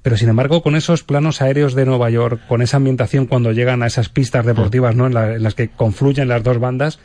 pero 0.00 0.16
sin 0.16 0.30
embargo 0.30 0.62
con 0.62 0.76
esos 0.76 1.02
planos 1.02 1.42
aéreos 1.42 1.74
de 1.74 1.84
Nueva 1.84 2.08
York, 2.08 2.40
con 2.48 2.62
esa 2.62 2.78
ambientación 2.78 3.26
cuando 3.26 3.52
llegan 3.52 3.82
a 3.82 3.86
esas 3.86 4.08
pistas 4.08 4.46
deportivas, 4.46 4.96
¿no? 4.96 5.06
En, 5.06 5.12
la- 5.12 5.34
en 5.34 5.42
las 5.42 5.54
que 5.54 5.68
confluyen 5.68 6.26
las 6.28 6.42
dos 6.42 6.58
bandas, 6.58 7.00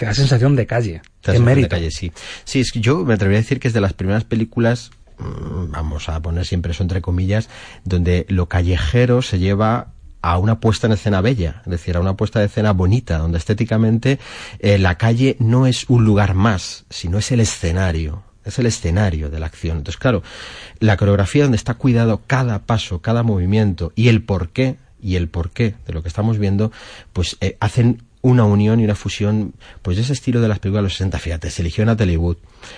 te 0.00 0.06
da 0.06 0.14
sensación 0.14 0.56
de 0.56 0.66
calle. 0.66 1.02
Te 1.20 1.38
mérito. 1.38 1.66
de 1.66 1.68
calle, 1.68 1.90
sí. 1.90 2.10
Sí, 2.44 2.60
es 2.60 2.72
que 2.72 2.80
yo 2.80 3.04
me 3.04 3.12
atrevería 3.12 3.40
a 3.40 3.42
decir 3.42 3.60
que 3.60 3.68
es 3.68 3.74
de 3.74 3.82
las 3.82 3.92
primeras 3.92 4.24
películas 4.24 4.92
mm, 5.18 5.72
vamos 5.72 6.08
a 6.08 6.18
poner 6.20 6.46
siempre 6.46 6.72
eso 6.72 6.82
entre 6.82 7.02
comillas, 7.02 7.50
donde 7.84 8.24
lo 8.30 8.48
callejero 8.48 9.20
se 9.20 9.38
lleva 9.38 9.92
a 10.22 10.38
una 10.38 10.58
puesta 10.58 10.86
en 10.86 10.94
escena 10.94 11.20
bella, 11.20 11.60
es 11.66 11.70
decir, 11.70 11.98
a 11.98 12.00
una 12.00 12.16
puesta 12.16 12.40
de 12.40 12.46
escena 12.46 12.72
bonita, 12.72 13.18
donde 13.18 13.36
estéticamente 13.36 14.18
eh, 14.60 14.78
la 14.78 14.96
calle 14.96 15.36
no 15.38 15.66
es 15.66 15.84
un 15.90 16.06
lugar 16.06 16.32
más, 16.32 16.86
sino 16.88 17.18
es 17.18 17.30
el 17.30 17.40
escenario, 17.40 18.22
es 18.46 18.58
el 18.58 18.64
escenario 18.64 19.28
de 19.28 19.38
la 19.38 19.46
acción. 19.46 19.76
Entonces, 19.76 20.00
claro, 20.00 20.22
la 20.78 20.96
coreografía 20.96 21.42
donde 21.42 21.56
está 21.56 21.74
cuidado 21.74 22.22
cada 22.26 22.60
paso, 22.60 23.02
cada 23.02 23.22
movimiento 23.22 23.92
y 23.96 24.08
el 24.08 24.22
porqué 24.22 24.78
y 24.98 25.16
el 25.16 25.28
porqué 25.28 25.74
de 25.86 25.92
lo 25.92 26.02
que 26.02 26.08
estamos 26.08 26.38
viendo, 26.38 26.72
pues 27.12 27.36
eh, 27.42 27.58
hacen 27.60 28.02
una 28.22 28.44
unión 28.44 28.80
y 28.80 28.84
una 28.84 28.94
fusión 28.94 29.54
pues 29.82 29.96
de 29.96 30.02
ese 30.02 30.12
estilo 30.12 30.40
de 30.40 30.48
las 30.48 30.58
películas 30.58 30.80
de 30.80 30.84
los 30.84 30.92
60 30.94 31.18
fíjate 31.18 31.50
se 31.50 31.62
eligió 31.62 31.84
Natalie 31.84 32.16
Wood 32.16 32.36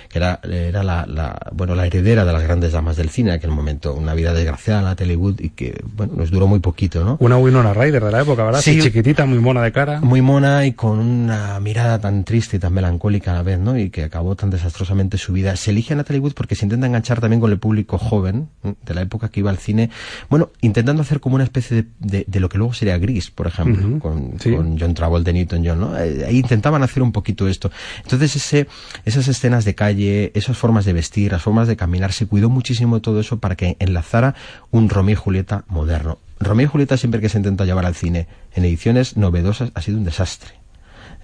que 0.09 0.17
era, 0.19 0.39
era 0.43 0.83
la, 0.83 1.05
la, 1.05 1.37
bueno 1.53 1.75
la 1.75 1.85
heredera 1.85 2.25
de 2.25 2.33
las 2.33 2.43
grandes 2.43 2.71
damas 2.71 2.95
del 2.97 3.09
cine 3.09 3.29
en 3.31 3.35
aquel 3.37 3.51
momento 3.51 3.93
una 3.93 4.13
vida 4.13 4.33
desgraciada 4.33 4.81
Natalie 4.81 5.15
Wood 5.15 5.39
y 5.39 5.49
que 5.49 5.81
bueno 5.95 6.13
nos 6.15 6.31
duró 6.31 6.47
muy 6.47 6.59
poquito 6.59 7.03
¿no? 7.03 7.17
Una 7.19 7.37
Winona 7.37 7.73
Ryder 7.73 8.03
de 8.03 8.11
la 8.11 8.21
época, 8.21 8.43
¿verdad? 8.43 8.61
Sí. 8.61 8.71
Así 8.71 8.81
chiquitita, 8.81 9.25
muy 9.25 9.39
mona 9.39 9.61
de 9.61 9.71
cara. 9.71 9.99
muy 10.01 10.21
mona 10.21 10.65
y 10.65 10.73
con 10.73 10.99
una 10.99 11.59
mirada 11.59 11.99
tan 11.99 12.23
triste 12.23 12.57
y 12.57 12.59
tan 12.59 12.73
melancólica 12.73 13.31
a 13.31 13.35
la 13.35 13.43
vez, 13.43 13.59
¿no? 13.59 13.77
Y 13.77 13.89
que 13.89 14.03
acabó 14.03 14.35
tan 14.35 14.49
desastrosamente 14.49 15.17
su 15.17 15.33
vida. 15.33 15.55
Se 15.55 15.71
elige 15.71 15.93
a 15.93 15.97
Natalie 15.97 16.19
Wood 16.19 16.33
porque 16.33 16.55
se 16.55 16.65
intenta 16.65 16.87
enganchar 16.87 17.19
también 17.21 17.39
con 17.39 17.51
el 17.51 17.59
público 17.59 17.97
joven 17.97 18.49
¿eh? 18.63 18.73
de 18.85 18.93
la 18.93 19.01
época 19.01 19.29
que 19.29 19.39
iba 19.39 19.49
al 19.49 19.57
cine. 19.57 19.89
Bueno, 20.29 20.49
intentando 20.61 21.01
hacer 21.01 21.19
como 21.19 21.35
una 21.35 21.43
especie 21.43 21.83
de, 21.83 21.87
de, 21.99 22.25
de 22.27 22.39
lo 22.39 22.49
que 22.49 22.57
luego 22.57 22.73
sería 22.73 22.97
Gris, 22.97 23.31
por 23.31 23.47
ejemplo, 23.47 23.87
Ujú, 23.87 23.99
con, 23.99 24.39
sí. 24.39 24.51
con 24.53 24.79
John 24.79 24.93
Travolta 24.93 25.31
y 25.31 25.33
Newton 25.33 25.63
John, 25.65 25.79
¿no? 25.79 25.97
Eh, 25.97 26.25
Ahí 26.27 26.39
intentaban 26.39 26.83
hacer 26.83 27.01
un 27.03 27.11
poquito 27.11 27.47
esto. 27.47 27.71
Entonces 28.03 28.35
ese, 28.35 28.67
esas 29.05 29.27
escenas 29.27 29.65
de 29.65 29.72
calle, 29.75 30.31
esas 30.35 30.57
formas 30.57 30.85
de 30.85 30.93
vestir, 30.93 31.31
las 31.31 31.41
formas 31.43 31.67
de 31.67 31.75
caminar, 31.75 32.11
se 32.13 32.25
cuidó 32.27 32.49
muchísimo 32.49 33.01
todo 33.01 33.19
eso 33.19 33.39
para 33.39 33.55
que 33.55 33.75
enlazara 33.79 34.35
un 34.71 34.89
Romeo 34.89 35.13
y 35.13 35.15
Julieta 35.15 35.63
moderno. 35.67 36.17
Romeo 36.39 36.65
y 36.65 36.69
Julieta 36.69 36.97
siempre 36.97 37.21
que 37.21 37.29
se 37.29 37.37
intenta 37.37 37.65
llevar 37.65 37.85
al 37.85 37.95
cine 37.95 38.27
en 38.53 38.65
ediciones 38.65 39.15
novedosas 39.17 39.71
ha 39.75 39.81
sido 39.81 39.97
un 39.97 40.03
desastre. 40.03 40.51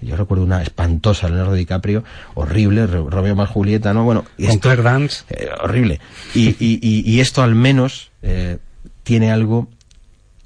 Yo 0.02 0.16
recuerdo 0.16 0.44
una 0.44 0.62
espantosa 0.62 1.28
Leonardo 1.28 1.52
DiCaprio, 1.52 2.04
horrible, 2.34 2.86
Ro- 2.86 3.10
Romeo 3.10 3.36
más 3.36 3.50
Julieta, 3.50 3.92
¿no? 3.92 4.04
Bueno, 4.04 4.24
y 4.38 4.46
esto- 4.46 4.60
Claire 4.60 4.82
Dance. 4.82 5.24
eh, 5.28 5.48
horrible. 5.62 6.00
Y, 6.34 6.50
y- 6.58 6.78
y- 6.80 7.02
y 7.04 7.20
esto 7.20 7.42
al 7.42 7.54
menos 7.54 8.10
eh, 8.22 8.56
tiene 9.02 9.30
algo 9.30 9.68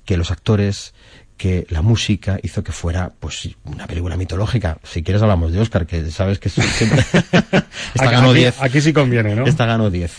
que 0.04 0.16
los 0.16 0.30
actores, 0.30 0.93
que 1.44 1.66
la 1.68 1.82
música 1.82 2.38
hizo 2.42 2.64
que 2.64 2.72
fuera 2.72 3.12
pues 3.20 3.50
una 3.66 3.86
película 3.86 4.16
mitológica. 4.16 4.78
Si 4.82 5.02
quieres 5.02 5.20
hablamos 5.20 5.52
de 5.52 5.60
Oscar, 5.60 5.86
que 5.86 6.10
sabes 6.10 6.38
que 6.38 6.48
siempre... 6.48 7.04
Esta 7.94 8.06
Aquí- 8.06 8.14
ganó 8.14 8.30
aquí- 8.30 8.38
10. 8.38 8.62
Aquí 8.62 8.80
sí 8.80 8.94
conviene, 8.94 9.34
¿no? 9.34 9.44
Esta 9.46 9.66
ganó 9.66 9.90
10. 9.90 10.10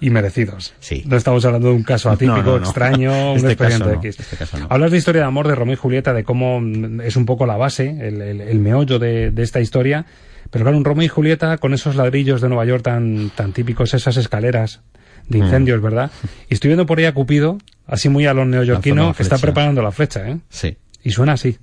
Y 0.00 0.10
merecidos. 0.10 0.74
Sí. 0.78 1.02
No 1.06 1.16
estamos 1.16 1.42
hablando 1.46 1.68
de 1.68 1.74
un 1.76 1.82
caso 1.82 2.10
atípico, 2.10 2.36
No, 2.36 2.42
no, 2.42 2.58
no. 2.58 2.64
extraño, 2.64 3.30
un 3.32 3.36
Este 3.38 3.52
expediente 3.52 3.94
X. 4.08 4.20
este. 4.20 4.44
Hablas 4.68 4.90
de 4.90 4.98
historia 4.98 5.22
de 5.22 5.28
amor 5.28 5.48
de 5.48 5.54
Romeo 5.54 5.72
y 5.72 5.78
Julieta, 5.78 6.12
de 6.12 6.24
cómo 6.24 6.60
mm, 6.60 7.00
es 7.00 7.16
un 7.16 7.24
poco 7.24 7.46
la 7.46 7.56
base, 7.56 7.96
el, 8.06 8.20
el- 8.20 8.40
el 8.42 8.58
meollo 8.58 8.98
de, 8.98 9.30
de 9.30 9.42
esta 9.42 9.60
historia. 9.60 10.04
Pero 10.50 10.62
claro, 10.66 10.76
un 10.76 10.84
Romeo 10.84 11.06
y 11.06 11.08
Julieta 11.08 11.56
con 11.56 11.72
esos 11.72 11.96
ladrillos 11.96 12.42
de 12.42 12.48
Nueva 12.48 12.66
York 12.66 12.82
tan, 12.82 13.30
tan 13.30 13.52
típicos, 13.54 13.94
esas 13.94 14.18
escaleras 14.18 14.82
de 15.28 15.38
Mm. 15.38 15.42
incendios, 15.44 15.80
¿verdad? 15.82 16.10
Y 16.48 16.54
estoy 16.54 16.68
viendo 16.68 16.86
por 16.86 16.98
ahí 16.98 17.04
a 17.06 17.12
Cupido, 17.14 17.58
así 17.86 18.08
muy 18.08 18.26
a 18.26 18.34
los 18.34 18.46
neoyorquinos, 18.46 19.16
que 19.16 19.22
está 19.22 19.38
preparando 19.38 19.82
la 19.82 19.92
flecha, 19.92 20.28
¿eh? 20.28 20.38
Sí. 20.48 20.76
Y 21.04 21.10
suena 21.10 21.32
así. 21.34 21.56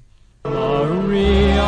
Maria, 0.46 1.64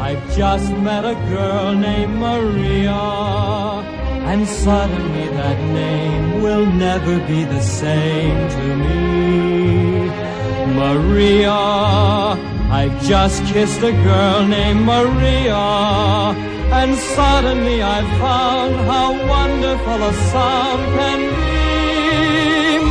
I've 0.00 0.22
just 0.36 0.70
met 0.78 1.04
a 1.04 1.14
girl 1.28 1.74
named 1.74 2.14
Maria, 2.18 3.00
and 4.26 4.46
suddenly 4.46 5.28
that 5.36 5.58
name 5.72 6.42
will 6.42 6.66
never 6.66 7.18
be 7.26 7.44
the 7.44 7.60
same 7.60 8.48
to 8.48 8.76
me. 8.76 10.10
Maria, 10.74 11.52
I've 12.70 12.96
just 13.02 13.44
kissed 13.46 13.82
a 13.82 13.92
girl 13.92 14.46
named 14.46 14.82
Maria, 14.82 16.34
and 16.82 16.94
suddenly 17.16 17.82
I've 17.82 18.10
found 18.18 18.74
how 18.90 19.08
wonderful 19.34 19.98
a 20.10 20.12
sound 20.30 20.82
can 20.96 21.20
be. 21.42 21.58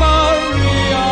Maria, 0.04 1.10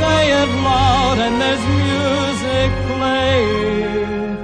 say 0.00 0.20
it 0.40 0.50
loud, 0.68 1.18
and 1.26 1.34
there's 1.42 1.64
music 1.84 2.70
playing. 2.90 4.36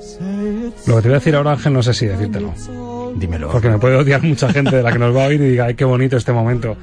Say 0.00 0.46
it 0.66 0.88
Lo 0.88 0.96
que 0.96 1.02
te 1.02 1.08
voy 1.08 1.16
a 1.16 1.20
decir 1.20 1.36
ahora, 1.36 1.52
Ángel, 1.52 1.72
no 1.72 1.82
sé 1.82 1.94
si 1.94 2.06
decírtelo. 2.06 2.52
Dímelo. 3.16 3.48
Porque 3.50 3.70
me 3.70 3.78
puede 3.78 3.96
odiar 3.96 4.22
mucha 4.22 4.48
gente 4.52 4.76
de 4.76 4.82
la 4.82 4.92
que 4.92 4.98
nos 4.98 5.14
va 5.14 5.24
a 5.24 5.28
oír 5.28 5.40
y 5.40 5.50
diga, 5.50 5.66
ay, 5.66 5.74
qué 5.74 5.84
bonito 5.84 6.16
este 6.16 6.32
momento. 6.32 6.76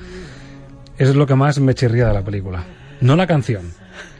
Eso 0.97 1.11
es 1.11 1.15
lo 1.15 1.27
que 1.27 1.35
más 1.35 1.59
me 1.59 1.75
chirría 1.75 2.07
de 2.07 2.13
la 2.13 2.21
película. 2.21 2.63
No 3.01 3.15
la 3.17 3.27
canción, 3.27 3.73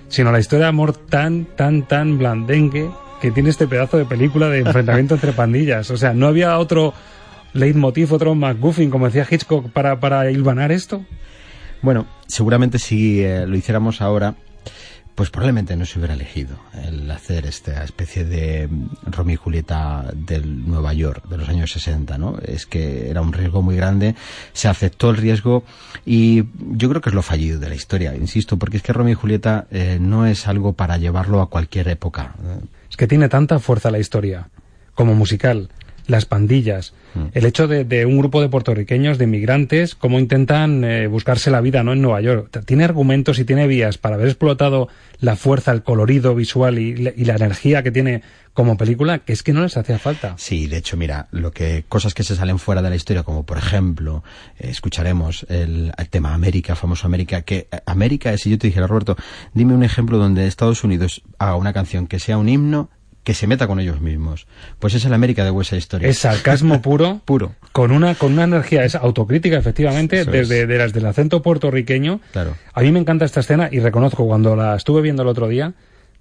sino 0.09 0.31
la 0.31 0.39
historia 0.39 0.65
de 0.65 0.69
amor 0.69 0.93
tan, 0.93 1.45
tan, 1.45 1.87
tan 1.87 2.17
blandengue 2.17 2.89
que 3.21 3.31
tiene 3.31 3.49
este 3.49 3.67
pedazo 3.67 3.97
de 3.97 4.05
película 4.05 4.49
de 4.49 4.59
enfrentamiento 4.59 5.13
entre 5.13 5.31
pandillas. 5.31 5.91
O 5.91 5.97
sea, 5.97 6.13
¿no 6.13 6.27
había 6.27 6.57
otro 6.57 6.93
leitmotiv, 7.53 8.11
otro 8.13 8.35
McGuffin, 8.35 8.89
como 8.89 9.05
decía 9.05 9.27
Hitchcock, 9.29 9.69
para, 9.69 9.99
para 9.99 10.29
hilvanar 10.31 10.71
esto? 10.71 11.05
Bueno, 11.81 12.07
seguramente 12.27 12.79
si 12.79 13.21
eh, 13.23 13.45
lo 13.47 13.55
hiciéramos 13.55 14.01
ahora, 14.01 14.35
pues 15.15 15.29
probablemente 15.29 15.75
no 15.75 15.85
se 15.85 15.99
hubiera 15.99 16.13
elegido 16.13 16.57
el 16.83 17.09
hacer 17.11 17.45
esta 17.45 17.83
especie 17.83 18.23
de 18.23 18.67
mm, 18.67 18.87
Romeo 19.07 19.33
y 19.33 19.37
Julieta 19.37 20.05
del 20.13 20.67
Nueva 20.67 20.93
York 20.93 21.27
de 21.27 21.37
los 21.37 21.49
años 21.49 21.71
60, 21.71 22.17
¿no? 22.17 22.37
Es 22.43 22.65
que 22.65 23.09
era 23.09 23.21
un 23.21 23.33
riesgo 23.33 23.61
muy 23.61 23.75
grande, 23.75 24.15
se 24.53 24.67
aceptó 24.67 25.09
el 25.09 25.17
riesgo 25.17 25.63
y 26.05 26.45
yo 26.75 26.89
creo 26.89 27.01
que 27.01 27.09
es 27.09 27.15
lo 27.15 27.21
fallido 27.21 27.59
de 27.59 27.69
la 27.69 27.75
historia, 27.75 28.15
insisto, 28.15 28.57
porque 28.57 28.77
es 28.77 28.83
que 28.83 28.93
Romeo 28.93 29.13
y 29.13 29.15
Julieta 29.15 29.67
eh, 29.71 29.97
no 29.99 30.25
es 30.25 30.47
algo 30.47 30.73
para 30.73 30.97
llevarlo 30.97 31.41
a 31.41 31.49
cualquier 31.49 31.89
época. 31.89 32.35
Que 33.01 33.07
tiene 33.07 33.29
tanta 33.29 33.57
fuerza 33.57 33.89
la 33.89 33.97
historia, 33.97 34.51
como 34.93 35.15
musical, 35.15 35.69
las 36.07 36.25
pandillas, 36.25 36.93
el 37.33 37.45
hecho 37.45 37.67
de, 37.67 37.83
de 37.83 38.05
un 38.05 38.17
grupo 38.17 38.41
de 38.41 38.47
puertorriqueños, 38.49 39.17
de 39.17 39.25
inmigrantes, 39.25 39.95
cómo 39.95 40.17
intentan 40.19 40.83
eh, 40.85 41.07
buscarse 41.07 41.51
la 41.51 41.59
vida 41.61 41.83
no 41.83 41.91
en 41.93 42.01
Nueva 42.01 42.21
York. 42.21 42.63
Tiene 42.65 42.85
argumentos 42.85 43.37
y 43.39 43.43
tiene 43.45 43.67
vías 43.67 43.97
para 43.97 44.15
haber 44.15 44.27
explotado 44.27 44.87
la 45.19 45.35
fuerza, 45.35 45.71
el 45.73 45.83
colorido 45.83 46.33
visual 46.35 46.79
y, 46.79 46.95
la- 46.95 47.11
y 47.15 47.25
la 47.25 47.35
energía 47.35 47.83
que 47.83 47.91
tiene 47.91 48.21
como 48.53 48.75
película, 48.77 49.19
que 49.19 49.31
es 49.33 49.43
que 49.43 49.53
no 49.53 49.61
les 49.61 49.77
hacía 49.77 49.99
falta. 49.99 50.35
Sí, 50.37 50.67
de 50.67 50.77
hecho, 50.77 50.97
mira, 50.97 51.27
lo 51.31 51.51
que 51.51 51.83
cosas 51.87 52.13
que 52.13 52.23
se 52.23 52.35
salen 52.35 52.59
fuera 52.59 52.81
de 52.81 52.89
la 52.89 52.95
historia, 52.95 53.23
como 53.23 53.45
por 53.45 53.57
ejemplo, 53.57 54.23
eh, 54.59 54.69
escucharemos 54.69 55.45
el, 55.49 55.91
el 55.97 56.09
tema 56.09 56.33
América, 56.33 56.75
famoso 56.75 57.07
América, 57.07 57.41
que 57.43 57.67
eh, 57.71 57.79
América, 57.85 58.35
si 58.37 58.49
yo 58.49 58.57
te 58.57 58.67
dijera, 58.67 58.87
Roberto, 58.87 59.15
dime 59.53 59.73
un 59.73 59.83
ejemplo 59.83 60.17
donde 60.17 60.47
Estados 60.47 60.83
Unidos 60.83 61.23
haga 61.39 61.55
una 61.55 61.73
canción 61.73 62.07
que 62.07 62.19
sea 62.19 62.37
un 62.37 62.49
himno 62.49 62.89
que 63.23 63.33
se 63.33 63.47
meta 63.47 63.67
con 63.67 63.79
ellos 63.79 64.01
mismos. 64.01 64.47
Pues 64.79 64.95
es 64.95 65.05
el 65.05 65.13
América 65.13 65.43
de 65.43 65.51
West 65.51 65.73
Story. 65.73 66.05
Es 66.05 66.19
sarcasmo 66.19 66.81
puro, 66.83 67.21
puro. 67.25 67.55
con 67.71 67.91
una 67.91 68.15
con 68.15 68.33
una 68.33 68.43
energía, 68.43 68.83
es 68.83 68.95
autocrítica 68.95 69.57
efectivamente, 69.57 70.21
Eso 70.21 70.31
desde 70.31 70.65
de 70.65 70.77
las 70.77 70.93
del 70.93 71.05
acento 71.05 71.41
puertorriqueño. 71.41 72.21
Claro. 72.31 72.55
A 72.73 72.81
mí 72.81 72.91
me 72.91 72.99
encanta 72.99 73.25
esta 73.25 73.41
escena 73.41 73.69
y 73.71 73.79
reconozco 73.79 74.25
cuando 74.25 74.55
la 74.55 74.75
estuve 74.75 75.01
viendo 75.01 75.21
el 75.21 75.27
otro 75.27 75.47
día, 75.47 75.73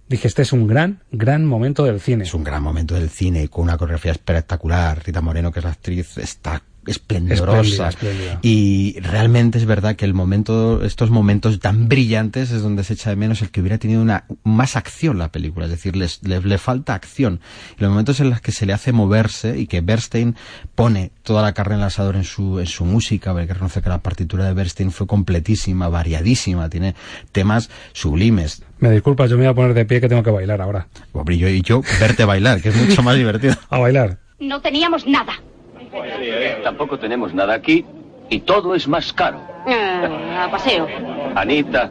dije, 0.08 0.28
este 0.28 0.42
es 0.42 0.52
un 0.52 0.66
gran, 0.66 1.02
gran 1.12 1.46
momento 1.46 1.84
del 1.84 2.00
cine. 2.00 2.24
Es 2.24 2.34
un 2.34 2.44
gran 2.44 2.62
momento 2.62 2.94
del 2.94 3.08
cine, 3.08 3.48
con 3.48 3.64
una 3.64 3.78
coreografía 3.78 4.12
espectacular. 4.12 5.02
Rita 5.04 5.20
Moreno, 5.20 5.52
que 5.52 5.60
es 5.60 5.64
la 5.64 5.70
actriz, 5.70 6.18
está 6.18 6.62
esplendorosa. 6.86 7.88
Espléndida, 7.88 7.88
espléndida. 7.88 8.38
Y 8.42 8.98
realmente 9.00 9.58
es 9.58 9.66
verdad 9.66 9.96
que 9.96 10.04
el 10.04 10.14
momento, 10.14 10.82
estos 10.84 11.10
momentos 11.10 11.60
tan 11.60 11.88
brillantes 11.88 12.50
es 12.50 12.62
donde 12.62 12.84
se 12.84 12.94
echa 12.94 13.10
de 13.10 13.16
menos 13.16 13.42
el 13.42 13.50
que 13.50 13.60
hubiera 13.60 13.78
tenido 13.78 14.02
una 14.02 14.24
más 14.44 14.76
acción 14.76 15.18
la 15.18 15.30
película, 15.32 15.66
es 15.66 15.70
decir, 15.70 15.96
le, 15.96 16.08
le 16.22 16.58
falta 16.58 16.94
acción. 16.94 17.40
Y 17.78 17.82
los 17.82 17.90
momentos 17.90 18.20
en 18.20 18.30
los 18.30 18.40
que 18.40 18.52
se 18.52 18.66
le 18.66 18.72
hace 18.72 18.92
moverse 18.92 19.58
y 19.58 19.66
que 19.66 19.80
Bernstein 19.80 20.36
pone 20.74 21.12
toda 21.22 21.42
la 21.42 21.52
carne 21.52 21.74
en 21.74 21.80
el 21.80 21.86
asador 21.86 22.16
en 22.16 22.24
su, 22.24 22.60
en 22.60 22.66
su 22.66 22.84
música, 22.84 23.32
hay 23.32 23.46
que 23.46 23.54
reconocer 23.54 23.82
que 23.82 23.88
la 23.88 24.02
partitura 24.02 24.44
de 24.44 24.54
Bernstein 24.54 24.90
fue 24.90 25.06
completísima, 25.06 25.88
variadísima, 25.88 26.68
tiene 26.68 26.94
temas 27.32 27.70
sublimes. 27.92 28.62
Me 28.78 28.90
disculpas, 28.90 29.30
yo 29.30 29.36
me 29.36 29.44
voy 29.44 29.52
a 29.52 29.54
poner 29.54 29.74
de 29.74 29.84
pie 29.84 30.00
que 30.00 30.08
tengo 30.08 30.22
que 30.22 30.30
bailar 30.30 30.60
ahora. 30.60 30.88
Hombre, 31.12 31.34
y 31.34 31.38
yo, 31.38 31.48
y 31.48 31.62
yo 31.62 31.82
verte 32.00 32.24
bailar, 32.24 32.62
que 32.62 32.70
es 32.70 32.76
mucho 32.76 33.02
más 33.02 33.16
divertido. 33.16 33.54
A 33.68 33.78
bailar. 33.78 34.18
No 34.38 34.60
teníamos 34.60 35.06
nada. 35.06 35.34
Tampoco 36.62 36.98
tenemos 36.98 37.34
nada 37.34 37.54
aquí 37.54 37.84
y 38.28 38.40
todo 38.40 38.74
es 38.74 38.86
más 38.88 39.12
caro. 39.12 39.40
Ah, 39.66 40.44
a 40.46 40.50
paseo. 40.50 40.86
Anita, 41.34 41.90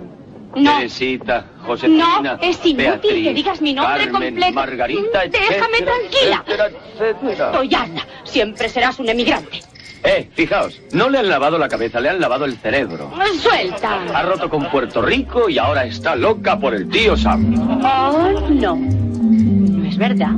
No. 0.56 0.78
Teresita, 0.78 1.46
Josefina, 1.66 2.22
No, 2.22 2.34
es 2.42 2.56
inútil 2.66 2.76
Beatriz, 2.78 3.24
que 3.24 3.34
digas 3.34 3.62
mi 3.62 3.74
nombre 3.74 4.06
Carmen, 4.06 4.22
completo. 4.34 4.54
Margarita, 4.54 5.20
Déjame 5.28 5.78
etcétera, 5.78 5.86
tranquila. 5.86 6.44
etcétera, 6.48 6.70
etcétera. 6.96 7.46
Estoy 7.52 7.76
harta. 7.76 8.08
Siempre 8.24 8.70
serás 8.70 9.00
un 9.00 9.10
emigrante. 9.10 9.60
Eh, 10.02 10.30
fijaos, 10.34 10.82
no 10.94 11.10
le 11.10 11.20
han 11.20 11.28
lavado 11.30 11.58
la 11.58 11.68
cabeza, 11.68 12.00
le 12.00 12.10
han 12.10 12.22
lavado 12.22 12.46
el 12.46 12.56
cerebro. 12.58 13.12
Suelta. 13.42 14.00
Ha 14.16 14.22
roto 14.24 14.50
con 14.50 14.70
Puerto 14.72 15.02
Rico 15.02 15.50
y 15.50 15.58
ahora 15.58 15.84
está 15.86 16.16
loca 16.16 16.58
por 16.58 16.74
el 16.74 16.88
tío 16.90 17.18
Sam. 17.18 17.54
Oh, 17.86 18.40
no. 18.50 18.76
No 18.78 19.88
es 19.88 19.98
verdad. 19.98 20.32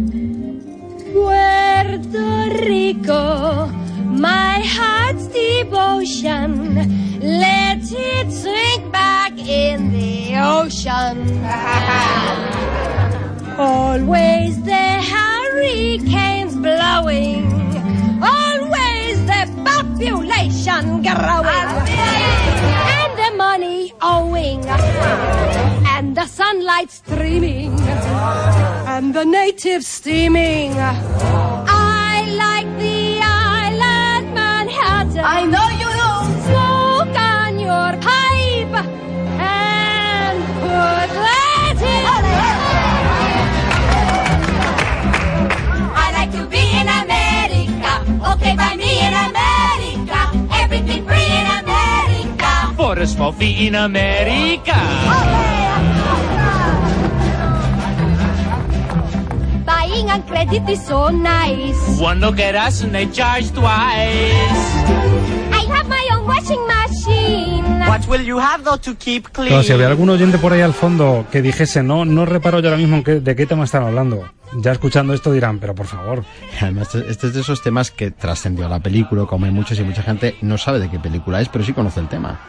Puerto 1.22 2.50
Rico, 2.66 3.68
My 4.08 4.60
heart's 4.66 5.28
devotion, 5.28 6.74
let 7.20 7.78
it 7.84 8.32
sink 8.32 8.92
back 8.92 9.38
in 9.38 9.92
the 9.92 10.38
ocean. 10.38 11.46
Always 13.60 14.64
the 14.64 14.88
hurricanes 15.12 16.56
blowing, 16.56 17.46
always 18.24 19.24
the 19.32 19.46
population 19.64 21.04
growing, 21.04 21.70
and 23.54 23.64
the 23.64 23.68
money 23.68 23.94
owing, 24.02 24.66
and 25.88 26.16
the 26.16 26.26
sunlight 26.26 26.90
streaming, 26.92 27.80
and 28.88 29.14
the 29.14 29.26
natives 29.26 29.88
steaming. 29.88 30.74
I 30.78 32.26
like 32.38 32.68
the 32.80 33.20
island 33.22 34.34
Manhattan. 34.34 35.26
I 35.26 35.44
know 35.46 35.68
you 35.82 35.90
do. 36.00 36.12
Smoke 36.48 37.18
on 37.18 37.60
your 37.60 37.92
pipe 38.00 38.76
and 39.40 40.40
put 40.62 41.10
that 41.26 41.78
in. 41.82 42.06
I 45.94 46.08
like 46.18 46.32
to 46.32 46.46
be 46.48 46.64
in 46.82 46.88
America. 47.04 47.92
Okay, 48.34 48.56
by 48.56 48.76
me 48.76 48.92
in 49.08 49.14
America. 49.14 50.20
Everything 50.64 51.06
free 51.06 51.26
in 51.26 51.46
America. 51.46 51.61
Small 53.06 53.32
fee 53.34 53.68
in 53.68 53.76
America. 53.76 54.76
Buying 59.66 60.10
on 60.10 60.22
credit 60.24 60.68
is 60.70 60.82
so 60.86 61.10
nice. 61.10 61.78
One 62.00 62.20
look 62.20 62.40
at 62.40 62.56
us 62.56 62.84
and 62.84 62.94
they 62.94 63.08
charge 63.12 63.52
twice. 63.52 64.62
I 65.52 65.66
have 65.70 65.88
my 65.88 66.08
own 66.14 66.26
washing 66.28 66.60
machine. 66.68 67.64
What 67.88 68.08
will 68.08 68.22
you 68.22 68.38
have 68.40 68.64
though 68.64 68.78
to 68.78 68.96
keep 68.96 69.32
clean? 69.32 69.50
Claro, 69.50 69.64
si 69.64 69.72
había 69.74 69.88
algún 69.88 70.10
oyente 70.10 70.38
por 70.38 70.54
ahí 70.54 70.62
al 70.62 70.74
fondo 70.74 71.26
que 71.32 71.42
dijese, 71.42 71.84
no, 71.84 72.06
no 72.06 72.26
reparo 72.26 72.60
yo 72.60 72.68
ahora 72.70 72.78
mismo 72.78 72.98
en 72.98 73.04
qué- 73.04 73.20
de 73.20 73.36
qué 73.36 73.46
tema 73.46 73.64
están 73.64 73.84
hablando. 73.84 74.30
Ya 74.58 74.74
escuchando 74.74 75.14
esto 75.14 75.32
dirán, 75.32 75.60
pero 75.60 75.74
por 75.74 75.88
favor. 75.88 76.26
Además, 76.60 76.94
este 76.96 77.28
es 77.28 77.34
de 77.34 77.40
esos 77.42 77.62
temas 77.64 77.90
que 77.90 78.12
trascendió 78.12 78.66
a 78.66 78.70
la 78.70 78.80
película, 78.80 79.26
como 79.26 79.46
hay 79.46 79.52
muchos 79.52 79.80
y 79.80 79.84
mucha 79.84 80.04
gente 80.04 80.36
no 80.42 80.58
sabe 80.58 80.80
de 80.80 80.90
qué 80.90 81.00
película 81.00 81.40
es, 81.40 81.48
pero 81.48 81.64
sí 81.64 81.72
conoce 81.74 82.02
el 82.02 82.08
tema. 82.10 82.40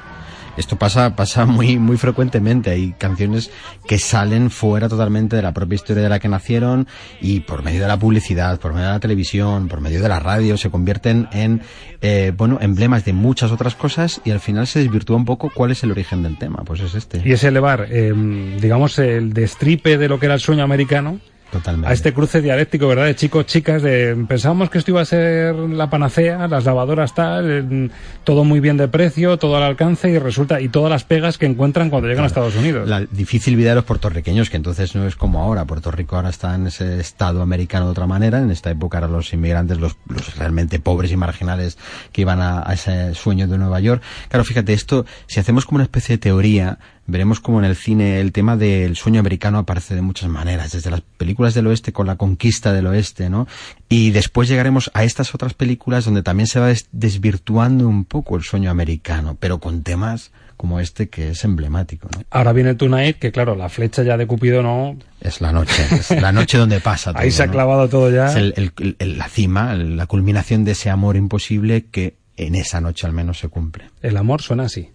Esto 0.56 0.76
pasa, 0.76 1.16
pasa 1.16 1.46
muy, 1.46 1.78
muy 1.78 1.96
frecuentemente. 1.96 2.70
Hay 2.70 2.92
canciones 2.92 3.50
que 3.86 3.98
salen 3.98 4.50
fuera 4.50 4.88
totalmente 4.88 5.36
de 5.36 5.42
la 5.42 5.52
propia 5.52 5.76
historia 5.76 6.02
de 6.02 6.08
la 6.08 6.18
que 6.18 6.28
nacieron 6.28 6.86
y 7.20 7.40
por 7.40 7.62
medio 7.62 7.82
de 7.82 7.88
la 7.88 7.98
publicidad, 7.98 8.60
por 8.60 8.72
medio 8.72 8.86
de 8.86 8.92
la 8.92 9.00
televisión, 9.00 9.68
por 9.68 9.80
medio 9.80 10.02
de 10.02 10.08
la 10.08 10.20
radio, 10.20 10.56
se 10.56 10.70
convierten 10.70 11.28
en, 11.32 11.62
eh, 12.00 12.32
bueno, 12.36 12.58
emblemas 12.60 13.04
de 13.04 13.12
muchas 13.12 13.50
otras 13.52 13.74
cosas 13.74 14.20
y 14.24 14.30
al 14.30 14.40
final 14.40 14.66
se 14.66 14.80
desvirtúa 14.80 15.16
un 15.16 15.24
poco 15.24 15.50
cuál 15.54 15.70
es 15.70 15.82
el 15.82 15.90
origen 15.90 16.22
del 16.22 16.38
tema. 16.38 16.62
Pues 16.64 16.80
es 16.80 16.94
este. 16.94 17.22
Y 17.24 17.32
es 17.32 17.44
elevar, 17.44 17.86
eh, 17.90 18.12
digamos, 18.60 18.98
el 18.98 19.32
destripe 19.32 19.98
de 19.98 20.08
lo 20.08 20.18
que 20.18 20.26
era 20.26 20.34
el 20.34 20.40
sueño 20.40 20.64
americano 20.64 21.20
Totalmente. 21.52 21.90
a 21.90 21.92
este 21.92 22.14
cruce 22.14 22.40
dialéctico, 22.40 22.88
¿verdad? 22.88 23.04
De 23.04 23.14
chicos, 23.14 23.44
chicas, 23.44 23.82
de 23.82 24.16
pensábamos 24.26 24.70
que 24.70 24.78
esto 24.78 24.90
iba 24.90 25.02
a 25.02 25.04
ser 25.04 25.54
la 25.54 25.90
panacea, 25.90 26.48
las 26.48 26.64
lavadoras 26.64 27.14
tal, 27.14 27.50
eh, 27.50 27.90
todo 28.24 28.42
muy 28.44 28.58
bien 28.58 28.78
de 28.78 28.88
precio, 28.88 29.36
todo 29.36 29.58
al 29.58 29.62
alcance 29.62 30.08
y 30.08 30.18
resulta, 30.18 30.62
y 30.62 30.70
todas 30.70 30.90
las 30.90 31.04
pegas 31.04 31.36
que 31.36 31.44
encuentran 31.44 31.90
cuando 31.90 32.08
llegan 32.08 32.24
a 32.24 32.26
Estados 32.26 32.56
Unidos. 32.56 32.88
La 32.88 33.00
difícil 33.02 33.54
vida 33.56 33.68
de 33.68 33.74
los 33.74 33.84
puertorriqueños, 33.84 34.48
que 34.48 34.56
entonces 34.56 34.94
no 34.94 35.06
es 35.06 35.14
como 35.14 35.42
ahora. 35.42 35.66
Puerto 35.66 35.90
Rico 35.90 36.16
ahora 36.16 36.30
está 36.30 36.54
en 36.54 36.68
ese 36.68 36.98
estado 36.98 37.42
americano 37.42 37.84
de 37.84 37.92
otra 37.92 38.06
manera. 38.06 38.38
En 38.38 38.50
esta 38.50 38.70
época 38.70 38.96
eran 38.96 39.12
los 39.12 39.30
inmigrantes, 39.34 39.78
los, 39.78 39.96
los 40.08 40.36
realmente 40.38 40.80
pobres 40.80 41.12
y 41.12 41.16
marginales 41.16 41.76
que 42.12 42.22
iban 42.22 42.40
a, 42.40 42.66
a 42.66 42.72
ese 42.72 43.14
sueño 43.14 43.46
de 43.46 43.58
Nueva 43.58 43.78
York. 43.80 44.02
Claro, 44.30 44.44
fíjate, 44.44 44.72
esto, 44.72 45.04
si 45.26 45.38
hacemos 45.38 45.66
como 45.66 45.76
una 45.76 45.84
especie 45.84 46.14
de 46.14 46.18
teoría, 46.18 46.78
veremos 47.06 47.40
como 47.40 47.58
en 47.58 47.64
el 47.64 47.76
cine 47.76 48.20
el 48.20 48.32
tema 48.32 48.56
del 48.56 48.96
sueño 48.96 49.20
americano 49.20 49.58
aparece 49.58 49.94
de 49.94 50.02
muchas 50.02 50.28
maneras, 50.30 50.72
desde 50.72 50.90
las 50.90 51.00
películas 51.00 51.54
del 51.54 51.66
oeste 51.66 51.92
con 51.92 52.06
la 52.06 52.16
conquista 52.16 52.72
del 52.72 52.86
oeste, 52.86 53.28
¿no? 53.30 53.46
Y 53.88 54.10
después 54.10 54.48
llegaremos 54.48 54.90
a 54.94 55.04
estas 55.04 55.34
otras 55.34 55.54
películas 55.54 56.04
donde 56.04 56.22
también 56.22 56.46
se 56.46 56.60
va 56.60 56.68
des- 56.68 56.88
desvirtuando 56.92 57.88
un 57.88 58.04
poco 58.04 58.36
el 58.36 58.42
sueño 58.42 58.70
americano, 58.70 59.36
pero 59.38 59.58
con 59.58 59.82
temas 59.82 60.30
como 60.56 60.78
este 60.78 61.08
que 61.08 61.30
es 61.30 61.42
emblemático, 61.44 62.08
¿no? 62.14 62.22
Ahora 62.30 62.52
viene 62.52 62.76
Tonight, 62.76 63.18
que 63.18 63.32
claro, 63.32 63.56
la 63.56 63.68
flecha 63.68 64.04
ya 64.04 64.16
de 64.16 64.28
Cupido 64.28 64.62
no... 64.62 64.96
Es 65.20 65.40
la 65.40 65.50
noche, 65.50 65.82
es 65.90 66.10
la 66.12 66.30
noche 66.30 66.56
donde 66.56 66.78
pasa 66.78 67.10
todo. 67.12 67.20
Ahí 67.22 67.32
se 67.32 67.42
ha 67.42 67.46
¿no? 67.46 67.52
clavado 67.52 67.88
todo 67.88 68.10
ya. 68.12 68.26
Es 68.30 68.36
el- 68.36 68.54
el- 68.56 68.96
el- 69.00 69.18
la 69.18 69.28
cima, 69.28 69.74
la 69.74 70.06
culminación 70.06 70.64
de 70.64 70.72
ese 70.72 70.88
amor 70.88 71.16
imposible 71.16 71.86
que 71.90 72.14
en 72.36 72.54
esa 72.54 72.80
noche 72.80 73.06
al 73.08 73.12
menos 73.12 73.38
se 73.40 73.48
cumple. 73.48 73.90
El 74.02 74.16
amor 74.16 74.40
suena 74.40 74.64
así. 74.64 74.90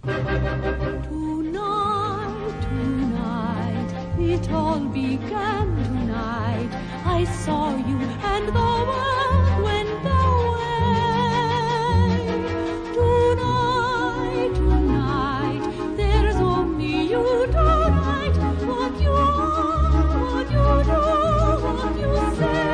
Began 5.02 5.68
tonight. 5.84 6.72
I 7.18 7.20
saw 7.44 7.66
you 7.90 7.98
and 8.34 8.44
the 8.48 8.68
world 8.90 9.48
went 9.68 9.90
away. 10.18 10.88
Tonight, 12.98 14.54
tonight, 14.62 15.64
there's 16.00 16.40
only 16.54 16.96
you 17.14 17.26
tonight. 17.58 18.36
What 18.70 18.94
you 19.06 19.12
are, 19.12 20.08
what 20.34 20.48
you 20.56 20.68
do, 20.92 21.04
what 21.68 21.94
you 22.02 22.12
say. 22.40 22.68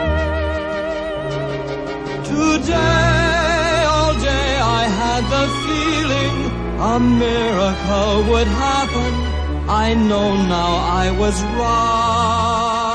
Today, 2.32 3.76
all 3.94 4.14
day, 4.32 4.50
I 4.80 4.84
had 5.02 5.24
the 5.36 5.46
feeling 5.64 6.38
a 6.94 6.96
miracle 7.24 8.14
would 8.32 8.50
happen. 8.66 9.33
I 9.76 9.96
know 9.96 10.30
now 10.56 10.76
I 11.04 11.10
was 11.22 11.42
right. 11.60 12.94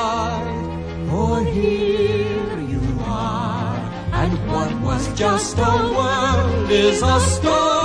For 1.10 1.42
here 1.42 2.60
you 2.74 2.84
are, 3.04 3.76
and 4.12 4.32
what 4.52 4.70
was 4.80 5.02
just 5.18 5.58
a 5.58 5.74
world 5.98 6.70
is 6.70 7.02
a 7.02 7.18
star. 7.18 7.77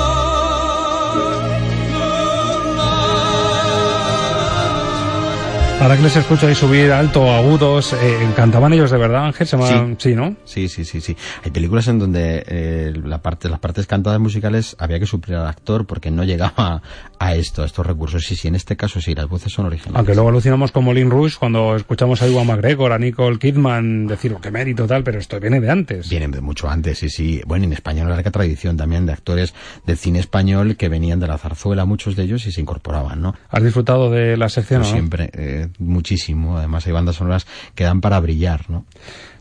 Ahora 5.83 5.97
que 5.97 6.03
les 6.03 6.15
escucho 6.15 6.47
ahí 6.47 6.55
subir 6.55 6.93
alto, 6.93 7.29
agudos, 7.29 7.91
eh, 7.91 8.17
¿cantaban 8.37 8.71
ellos 8.71 8.89
de 8.89 8.97
verdad, 8.97 9.25
Ángel? 9.25 9.45
Se 9.45 9.57
llama- 9.57 9.95
sí, 9.97 10.15
¿no? 10.15 10.33
Sí, 10.45 10.69
sí, 10.69 10.85
sí, 10.85 11.01
sí. 11.01 11.17
Hay 11.43 11.51
películas 11.51 11.89
en 11.89 11.99
donde 11.99 12.41
eh, 12.47 12.93
la 13.03 13.21
parte, 13.21 13.49
las 13.49 13.59
partes 13.59 13.85
cantadas 13.85 14.17
musicales 14.21 14.77
había 14.79 14.97
que 14.97 15.05
suplir 15.05 15.35
al 15.35 15.45
actor 15.45 15.85
porque 15.85 16.09
no 16.09 16.23
llegaba 16.23 16.81
a 17.19 17.35
esto, 17.35 17.63
a 17.63 17.65
estos 17.65 17.85
recursos. 17.85 18.23
Sí, 18.23 18.37
sí, 18.37 18.47
en 18.47 18.55
este 18.55 18.77
caso 18.77 19.01
sí, 19.01 19.13
las 19.13 19.27
voces 19.27 19.51
son 19.51 19.65
originales. 19.65 19.97
Aunque 19.97 20.13
luego 20.13 20.29
alucinamos 20.29 20.71
con 20.71 20.85
Molin 20.85 21.09
Rouge 21.09 21.35
cuando 21.37 21.75
escuchamos 21.75 22.21
a 22.21 22.27
Iwan 22.29 22.47
McGregor, 22.47 22.93
a 22.93 22.97
Nicole 22.97 23.37
Kidman 23.37 24.07
decir, 24.07 24.33
oh, 24.33 24.39
qué 24.39 24.51
mérito 24.51 24.87
tal, 24.87 25.03
pero 25.03 25.19
esto 25.19 25.37
viene 25.41 25.59
de 25.59 25.69
antes. 25.69 26.07
Vienen 26.09 26.31
de 26.31 26.39
mucho 26.39 26.69
antes, 26.69 26.99
sí, 26.99 27.09
sí. 27.09 27.41
Bueno, 27.45 27.65
en 27.65 27.73
España 27.73 28.03
hay 28.03 28.05
una 28.05 28.15
larga 28.15 28.31
tradición 28.31 28.77
también 28.77 29.05
de 29.05 29.11
actores 29.11 29.53
del 29.85 29.97
cine 29.97 30.19
español 30.19 30.77
que 30.77 30.87
venían 30.87 31.19
de 31.19 31.27
la 31.27 31.37
zarzuela, 31.37 31.83
muchos 31.83 32.15
de 32.15 32.23
ellos, 32.23 32.45
y 32.47 32.53
se 32.53 32.61
incorporaban, 32.61 33.21
¿no? 33.21 33.35
¿Has 33.49 33.61
disfrutado 33.63 34.09
de 34.09 34.37
la 34.37 34.47
sección? 34.47 34.83
No? 34.83 34.87
siempre, 34.87 35.29
eh, 35.33 35.67
muchísimo. 35.79 36.57
Además, 36.57 36.85
hay 36.87 36.93
bandas 36.93 37.15
sonoras 37.17 37.47
que 37.75 37.83
dan 37.83 38.01
para 38.01 38.19
brillar, 38.19 38.69
¿no? 38.69 38.85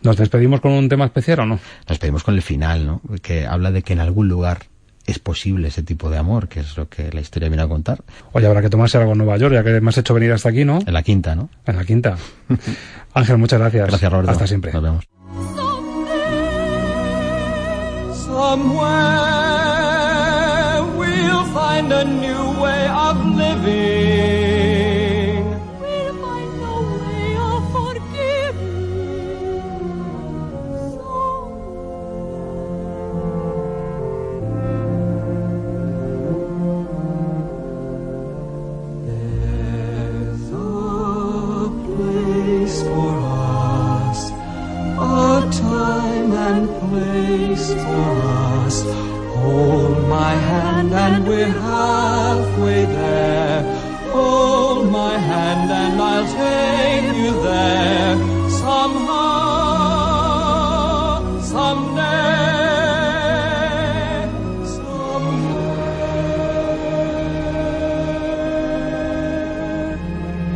¿Nos 0.02 0.16
despedimos 0.16 0.60
con 0.60 0.72
un 0.72 0.88
tema 0.88 1.04
especial 1.04 1.40
o 1.40 1.46
no? 1.46 1.60
Nos 1.88 1.98
pedimos 1.98 2.22
con 2.24 2.34
el 2.34 2.42
final, 2.42 2.86
¿no? 2.86 3.00
Que 3.22 3.46
habla 3.46 3.70
de 3.70 3.82
que 3.82 3.92
en 3.92 4.00
algún 4.00 4.28
lugar 4.28 4.66
es 5.06 5.18
posible 5.18 5.68
ese 5.68 5.82
tipo 5.82 6.10
de 6.10 6.18
amor, 6.18 6.48
que 6.48 6.60
es 6.60 6.76
lo 6.76 6.88
que 6.88 7.10
la 7.12 7.20
historia 7.20 7.48
viene 7.48 7.62
a 7.62 7.68
contar. 7.68 8.02
Oye, 8.32 8.46
habrá 8.46 8.62
que 8.62 8.70
tomarse 8.70 8.98
algo 8.98 9.12
en 9.12 9.18
Nueva 9.18 9.36
York, 9.36 9.54
ya 9.54 9.64
que 9.64 9.80
me 9.80 9.88
has 9.88 9.98
hecho 9.98 10.14
venir 10.14 10.32
hasta 10.32 10.48
aquí, 10.48 10.64
¿no? 10.64 10.78
En 10.86 10.92
la 10.92 11.02
quinta, 11.02 11.34
¿no? 11.34 11.50
En 11.66 11.76
la 11.76 11.84
quinta. 11.84 12.16
Ángel, 13.14 13.38
muchas 13.38 13.58
gracias. 13.58 13.88
Gracias, 13.88 14.12
Roberto. 14.12 14.32
Hasta 14.32 14.46
siempre. 14.46 14.72
Nos 14.72 14.82
vemos. 14.82 15.04
Somewhere 18.14 19.32
we'll 20.96 21.44
find 21.52 21.92
a 21.92 22.04
new 22.04 22.51
Hold 49.42 50.08
my 50.08 50.32
hand 50.34 50.92
and 50.92 51.26
there. 52.86 53.62
Hold 54.12 54.90
my 54.90 55.18
hand 55.18 55.70
and 55.70 56.00
I'll 56.00 56.26
take 56.26 57.16
you 57.16 57.32
there. 57.42 58.16
Someday. 58.60 59.32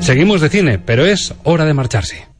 Seguimos 0.06 0.40
de 0.40 0.48
cine, 0.48 0.78
pero 0.78 1.04
es 1.04 1.34
hora 1.42 1.64
de 1.64 1.74
marcharse. 1.74 2.35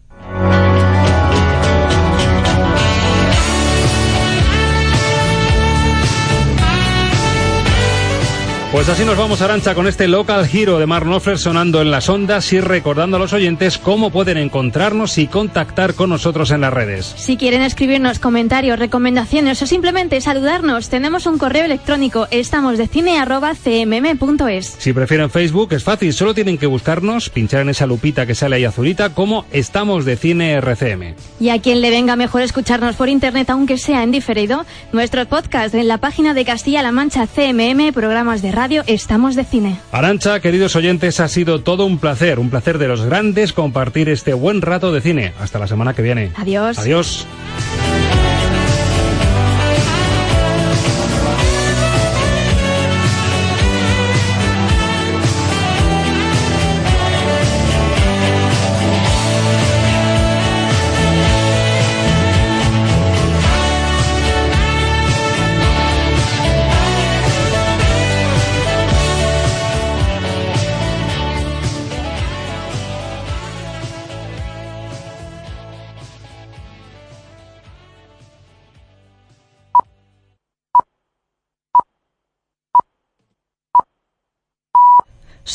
Pues 8.76 8.90
así 8.90 9.06
nos 9.06 9.16
vamos, 9.16 9.40
Arancha, 9.40 9.74
con 9.74 9.86
este 9.86 10.06
Local 10.06 10.46
Hero 10.52 10.78
de 10.78 10.84
Mark 10.84 11.06
Knopfler 11.06 11.38
sonando 11.38 11.80
en 11.80 11.90
las 11.90 12.10
ondas 12.10 12.52
y 12.52 12.60
recordando 12.60 13.16
a 13.16 13.20
los 13.20 13.32
oyentes 13.32 13.78
cómo 13.78 14.10
pueden 14.10 14.36
encontrarnos 14.36 15.16
y 15.16 15.28
contactar 15.28 15.94
con 15.94 16.10
nosotros 16.10 16.50
en 16.50 16.60
las 16.60 16.74
redes. 16.74 17.14
Si 17.16 17.38
quieren 17.38 17.62
escribirnos 17.62 18.18
comentarios, 18.18 18.78
recomendaciones 18.78 19.62
o 19.62 19.66
simplemente 19.66 20.20
saludarnos, 20.20 20.90
tenemos 20.90 21.24
un 21.24 21.38
correo 21.38 21.64
electrónico 21.64 22.28
estamosdecine@cmm.es. 22.30 24.76
Si 24.78 24.92
prefieren 24.92 25.30
Facebook, 25.30 25.72
es 25.72 25.82
fácil, 25.82 26.12
solo 26.12 26.34
tienen 26.34 26.58
que 26.58 26.66
buscarnos, 26.66 27.30
pinchar 27.30 27.62
en 27.62 27.70
esa 27.70 27.86
lupita 27.86 28.26
que 28.26 28.34
sale 28.34 28.56
ahí 28.56 28.66
azulita, 28.66 29.14
como 29.14 29.46
Estamos 29.52 30.04
de 30.04 30.18
Cine 30.18 30.52
RCM. 30.52 31.14
Y 31.40 31.48
a 31.48 31.62
quien 31.62 31.80
le 31.80 31.88
venga 31.88 32.14
mejor 32.14 32.42
escucharnos 32.42 32.96
por 32.96 33.08
internet, 33.08 33.48
aunque 33.48 33.78
sea 33.78 34.02
en 34.02 34.10
diferido, 34.10 34.66
nuestro 34.92 35.24
podcast 35.24 35.74
en 35.74 35.88
la 35.88 35.96
página 35.96 36.34
de 36.34 36.44
Castilla-La 36.44 36.92
Mancha 36.92 37.26
CMM, 37.26 37.94
programas 37.94 38.42
de 38.42 38.52
radio, 38.66 38.82
estamos 38.88 39.36
de 39.36 39.44
cine. 39.44 39.78
Arancha, 39.92 40.40
queridos 40.40 40.74
oyentes, 40.74 41.20
ha 41.20 41.28
sido 41.28 41.60
todo 41.60 41.86
un 41.86 41.98
placer, 41.98 42.40
un 42.40 42.50
placer 42.50 42.78
de 42.78 42.88
los 42.88 43.00
grandes 43.00 43.52
compartir 43.52 44.08
este 44.08 44.34
buen 44.34 44.60
rato 44.60 44.90
de 44.90 45.00
cine. 45.00 45.34
Hasta 45.38 45.60
la 45.60 45.68
semana 45.68 45.94
que 45.94 46.02
viene. 46.02 46.32
Adiós. 46.34 46.76
Adiós. 46.76 47.28